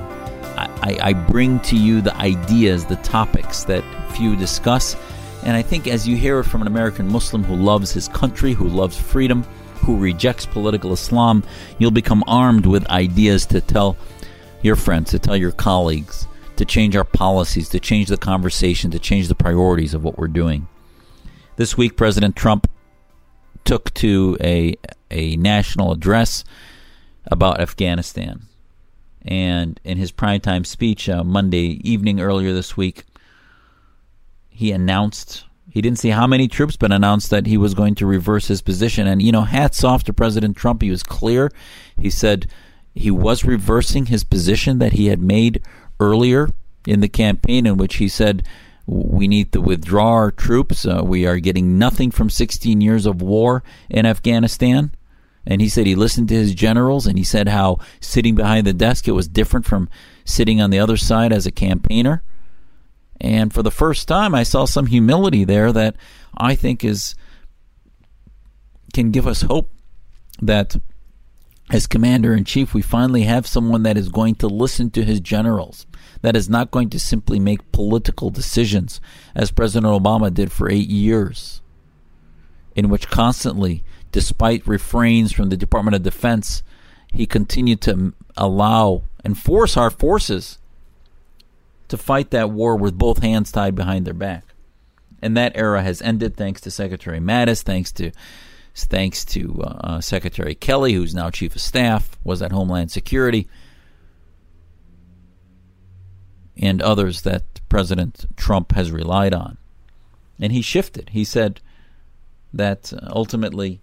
I, 0.59 0.99
I 1.03 1.13
bring 1.13 1.61
to 1.61 1.77
you 1.77 2.01
the 2.01 2.17
ideas, 2.17 2.87
the 2.87 2.97
topics 2.97 3.65
that 3.65 3.85
few 4.13 4.37
discuss. 4.37 4.97
And 5.45 5.57
I 5.57 5.63
think 5.63 5.87
as 5.87 6.07
you 6.07 6.17
hear 6.17 6.41
it 6.41 6.45
from 6.45 6.63
an 6.63 6.67
American 6.67 7.11
Muslim 7.11 7.45
who 7.45 7.55
loves 7.55 7.93
his 7.93 8.09
country, 8.09 8.53
who 8.53 8.69
loves 8.69 8.97
freedom, 8.99 9.45
who 9.77 9.97
rejects 9.97 10.47
political 10.47 10.93
Islam, 10.93 11.45
you'll 11.79 11.91
become 11.91 12.25
armed 12.27 12.67
with 12.67 12.87
ideas 12.89 13.47
to 13.47 13.61
tell 13.61 13.97
your 14.63 14.77
friends, 14.77 15.11
to 15.11 15.19
tell 15.19 15.37
your 15.37 15.53
colleagues, 15.53 16.27
to 16.57 16.65
change 16.65 16.97
our 16.97 17.05
policies, 17.05 17.69
to 17.69 17.79
change 17.79 18.09
the 18.09 18.17
conversation, 18.17 18.91
to 18.91 18.99
change 18.99 19.29
the 19.29 19.35
priorities 19.35 19.95
of 19.95 20.03
what 20.03 20.19
we're 20.19 20.27
doing. 20.27 20.67
This 21.57 21.77
week, 21.77 21.97
President 21.97 22.35
Trump 22.35 22.69
took 23.65 23.93
to 23.95 24.37
a, 24.41 24.75
a 25.11 25.37
national 25.37 25.93
address 25.93 26.43
about 27.27 27.61
Afghanistan. 27.61 28.48
And 29.23 29.81
in 29.85 29.99
his 29.99 30.13
primetime 30.13 30.65
speech 30.65 31.09
uh, 31.09 31.25
Monday 31.25 31.81
evening 31.89 32.21
earlier 32.21 32.53
this 32.53 32.77
week, 32.77 33.05
he 34.49 34.73
announced 34.73 35.45
he 35.71 35.83
didn't 35.83 35.99
say 35.99 36.09
how 36.09 36.27
many 36.27 36.49
troops, 36.49 36.77
but 36.77 36.93
announced 36.93 37.31
that 37.31 37.47
he 37.47 37.57
was 37.57 37.75
going 37.75 37.95
to 37.97 38.07
reverse 38.07 38.49
his 38.49 38.63
position. 38.63 39.07
And 39.07 39.21
you 39.21 39.31
know, 39.31 39.43
hats 39.43 39.85
off 39.85 40.03
to 40.05 40.13
President 40.13 40.57
Trump. 40.57 40.83
He 40.83 40.91
was 40.91 41.03
clear. 41.03 41.53
He 41.99 42.11
said 42.11 42.49
he 42.95 43.11
was 43.11 43.45
reversing 43.45 44.07
his 44.07 44.25
position 44.25 44.79
that 44.79 44.95
he 44.95 45.07
had 45.07 45.23
made 45.23 45.63
earlier 46.01 46.51
in 46.87 47.01
the 47.01 47.09
campaign, 47.09 47.67
in 47.67 47.77
which 47.77 47.97
he 47.97 48.09
said 48.09 48.45
we 48.87 49.29
need 49.29 49.53
to 49.53 49.61
withdraw 49.61 50.13
our 50.13 50.31
troops. 50.31 50.87
Uh, 50.87 51.03
we 51.05 51.27
are 51.27 51.39
getting 51.39 51.79
nothing 51.79 52.11
from 52.11 52.31
16 52.31 52.81
years 52.81 53.05
of 53.05 53.21
war 53.21 53.63
in 53.91 54.07
Afghanistan. 54.07 54.91
And 55.51 55.63
he 55.63 55.71
said 55.71 55.87
he 55.87 55.95
listened 55.95 56.29
to 56.29 56.35
his 56.35 56.55
generals 56.55 57.07
and 57.07 57.17
he 57.17 57.25
said 57.25 57.49
how 57.49 57.79
sitting 58.01 58.35
behind 58.35 58.67
the 58.67 58.75
desk 58.75 59.09
it 59.09 59.13
was 59.13 59.27
different 59.27 59.65
from 59.65 59.89
sitting 60.27 60.61
on 60.61 60.69
the 60.69 60.79
other 60.79 60.99
side 60.99 61.33
as 61.33 61.47
a 61.47 61.51
campaigner. 61.51 62.23
And 63.19 63.53
for 63.53 63.63
the 63.63 63.71
first 63.71 64.07
time 64.07 64.35
I 64.35 64.43
saw 64.43 64.67
some 64.67 64.87
humility 64.87 65.45
there 65.45 65.73
that 65.73 65.97
I 66.37 66.55
think 66.55 66.85
is 66.85 67.15
can 68.93 69.11
give 69.11 69.27
us 69.27 69.41
hope 69.43 69.73
that 70.43 70.77
as 71.71 71.87
commander 71.87 72.35
in 72.35 72.45
chief 72.45 72.75
we 72.75 72.83
finally 72.83 73.23
have 73.23 73.47
someone 73.47 73.85
that 73.85 73.97
is 73.97 74.11
going 74.11 74.35
to 74.37 74.49
listen 74.49 74.91
to 74.91 75.05
his 75.05 75.21
generals 75.21 75.87
that 76.21 76.37
is 76.37 76.49
not 76.49 76.71
going 76.71 76.91
to 76.91 77.01
simply 77.01 77.41
make 77.41 77.73
political 77.73 78.29
decisions 78.29 79.01
as 79.35 79.51
President 79.51 79.91
Obama 79.91 80.33
did 80.33 80.53
for 80.53 80.71
8 80.71 80.89
years 80.89 81.63
in 82.77 82.89
which 82.91 83.09
constantly 83.09 83.83
despite 84.13 84.67
refrains 84.67 85.33
from 85.33 85.49
the 85.49 85.57
Department 85.57 85.95
of 85.95 86.03
Defense, 86.03 86.63
he 87.13 87.27
continued 87.27 87.81
to 87.83 88.15
allow 88.37 89.03
and 89.25 89.37
force 89.37 89.77
our 89.77 89.91
forces 89.91 90.59
to 91.89 91.97
fight 91.97 92.31
that 92.31 92.51
war 92.51 92.77
with 92.77 92.97
both 92.97 93.23
hands 93.23 93.51
tied 93.51 93.75
behind 93.75 94.07
their 94.07 94.15
back. 94.15 94.45
And 95.21 95.37
that 95.37 95.57
era 95.57 95.83
has 95.83 96.01
ended 96.01 96.37
thanks 96.37 96.61
to 96.63 96.71
Secretary 96.71 97.19
Mattis, 97.19 97.63
thanks 97.63 97.91
to 97.93 98.13
thanks 98.75 99.25
to 99.25 99.61
uh, 99.61 99.81
uh, 99.83 100.01
Secretary 100.01 100.55
Kelly, 100.55 100.93
who's 100.93 101.15
now 101.15 101.31
Chief 101.31 101.57
of 101.57 101.61
Staff, 101.61 102.17
was 102.23 102.41
at 102.43 102.53
Homeland 102.53 102.93
Security, 102.93 103.49
and 106.57 106.81
others 106.81 107.23
that 107.23 107.43
President 107.69 108.27
Trump 108.37 108.73
has 108.73 108.93
relied 108.93 109.35
on. 109.35 109.59
And 110.39 110.53
he 110.53 110.63
shifted. 110.63 111.11
He 111.11 111.25
said 111.25 111.61
that 112.53 112.93
ultimately 113.09 113.81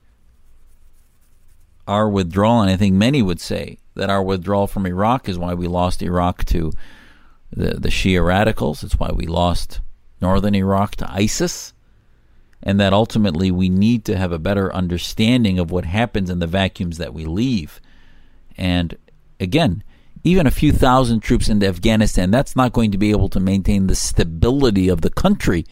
our 1.88 2.09
withdrawal, 2.09 2.61
and 2.61 2.69
I 2.69 2.77
think 2.77 2.95
many 2.95 3.21
would 3.21 3.39
say 3.39 3.77
that 3.95 4.09
our 4.09 4.23
withdrawal 4.23 4.67
from 4.67 4.86
Iraq 4.86 5.29
is 5.29 5.38
why 5.38 5.53
we 5.53 5.67
lost 5.67 6.01
Iraq 6.01 6.45
to 6.45 6.71
the, 7.51 7.75
the 7.75 7.89
Shia 7.89 8.25
radicals. 8.25 8.83
It's 8.83 8.99
why 8.99 9.11
we 9.13 9.25
lost 9.25 9.79
northern 10.21 10.55
Iraq 10.55 10.95
to 10.97 11.11
ISIS. 11.11 11.73
And 12.63 12.79
that 12.79 12.93
ultimately 12.93 13.51
we 13.51 13.69
need 13.69 14.05
to 14.05 14.17
have 14.17 14.31
a 14.31 14.39
better 14.39 14.73
understanding 14.73 15.59
of 15.59 15.69
what 15.69 15.86
happens 15.86 16.29
in 16.29 16.39
the 16.39 16.47
vacuums 16.47 16.97
that 16.97 17.13
we 17.13 17.25
leave. 17.25 17.79
And 18.57 18.97
again, 19.39 19.83
even 20.23 20.47
a 20.47 20.51
few 20.51 20.71
thousand 20.71 21.19
troops 21.19 21.47
into 21.47 21.67
Afghanistan, 21.67 22.31
that's 22.31 22.55
not 22.55 22.73
going 22.73 22.91
to 22.91 22.97
be 22.97 23.11
able 23.11 23.29
to 23.29 23.39
maintain 23.39 23.86
the 23.86 23.95
stability 23.95 24.89
of 24.89 25.01
the 25.01 25.11
country. 25.11 25.65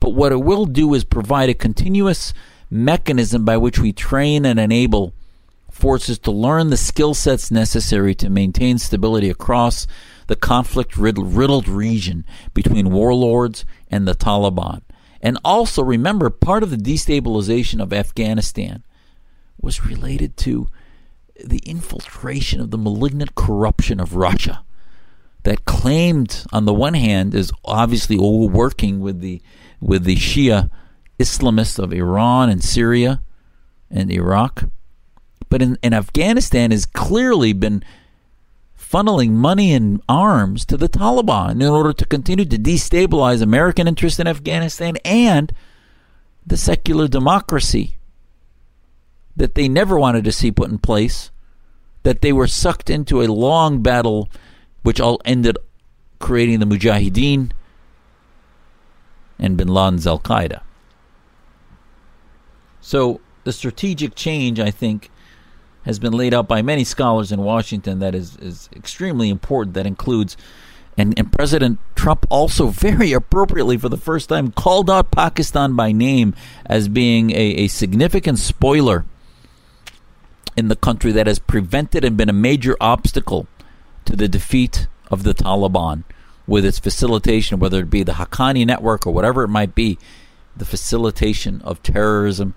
But 0.00 0.10
what 0.10 0.32
it 0.32 0.40
will 0.42 0.64
do 0.64 0.94
is 0.94 1.04
provide 1.04 1.50
a 1.50 1.54
continuous 1.54 2.32
mechanism 2.70 3.44
by 3.44 3.58
which 3.58 3.78
we 3.78 3.92
train 3.92 4.46
and 4.46 4.58
enable 4.58 5.12
forces 5.78 6.18
to 6.18 6.30
learn 6.30 6.70
the 6.70 6.76
skill 6.76 7.14
sets 7.14 7.50
necessary 7.50 8.14
to 8.16 8.28
maintain 8.28 8.78
stability 8.78 9.30
across 9.30 9.86
the 10.26 10.36
conflict 10.36 10.96
riddled 10.96 11.68
region 11.68 12.24
between 12.52 12.90
warlords 12.90 13.64
and 13.90 14.06
the 14.06 14.14
Taliban. 14.14 14.82
And 15.20 15.38
also 15.44 15.82
remember, 15.82 16.30
part 16.30 16.62
of 16.62 16.70
the 16.70 16.76
destabilization 16.76 17.80
of 17.80 17.92
Afghanistan 17.92 18.84
was 19.60 19.86
related 19.86 20.36
to 20.38 20.68
the 21.44 21.58
infiltration 21.58 22.60
of 22.60 22.70
the 22.70 22.78
malignant 22.78 23.34
corruption 23.34 24.00
of 24.00 24.16
Russia 24.16 24.64
that 25.44 25.64
claimed, 25.64 26.44
on 26.52 26.64
the 26.64 26.74
one 26.74 26.94
hand, 26.94 27.34
is 27.34 27.52
obviously 27.64 28.18
working 28.18 29.00
with 29.00 29.20
the 29.20 29.40
with 29.80 30.04
the 30.04 30.16
Shia 30.16 30.68
Islamists 31.18 31.78
of 31.78 31.92
Iran 31.92 32.50
and 32.50 32.62
Syria 32.62 33.22
and 33.90 34.10
Iraq, 34.10 34.64
but 35.48 35.62
in, 35.62 35.78
in 35.82 35.92
Afghanistan 35.92 36.70
has 36.70 36.86
clearly 36.86 37.52
been 37.52 37.82
funneling 38.78 39.30
money 39.30 39.72
and 39.72 40.02
arms 40.08 40.64
to 40.64 40.76
the 40.76 40.88
Taliban 40.88 41.52
in 41.52 41.62
order 41.62 41.92
to 41.92 42.06
continue 42.06 42.44
to 42.46 42.58
destabilize 42.58 43.42
American 43.42 43.86
interest 43.86 44.18
in 44.18 44.26
Afghanistan 44.26 44.96
and 45.04 45.52
the 46.46 46.56
secular 46.56 47.08
democracy 47.08 47.96
that 49.36 49.54
they 49.54 49.68
never 49.68 49.98
wanted 49.98 50.24
to 50.24 50.32
see 50.32 50.50
put 50.50 50.70
in 50.70 50.78
place, 50.78 51.30
that 52.02 52.22
they 52.22 52.32
were 52.32 52.46
sucked 52.46 52.88
into 52.88 53.22
a 53.22 53.26
long 53.26 53.82
battle, 53.82 54.28
which 54.82 55.00
all 55.00 55.20
ended 55.24 55.56
creating 56.18 56.58
the 56.58 56.66
Mujahideen 56.66 57.50
and 59.38 59.56
bin 59.56 59.68
Laden's 59.68 60.06
Al 60.06 60.18
Qaeda. 60.18 60.62
So 62.80 63.20
the 63.44 63.52
strategic 63.52 64.14
change, 64.14 64.58
I 64.58 64.70
think, 64.70 65.10
has 65.88 65.98
been 65.98 66.12
laid 66.12 66.34
out 66.34 66.46
by 66.46 66.60
many 66.60 66.84
scholars 66.84 67.32
in 67.32 67.40
Washington 67.40 67.98
that 67.98 68.14
is, 68.14 68.36
is 68.36 68.68
extremely 68.76 69.30
important. 69.30 69.72
That 69.72 69.86
includes, 69.86 70.36
and, 70.98 71.18
and 71.18 71.32
President 71.32 71.78
Trump 71.94 72.26
also 72.28 72.66
very 72.66 73.14
appropriately 73.14 73.78
for 73.78 73.88
the 73.88 73.96
first 73.96 74.28
time 74.28 74.52
called 74.52 74.90
out 74.90 75.10
Pakistan 75.10 75.74
by 75.76 75.92
name 75.92 76.34
as 76.66 76.88
being 76.88 77.30
a, 77.30 77.64
a 77.64 77.68
significant 77.68 78.38
spoiler 78.38 79.06
in 80.58 80.68
the 80.68 80.76
country 80.76 81.10
that 81.10 81.26
has 81.26 81.38
prevented 81.38 82.04
and 82.04 82.18
been 82.18 82.28
a 82.28 82.34
major 82.34 82.76
obstacle 82.82 83.46
to 84.04 84.14
the 84.14 84.28
defeat 84.28 84.88
of 85.10 85.22
the 85.22 85.32
Taliban 85.32 86.04
with 86.46 86.66
its 86.66 86.78
facilitation, 86.78 87.58
whether 87.58 87.80
it 87.80 87.88
be 87.88 88.02
the 88.02 88.12
Haqqani 88.12 88.66
network 88.66 89.06
or 89.06 89.14
whatever 89.14 89.42
it 89.42 89.48
might 89.48 89.74
be, 89.74 89.96
the 90.54 90.66
facilitation 90.66 91.62
of 91.62 91.82
terrorism 91.82 92.52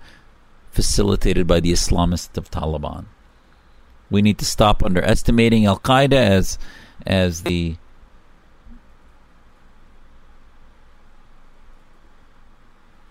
facilitated 0.70 1.46
by 1.46 1.60
the 1.60 1.72
Islamists 1.72 2.36
of 2.36 2.50
Taliban. 2.50 3.06
We 4.12 4.20
need 4.20 4.36
to 4.40 4.44
stop 4.44 4.84
underestimating 4.84 5.64
Al 5.64 5.80
Qaeda 5.80 6.12
as 6.12 6.58
as 7.06 7.44
the 7.44 7.76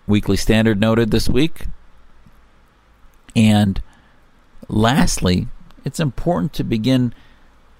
Weekly 0.06 0.36
Standard 0.36 0.80
noted 0.80 1.10
this 1.10 1.28
week. 1.28 1.66
And 3.34 3.82
lastly, 4.68 5.48
it's 5.84 5.98
important 5.98 6.52
to 6.52 6.62
begin 6.62 7.12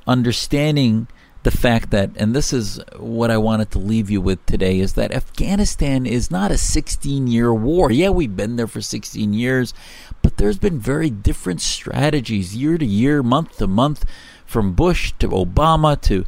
understanding 0.05 1.07
the 1.43 1.51
fact 1.51 1.91
that, 1.91 2.11
and 2.17 2.35
this 2.35 2.53
is 2.53 2.81
what 2.97 3.31
I 3.31 3.37
wanted 3.37 3.71
to 3.73 3.79
leave 3.79 4.11
you 4.11 4.21
with 4.21 4.45
today, 4.47 4.79
is 4.79 4.93
that 4.95 5.13
Afghanistan 5.13 6.07
is 6.07 6.31
not 6.31 6.53
a 6.53 6.59
16 6.59 7.27
year 7.27 7.53
war. 7.53 7.91
Yeah, 7.91 8.11
we've 8.11 8.37
been 8.37 8.57
there 8.57 8.69
for 8.69 8.81
16 8.81 9.33
years, 9.33 9.75
but 10.23 10.37
there's 10.37 10.59
been 10.59 10.79
very 10.79 11.11
different 11.11 11.61
strategies 11.61 12.57
year 12.57 12.79
to 12.79 12.87
year, 12.87 13.23
month 13.23 13.59
to 13.59 13.67
month, 13.67 14.05
from 14.47 14.75
Bush 14.75 15.13
to 15.19 15.29
Obama 15.29 16.01
to 16.03 16.25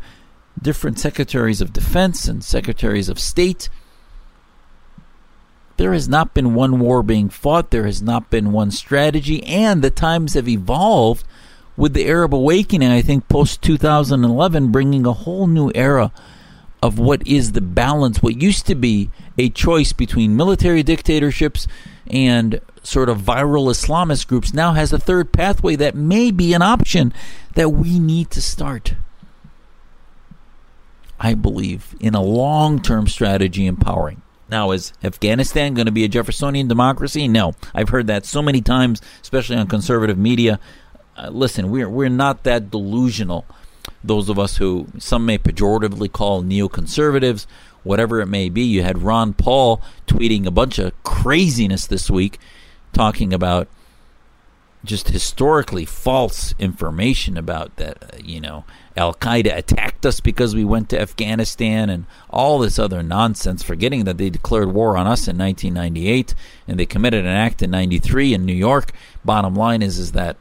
different 0.60 0.98
secretaries 0.98 1.60
of 1.60 1.72
defense 1.72 2.26
and 2.26 2.42
secretaries 2.42 3.08
of 3.08 3.20
state. 3.20 3.68
There 5.76 5.92
has 5.92 6.08
not 6.08 6.34
been 6.34 6.54
one 6.54 6.80
war 6.80 7.02
being 7.02 7.28
fought, 7.28 7.70
there 7.70 7.86
has 7.86 8.02
not 8.02 8.30
been 8.30 8.52
one 8.52 8.70
strategy, 8.70 9.44
and 9.44 9.82
the 9.82 9.90
times 9.90 10.34
have 10.34 10.48
evolved 10.48 11.24
with 11.76 11.92
the 11.94 12.06
Arab 12.06 12.34
awakening, 12.34 12.90
I 12.90 13.02
think 13.02 13.28
post 13.28 13.62
2011, 13.62 14.70
bringing 14.70 15.06
a 15.06 15.12
whole 15.12 15.46
new 15.46 15.70
era 15.74 16.12
of 16.82 16.98
what 16.98 17.26
is 17.26 17.52
the 17.52 17.60
balance, 17.60 18.22
what 18.22 18.40
used 18.40 18.66
to 18.66 18.74
be 18.74 19.10
a 19.38 19.48
choice 19.48 19.92
between 19.92 20.36
military 20.36 20.82
dictatorships 20.82 21.66
and 22.06 22.60
sort 22.82 23.08
of 23.08 23.18
viral 23.18 23.70
Islamist 23.70 24.28
groups, 24.28 24.52
now 24.52 24.74
has 24.74 24.92
a 24.92 24.98
third 24.98 25.32
pathway 25.32 25.76
that 25.76 25.94
may 25.94 26.30
be 26.30 26.52
an 26.52 26.62
option 26.62 27.12
that 27.54 27.70
we 27.70 27.98
need 27.98 28.30
to 28.30 28.42
start. 28.42 28.94
I 31.18 31.34
believe 31.34 31.94
in 32.00 32.14
a 32.14 32.22
long 32.22 32.82
term 32.82 33.06
strategy 33.06 33.66
empowering. 33.66 34.20
Now, 34.50 34.72
is 34.72 34.92
Afghanistan 35.02 35.72
going 35.72 35.86
to 35.86 35.92
be 35.92 36.04
a 36.04 36.08
Jeffersonian 36.08 36.68
democracy? 36.68 37.26
No. 37.28 37.54
I've 37.74 37.88
heard 37.88 38.08
that 38.08 38.26
so 38.26 38.42
many 38.42 38.60
times, 38.60 39.00
especially 39.22 39.56
on 39.56 39.66
conservative 39.68 40.18
media 40.18 40.60
uh, 41.16 41.30
listen, 41.30 41.70
we're 41.70 41.88
we're 41.88 42.08
not 42.08 42.42
that 42.44 42.70
delusional. 42.70 43.44
Those 44.02 44.28
of 44.28 44.38
us 44.38 44.58
who 44.58 44.88
some 44.98 45.26
may 45.26 45.38
pejoratively 45.38 46.10
call 46.10 46.42
neoconservatives, 46.42 47.46
whatever 47.82 48.20
it 48.20 48.26
may 48.26 48.48
be. 48.48 48.62
You 48.62 48.82
had 48.82 49.02
Ron 49.02 49.34
Paul 49.34 49.80
tweeting 50.06 50.46
a 50.46 50.50
bunch 50.50 50.78
of 50.78 50.92
craziness 51.02 51.86
this 51.86 52.10
week, 52.10 52.38
talking 52.92 53.32
about 53.32 53.68
just 54.84 55.08
historically 55.08 55.84
false 55.84 56.54
information 56.58 57.36
about 57.36 57.74
that. 57.76 58.02
Uh, 58.02 58.16
you 58.22 58.40
know, 58.40 58.64
Al 58.96 59.14
Qaeda 59.14 59.56
attacked 59.56 60.04
us 60.04 60.20
because 60.20 60.54
we 60.54 60.64
went 60.64 60.90
to 60.90 61.00
Afghanistan 61.00 61.88
and 61.88 62.04
all 62.28 62.58
this 62.58 62.78
other 62.78 63.02
nonsense, 63.02 63.62
forgetting 63.62 64.04
that 64.04 64.18
they 64.18 64.30
declared 64.30 64.72
war 64.72 64.96
on 64.96 65.06
us 65.06 65.26
in 65.26 65.38
1998 65.38 66.34
and 66.68 66.78
they 66.78 66.86
committed 66.86 67.24
an 67.24 67.30
act 67.30 67.62
in 67.62 67.70
93 67.70 68.34
in 68.34 68.44
New 68.44 68.52
York. 68.52 68.92
Bottom 69.24 69.54
line 69.54 69.82
is, 69.82 69.98
is 69.98 70.12
that 70.12 70.36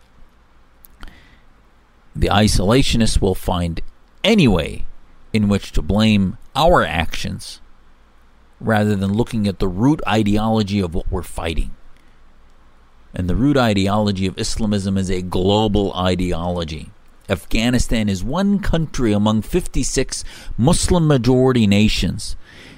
the 2.15 2.27
isolationists 2.27 3.21
will 3.21 3.35
find 3.35 3.81
any 4.23 4.47
way 4.47 4.85
in 5.31 5.47
which 5.47 5.71
to 5.71 5.81
blame 5.81 6.37
our 6.55 6.83
actions 6.83 7.59
rather 8.59 8.95
than 8.95 9.13
looking 9.13 9.47
at 9.47 9.59
the 9.59 9.67
root 9.67 10.01
ideology 10.07 10.79
of 10.79 10.93
what 10.93 11.11
we're 11.11 11.23
fighting. 11.23 11.71
And 13.13 13.29
the 13.29 13.35
root 13.35 13.57
ideology 13.57 14.25
of 14.25 14.39
Islamism 14.39 14.97
is 14.97 15.09
a 15.09 15.21
global 15.21 15.93
ideology. 15.93 16.91
Afghanistan 17.29 18.09
is 18.09 18.23
one 18.23 18.59
country 18.59 19.13
among 19.13 19.41
56 19.41 20.23
Muslim 20.57 21.07
majority 21.07 21.67
nations 21.67 22.35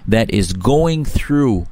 that 0.08 0.30
is 0.30 0.54
going 0.54 1.06
through 1.06 1.68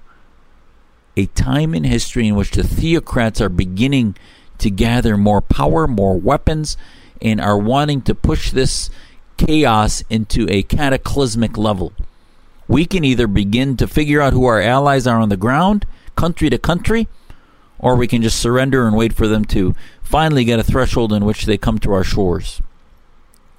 a 1.16 1.28
time 1.28 1.76
in 1.76 1.84
history 1.84 2.28
in 2.28 2.36
which 2.36 2.51
the 2.51 2.64
theocrats 2.64 3.39
are 3.39 3.49
beginning 3.49 4.16
to 4.57 4.70
gather 4.70 5.18
more 5.18 5.41
power, 5.41 5.88
more 5.88 6.18
weapons, 6.18 6.78
and 7.24 7.42
are 7.42 7.58
wanting 7.58 8.02
to 8.04 8.14
push 8.14 8.52
this 8.52 8.90
chaos 9.38 10.04
into 10.10 10.48
a 10.50 10.62
cataclysmic 10.64 11.58
level. 11.58 11.94
We 12.68 12.86
can 12.86 13.04
either 13.04 13.28
begin 13.28 13.78
to 13.78 13.88
figure 13.88 14.22
out 14.22 14.34
who 14.34 14.46
our 14.46 14.62
allies 14.62 15.08
are 15.08 15.20
on 15.20 15.30
the 15.30 15.38
ground, 15.38 15.86
country 16.16 16.50
to 16.50 16.58
country, 16.58 17.08
or 17.80 17.96
we 17.96 18.08
can 18.08 18.22
just 18.22 18.40
surrender 18.40 18.86
and 18.86 18.96
wait 18.96 19.14
for 19.14 19.28
them 19.28 19.46
to 19.46 19.74
finally 20.02 20.44
get 20.44 20.60
a 20.60 20.64
threshold 20.64 21.12
in 21.12 21.26
which 21.26 21.46
they 21.46 21.58
come 21.58 21.80
to 21.80 21.94
our 21.94 22.04
shores. 22.04 22.62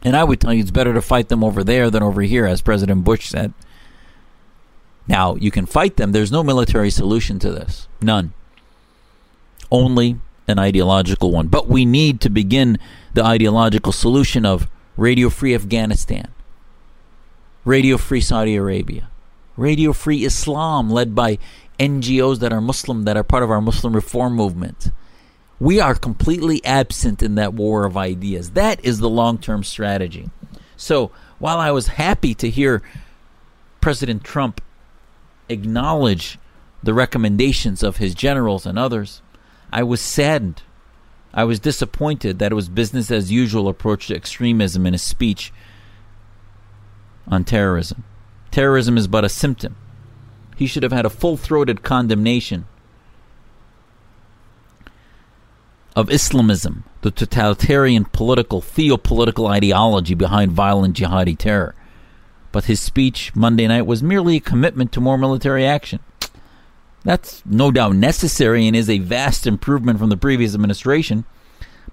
And 0.03 0.17
I 0.17 0.25
would 0.25 0.41
tell 0.41 0.53
you 0.53 0.61
it's 0.61 0.71
better 0.71 0.95
to 0.95 1.03
fight 1.03 1.29
them 1.29 1.43
over 1.43 1.65
there 1.65 1.91
than 1.91 2.03
over 2.03 2.23
here, 2.23 2.47
as 2.47 2.61
President 2.61 3.05
Bush 3.05 3.29
said. 3.29 3.55
Now, 5.09 5.35
you 5.37 5.51
can 5.51 5.67
fight 5.67 5.97
them. 5.97 6.13
There's 6.13 6.33
no 6.33 6.43
military 6.43 6.91
solution 6.91 7.39
to 7.41 7.51
this. 7.51 7.89
None. 8.01 8.33
Only 9.71 10.19
an 10.47 10.59
ideological 10.59 11.31
one. 11.31 11.49
But 11.49 11.69
we 11.69 11.85
need 11.85 12.21
to 12.23 12.31
begin 12.31 12.79
the 13.15 13.25
ideological 13.25 13.93
solution 13.93 14.45
of 14.45 14.69
Radio 14.97 15.31
Free 15.31 15.55
Afghanistan, 15.55 16.29
Radio 17.65 17.97
Free 17.97 18.21
Saudi 18.21 18.57
Arabia, 18.57 19.09
Radio 19.57 19.93
Free 19.93 20.25
Islam, 20.25 20.91
led 20.91 21.15
by 21.15 21.39
NGOs 21.79 22.41
that 22.41 22.53
are 22.53 22.61
Muslim, 22.61 23.05
that 23.05 23.17
are 23.17 23.25
part 23.25 23.43
of 23.43 23.51
our 23.51 23.61
Muslim 23.61 23.95
reform 23.95 24.35
movement. 24.35 24.91
We 25.61 25.81
are 25.81 25.95
completely 25.95 26.65
absent 26.65 27.23
in 27.23 27.37
that 27.37 27.55
war 27.55 27.87
of 27.87 27.97
ideas. 27.97 28.51
That 28.51 28.85
is 28.85 28.99
the 28.99 29.09
long 29.09 29.39
term 29.39 29.63
strategy. 29.65 30.29
So 30.77 31.11
while 31.39 31.59
I 31.59 31.71
was 31.71 31.87
happy 31.87 32.35
to 32.35 32.51
hear 32.51 32.83
President 33.81 34.25
Trump 34.25 34.61
acknowledge 35.49 36.39
the 36.83 36.95
recommendations 36.95 37.83
of 37.83 37.99
his 37.99 38.15
generals 38.15 38.67
and 38.67 38.79
others, 38.79 39.23
I 39.73 39.85
was 39.85 40.01
saddened. 40.01 40.63
I 41.35 41.43
was 41.43 41.59
disappointed 41.59 42.39
that 42.39 42.53
it 42.53 42.55
was 42.55 42.69
business 42.69 43.11
as 43.11 43.33
usual 43.33 43.69
approach 43.69 44.07
to 44.07 44.15
extremism 44.15 44.87
in 44.87 44.93
his 44.93 45.03
speech 45.03 45.53
on 47.27 47.43
terrorism. 47.43 48.05
Terrorism 48.53 48.97
is 48.97 49.09
but 49.09 49.25
a 49.25 49.29
symptom. 49.29 49.75
He 50.57 50.69
should 50.69 50.85
have 50.85 50.93
had 50.93 51.05
a 51.05 51.11
full 51.11 51.37
throated 51.37 51.83
condemnation 51.83 52.67
of 55.97 56.09
Islamism, 56.11 56.85
the 57.03 57.11
totalitarian 57.11 58.05
political, 58.05 58.63
theopolitical 58.63 59.51
ideology 59.51 60.15
behind 60.15 60.53
violent 60.53 60.97
jihadi 60.97 61.37
terror. 61.37 61.75
But 62.53 62.67
his 62.67 62.81
speech 62.81 63.35
Monday 63.35 63.67
night 63.67 63.87
was 63.87 64.05
merely 64.05 64.37
a 64.37 64.41
commitment 64.41 64.93
to 64.93 65.01
more 65.01 65.19
military 65.19 65.67
action. 65.67 65.99
That's 67.05 67.43
no 67.45 67.71
doubt 67.71 67.97
necessary 67.97 68.67
and 68.67 68.75
is 68.75 68.89
a 68.89 68.99
vast 68.99 69.47
improvement 69.47 69.99
from 69.99 70.09
the 70.09 70.17
previous 70.17 70.55
administration, 70.55 71.25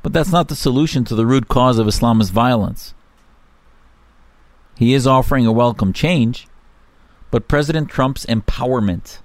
but 0.01 0.14
that's 0.14 0.32
not 0.32 0.47
the 0.47 0.55
solution 0.55 1.03
to 1.05 1.16
the 1.16 1.26
root 1.26 1.49
cause 1.49 1.78
of 1.78 1.88
Islamist 1.88 2.32
violence. 2.32 2.93
He 4.78 4.93
is 4.93 5.05
offering 5.05 5.45
a 5.45 5.51
welcome 5.51 5.91
change, 5.91 6.47
but 7.30 7.49
President 7.49 7.89
Trump's 7.89 8.26
empowerment 8.26 9.20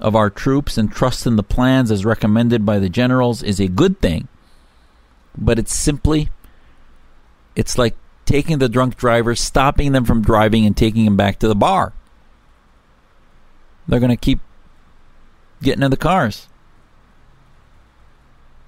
of 0.00 0.16
our 0.16 0.30
troops 0.30 0.76
and 0.76 0.90
trust 0.90 1.26
in 1.26 1.36
the 1.36 1.42
plans 1.42 1.90
as 1.90 2.04
recommended 2.04 2.66
by 2.66 2.78
the 2.78 2.88
generals 2.88 3.42
is 3.42 3.60
a 3.60 3.68
good 3.68 4.00
thing. 4.00 4.28
But 5.36 5.58
it's 5.58 5.74
simply 5.74 6.30
it's 7.54 7.78
like 7.78 7.94
taking 8.24 8.58
the 8.58 8.68
drunk 8.68 8.96
driver, 8.96 9.34
stopping 9.34 9.92
them 9.92 10.04
from 10.04 10.22
driving 10.22 10.64
and 10.66 10.76
taking 10.76 11.04
them 11.04 11.16
back 11.16 11.38
to 11.38 11.48
the 11.48 11.54
bar. 11.54 11.92
They're 13.86 14.00
going 14.00 14.10
to 14.10 14.16
keep 14.16 14.40
getting 15.62 15.82
in 15.82 15.90
the 15.90 15.96
cars. 15.96 16.48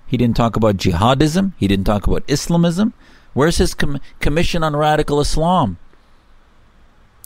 He 0.06 0.16
didn't 0.16 0.36
talk 0.36 0.56
about 0.56 0.76
jihadism. 0.76 1.52
He 1.56 1.66
didn't 1.66 1.86
talk 1.86 2.06
about 2.06 2.24
Islamism. 2.28 2.92
Where's 3.32 3.58
his 3.58 3.74
com- 3.74 4.00
commission 4.20 4.62
on 4.62 4.76
radical 4.76 5.20
Islam? 5.20 5.78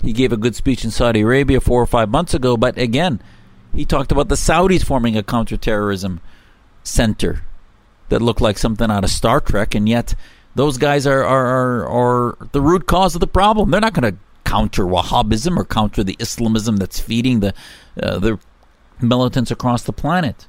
He 0.02 0.12
gave 0.12 0.32
a 0.32 0.36
good 0.36 0.54
speech 0.54 0.84
in 0.84 0.90
Saudi 0.90 1.20
Arabia 1.20 1.60
four 1.60 1.82
or 1.82 1.86
five 1.86 2.08
months 2.08 2.32
ago, 2.32 2.56
but 2.56 2.78
again, 2.78 3.20
he 3.74 3.84
talked 3.84 4.12
about 4.12 4.28
the 4.28 4.36
Saudis 4.36 4.84
forming 4.84 5.16
a 5.16 5.22
counterterrorism 5.22 6.20
center 6.82 7.44
that 8.08 8.22
looked 8.22 8.40
like 8.40 8.58
something 8.58 8.90
out 8.90 9.04
of 9.04 9.10
Star 9.10 9.40
Trek, 9.40 9.74
and 9.74 9.88
yet 9.88 10.14
those 10.54 10.78
guys 10.78 11.06
are 11.06 11.24
are, 11.24 11.46
are, 11.46 11.88
are 11.88 12.48
the 12.52 12.60
root 12.60 12.86
cause 12.86 13.14
of 13.14 13.20
the 13.20 13.26
problem. 13.26 13.70
They're 13.70 13.80
not 13.80 13.92
going 13.92 14.12
to 14.14 14.18
counter 14.48 14.84
Wahhabism 14.84 15.58
or 15.58 15.64
counter 15.64 16.02
the 16.02 16.16
Islamism 16.18 16.78
that's 16.78 16.98
feeding 16.98 17.40
the 17.40 17.52
uh, 18.02 18.18
the 18.18 18.38
militants 19.00 19.50
across 19.50 19.82
the 19.82 19.92
planet. 19.92 20.46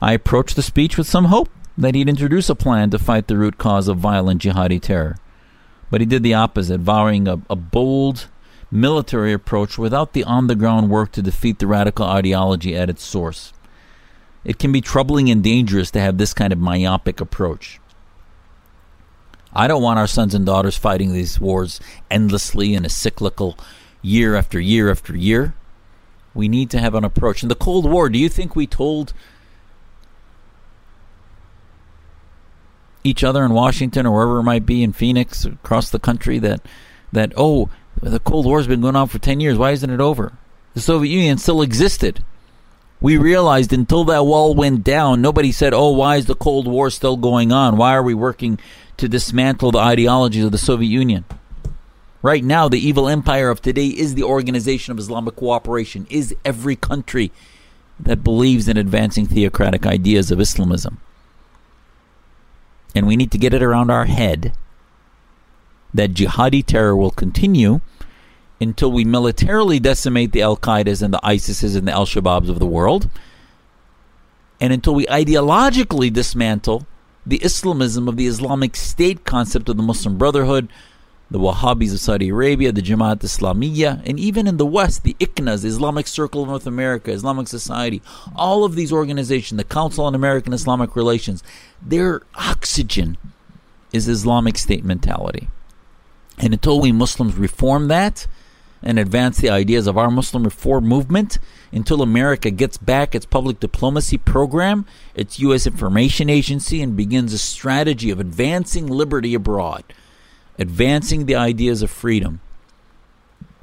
I 0.00 0.12
approached 0.12 0.54
the 0.54 0.62
speech 0.62 0.96
with 0.96 1.08
some 1.08 1.26
hope 1.26 1.48
that 1.76 1.94
he'd 1.94 2.08
introduce 2.08 2.48
a 2.48 2.54
plan 2.54 2.90
to 2.90 2.98
fight 2.98 3.26
the 3.26 3.36
root 3.36 3.58
cause 3.58 3.88
of 3.88 3.98
violent 3.98 4.42
jihadi 4.42 4.80
terror. 4.80 5.16
But 5.90 6.00
he 6.00 6.06
did 6.06 6.22
the 6.22 6.34
opposite, 6.34 6.80
vowing 6.80 7.26
a, 7.26 7.40
a 7.50 7.56
bold 7.56 8.28
military 8.70 9.32
approach 9.32 9.76
without 9.76 10.12
the 10.12 10.22
on 10.24 10.46
the 10.46 10.54
ground 10.54 10.88
work 10.88 11.10
to 11.12 11.22
defeat 11.22 11.58
the 11.58 11.66
radical 11.66 12.06
ideology 12.06 12.76
at 12.76 12.90
its 12.90 13.02
source. 13.02 13.52
It 14.44 14.58
can 14.58 14.70
be 14.72 14.80
troubling 14.80 15.30
and 15.30 15.42
dangerous 15.42 15.90
to 15.92 16.00
have 16.00 16.18
this 16.18 16.34
kind 16.34 16.52
of 16.52 16.58
myopic 16.58 17.20
approach. 17.20 17.80
I 19.54 19.68
don't 19.68 19.82
want 19.82 19.98
our 19.98 20.06
sons 20.06 20.34
and 20.34 20.44
daughters 20.44 20.76
fighting 20.76 21.12
these 21.12 21.38
wars 21.38 21.80
endlessly 22.10 22.74
in 22.74 22.84
a 22.84 22.88
cyclical 22.88 23.56
year 24.02 24.34
after 24.34 24.58
year 24.58 24.90
after 24.90 25.16
year. 25.16 25.54
We 26.34 26.48
need 26.48 26.70
to 26.70 26.80
have 26.80 26.94
an 26.94 27.04
approach. 27.04 27.42
In 27.42 27.48
the 27.48 27.54
Cold 27.54 27.88
War, 27.88 28.08
do 28.08 28.18
you 28.18 28.28
think 28.28 28.56
we 28.56 28.66
told 28.66 29.12
each 33.04 33.22
other 33.22 33.44
in 33.44 33.52
Washington 33.52 34.06
or 34.06 34.14
wherever 34.14 34.40
it 34.40 34.44
might 34.44 34.66
be 34.66 34.82
in 34.82 34.92
Phoenix, 34.92 35.44
across 35.44 35.90
the 35.90 35.98
country, 35.98 36.38
that 36.40 36.60
that 37.12 37.32
oh, 37.36 37.68
the 38.00 38.18
Cold 38.18 38.46
War's 38.46 38.66
been 38.66 38.80
going 38.80 38.96
on 38.96 39.08
for 39.08 39.18
ten 39.18 39.38
years. 39.38 39.58
Why 39.58 39.70
isn't 39.72 39.90
it 39.90 40.00
over? 40.00 40.32
The 40.72 40.80
Soviet 40.80 41.12
Union 41.12 41.38
still 41.38 41.62
existed. 41.62 42.24
We 43.00 43.18
realized 43.18 43.72
until 43.72 44.04
that 44.04 44.24
wall 44.24 44.54
went 44.54 44.82
down, 44.82 45.20
nobody 45.20 45.52
said, 45.52 45.74
"Oh, 45.74 45.90
why 45.90 46.16
is 46.16 46.26
the 46.26 46.34
Cold 46.34 46.66
War 46.66 46.90
still 46.90 47.18
going 47.18 47.52
on? 47.52 47.76
Why 47.76 47.94
are 47.94 48.02
we 48.02 48.14
working 48.14 48.58
to 48.96 49.08
dismantle 49.08 49.72
the 49.72 49.78
ideologies 49.78 50.44
of 50.44 50.52
the 50.52 50.58
Soviet 50.58 50.88
Union?" 50.88 51.24
Right 52.22 52.42
now, 52.42 52.68
the 52.68 52.78
evil 52.78 53.08
empire 53.08 53.50
of 53.50 53.60
today 53.60 53.88
is 53.88 54.14
the 54.14 54.22
Organization 54.22 54.92
of 54.92 54.98
Islamic 54.98 55.36
Cooperation, 55.36 56.06
is 56.08 56.34
every 56.44 56.74
country 56.74 57.30
that 58.00 58.24
believes 58.24 58.66
in 58.66 58.76
advancing 58.76 59.26
theocratic 59.26 59.84
ideas 59.84 60.30
of 60.30 60.40
Islamism. 60.40 60.98
And 62.94 63.06
we 63.06 63.16
need 63.16 63.30
to 63.32 63.38
get 63.38 63.52
it 63.52 63.62
around 63.62 63.90
our 63.90 64.06
head 64.06 64.52
that 65.92 66.14
jihadi 66.14 66.64
terror 66.64 66.96
will 66.96 67.10
continue 67.10 67.80
until 68.60 68.90
we 68.90 69.04
militarily 69.04 69.78
decimate 69.78 70.32
the 70.32 70.42
Al 70.42 70.56
Qaeda's 70.56 71.02
and 71.02 71.12
the 71.12 71.20
ISIS's 71.22 71.76
and 71.76 71.86
the 71.86 71.92
Al 71.92 72.06
Shabaabs 72.06 72.48
of 72.48 72.58
the 72.58 72.66
world, 72.66 73.10
and 74.60 74.72
until 74.72 74.94
we 74.94 75.06
ideologically 75.06 76.12
dismantle 76.12 76.86
the 77.26 77.42
Islamism 77.42 78.08
of 78.08 78.16
the 78.16 78.26
Islamic 78.26 78.76
State 78.76 79.24
concept 79.24 79.68
of 79.68 79.76
the 79.76 79.82
Muslim 79.82 80.18
Brotherhood, 80.18 80.68
the 81.30 81.38
Wahhabis 81.38 81.92
of 81.92 82.00
Saudi 82.00 82.28
Arabia, 82.28 82.70
the 82.70 82.82
Jamaat 82.82 83.20
Islamiyya, 83.20 84.02
and 84.06 84.20
even 84.20 84.46
in 84.46 84.56
the 84.56 84.66
West, 84.66 85.02
the 85.02 85.16
ICNAs, 85.18 85.62
the 85.62 85.68
Islamic 85.68 86.06
Circle 86.06 86.42
of 86.42 86.48
North 86.48 86.66
America, 86.66 87.10
Islamic 87.10 87.48
Society, 87.48 88.02
all 88.36 88.64
of 88.64 88.74
these 88.74 88.92
organizations, 88.92 89.56
the 89.56 89.64
Council 89.64 90.04
on 90.04 90.14
American 90.14 90.52
Islamic 90.52 90.94
Relations, 90.94 91.42
their 91.80 92.22
oxygen 92.34 93.16
is 93.92 94.06
Islamic 94.06 94.58
State 94.58 94.84
mentality. 94.84 95.48
And 96.38 96.52
until 96.52 96.80
we 96.80 96.92
Muslims 96.92 97.36
reform 97.36 97.88
that 97.88 98.26
and 98.84 98.98
advance 98.98 99.38
the 99.38 99.50
ideas 99.50 99.88
of 99.88 99.98
our 99.98 100.10
Muslim 100.10 100.44
reform 100.44 100.86
movement, 100.86 101.38
until 101.72 102.02
America 102.02 102.52
gets 102.52 102.76
back 102.76 103.16
its 103.16 103.26
public 103.26 103.58
diplomacy 103.58 104.18
program, 104.18 104.86
its 105.16 105.40
U.S. 105.40 105.66
information 105.66 106.30
agency, 106.30 106.80
and 106.80 106.96
begins 106.96 107.32
a 107.32 107.38
strategy 107.38 108.10
of 108.10 108.20
advancing 108.20 108.86
liberty 108.86 109.34
abroad, 109.34 109.82
advancing 110.58 111.26
the 111.26 111.34
ideas 111.34 111.82
of 111.82 111.90
freedom, 111.90 112.40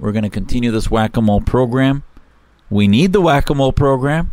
we're 0.02 0.12
going 0.12 0.24
to 0.24 0.32
continue 0.32 0.72
this 0.72 0.90
whack 0.90 1.16
a 1.16 1.22
mole 1.22 1.42
program. 1.42 2.04
We 2.72 2.88
need 2.88 3.14
the 3.14 3.22
whack 3.22 3.52
a 3.52 3.54
mole 3.54 3.72
program. 3.72 4.32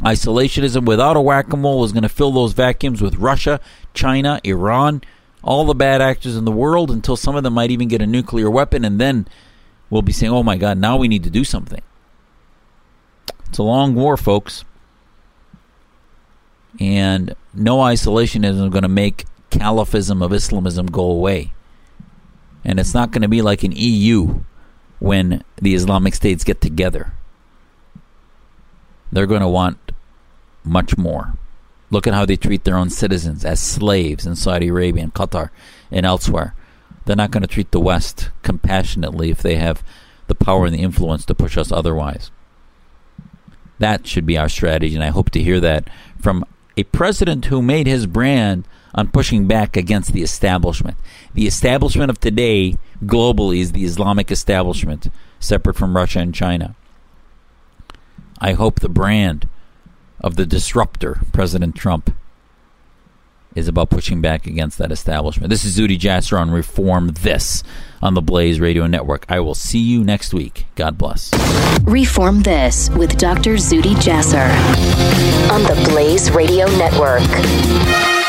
Isolationism 0.00 0.84
without 0.84 1.16
a 1.16 1.20
whack 1.20 1.50
a 1.50 1.56
mole 1.56 1.82
is 1.84 1.92
going 1.92 2.02
to 2.02 2.10
fill 2.10 2.30
those 2.30 2.52
vacuums 2.52 3.00
with 3.00 3.16
Russia, 3.16 3.58
China, 3.94 4.38
Iran, 4.44 5.00
all 5.42 5.64
the 5.64 5.74
bad 5.74 6.02
actors 6.02 6.36
in 6.36 6.44
the 6.44 6.52
world 6.52 6.90
until 6.90 7.16
some 7.16 7.36
of 7.36 7.42
them 7.42 7.54
might 7.54 7.70
even 7.70 7.88
get 7.88 8.02
a 8.02 8.06
nuclear 8.06 8.50
weapon, 8.50 8.84
and 8.84 9.00
then 9.00 9.26
we'll 9.92 10.00
be 10.00 10.10
saying, 10.10 10.32
oh 10.32 10.42
my 10.42 10.56
God, 10.56 10.78
now 10.78 10.96
we 10.96 11.06
need 11.06 11.22
to 11.22 11.30
do 11.30 11.44
something. 11.44 11.82
It's 13.46 13.58
a 13.58 13.62
long 13.62 13.94
war, 13.94 14.16
folks. 14.16 14.64
And 16.80 17.34
no 17.52 17.76
isolationism 17.76 18.64
is 18.64 18.70
going 18.70 18.82
to 18.82 18.88
make 18.88 19.26
caliphism 19.50 20.24
of 20.24 20.32
Islamism 20.32 20.86
go 20.86 21.04
away. 21.04 21.52
And 22.64 22.80
it's 22.80 22.94
not 22.94 23.10
going 23.10 23.20
to 23.20 23.28
be 23.28 23.42
like 23.42 23.64
an 23.64 23.74
EU 23.76 24.40
when 24.98 25.44
the 25.60 25.74
Islamic 25.74 26.14
states 26.14 26.42
get 26.42 26.62
together. 26.62 27.12
They're 29.12 29.26
going 29.26 29.42
to 29.42 29.48
want 29.48 29.92
much 30.64 30.96
more. 30.96 31.34
Look 31.90 32.06
at 32.06 32.14
how 32.14 32.24
they 32.24 32.36
treat 32.36 32.64
their 32.64 32.78
own 32.78 32.88
citizens 32.88 33.44
as 33.44 33.60
slaves 33.60 34.24
in 34.24 34.36
Saudi 34.36 34.68
Arabia 34.68 35.02
and 35.02 35.12
Qatar 35.12 35.50
and 35.90 36.06
elsewhere. 36.06 36.54
They're 37.04 37.16
not 37.16 37.30
going 37.30 37.42
to 37.42 37.48
treat 37.48 37.70
the 37.70 37.80
West 37.80 38.30
compassionately 38.42 39.30
if 39.30 39.42
they 39.42 39.56
have 39.56 39.82
the 40.28 40.34
power 40.34 40.66
and 40.66 40.74
the 40.74 40.82
influence 40.82 41.24
to 41.26 41.34
push 41.34 41.58
us 41.58 41.72
otherwise. 41.72 42.30
That 43.78 44.06
should 44.06 44.26
be 44.26 44.38
our 44.38 44.48
strategy, 44.48 44.94
and 44.94 45.02
I 45.02 45.08
hope 45.08 45.30
to 45.30 45.42
hear 45.42 45.58
that 45.60 45.90
from 46.20 46.44
a 46.76 46.84
president 46.84 47.46
who 47.46 47.60
made 47.60 47.86
his 47.86 48.06
brand 48.06 48.66
on 48.94 49.08
pushing 49.08 49.46
back 49.46 49.76
against 49.76 50.12
the 50.12 50.22
establishment. 50.22 50.96
The 51.34 51.46
establishment 51.46 52.10
of 52.10 52.20
today 52.20 52.78
globally 53.04 53.60
is 53.60 53.72
the 53.72 53.84
Islamic 53.84 54.30
establishment, 54.30 55.08
separate 55.40 55.76
from 55.76 55.96
Russia 55.96 56.20
and 56.20 56.34
China. 56.34 56.74
I 58.40 58.52
hope 58.52 58.80
the 58.80 58.88
brand 58.88 59.48
of 60.20 60.36
the 60.36 60.46
disruptor, 60.46 61.20
President 61.32 61.74
Trump, 61.74 62.14
is 63.54 63.68
about 63.68 63.90
pushing 63.90 64.20
back 64.20 64.46
against 64.46 64.78
that 64.78 64.92
establishment. 64.92 65.50
This 65.50 65.64
is 65.64 65.78
Zuhdi 65.78 65.98
Jasser 65.98 66.38
on 66.38 66.50
Reform 66.50 67.08
This 67.08 67.62
on 68.00 68.14
the 68.14 68.22
Blaze 68.22 68.60
Radio 68.60 68.86
Network. 68.86 69.26
I 69.28 69.40
will 69.40 69.54
see 69.54 69.78
you 69.78 70.02
next 70.04 70.34
week. 70.34 70.66
God 70.74 70.98
bless. 70.98 71.30
Reform 71.82 72.42
This 72.42 72.90
with 72.90 73.16
Dr. 73.18 73.54
Zuhdi 73.54 73.94
Jasser 73.96 74.48
on 75.50 75.62
the 75.62 75.90
Blaze 75.90 76.30
Radio 76.30 76.66
Network. 76.76 78.21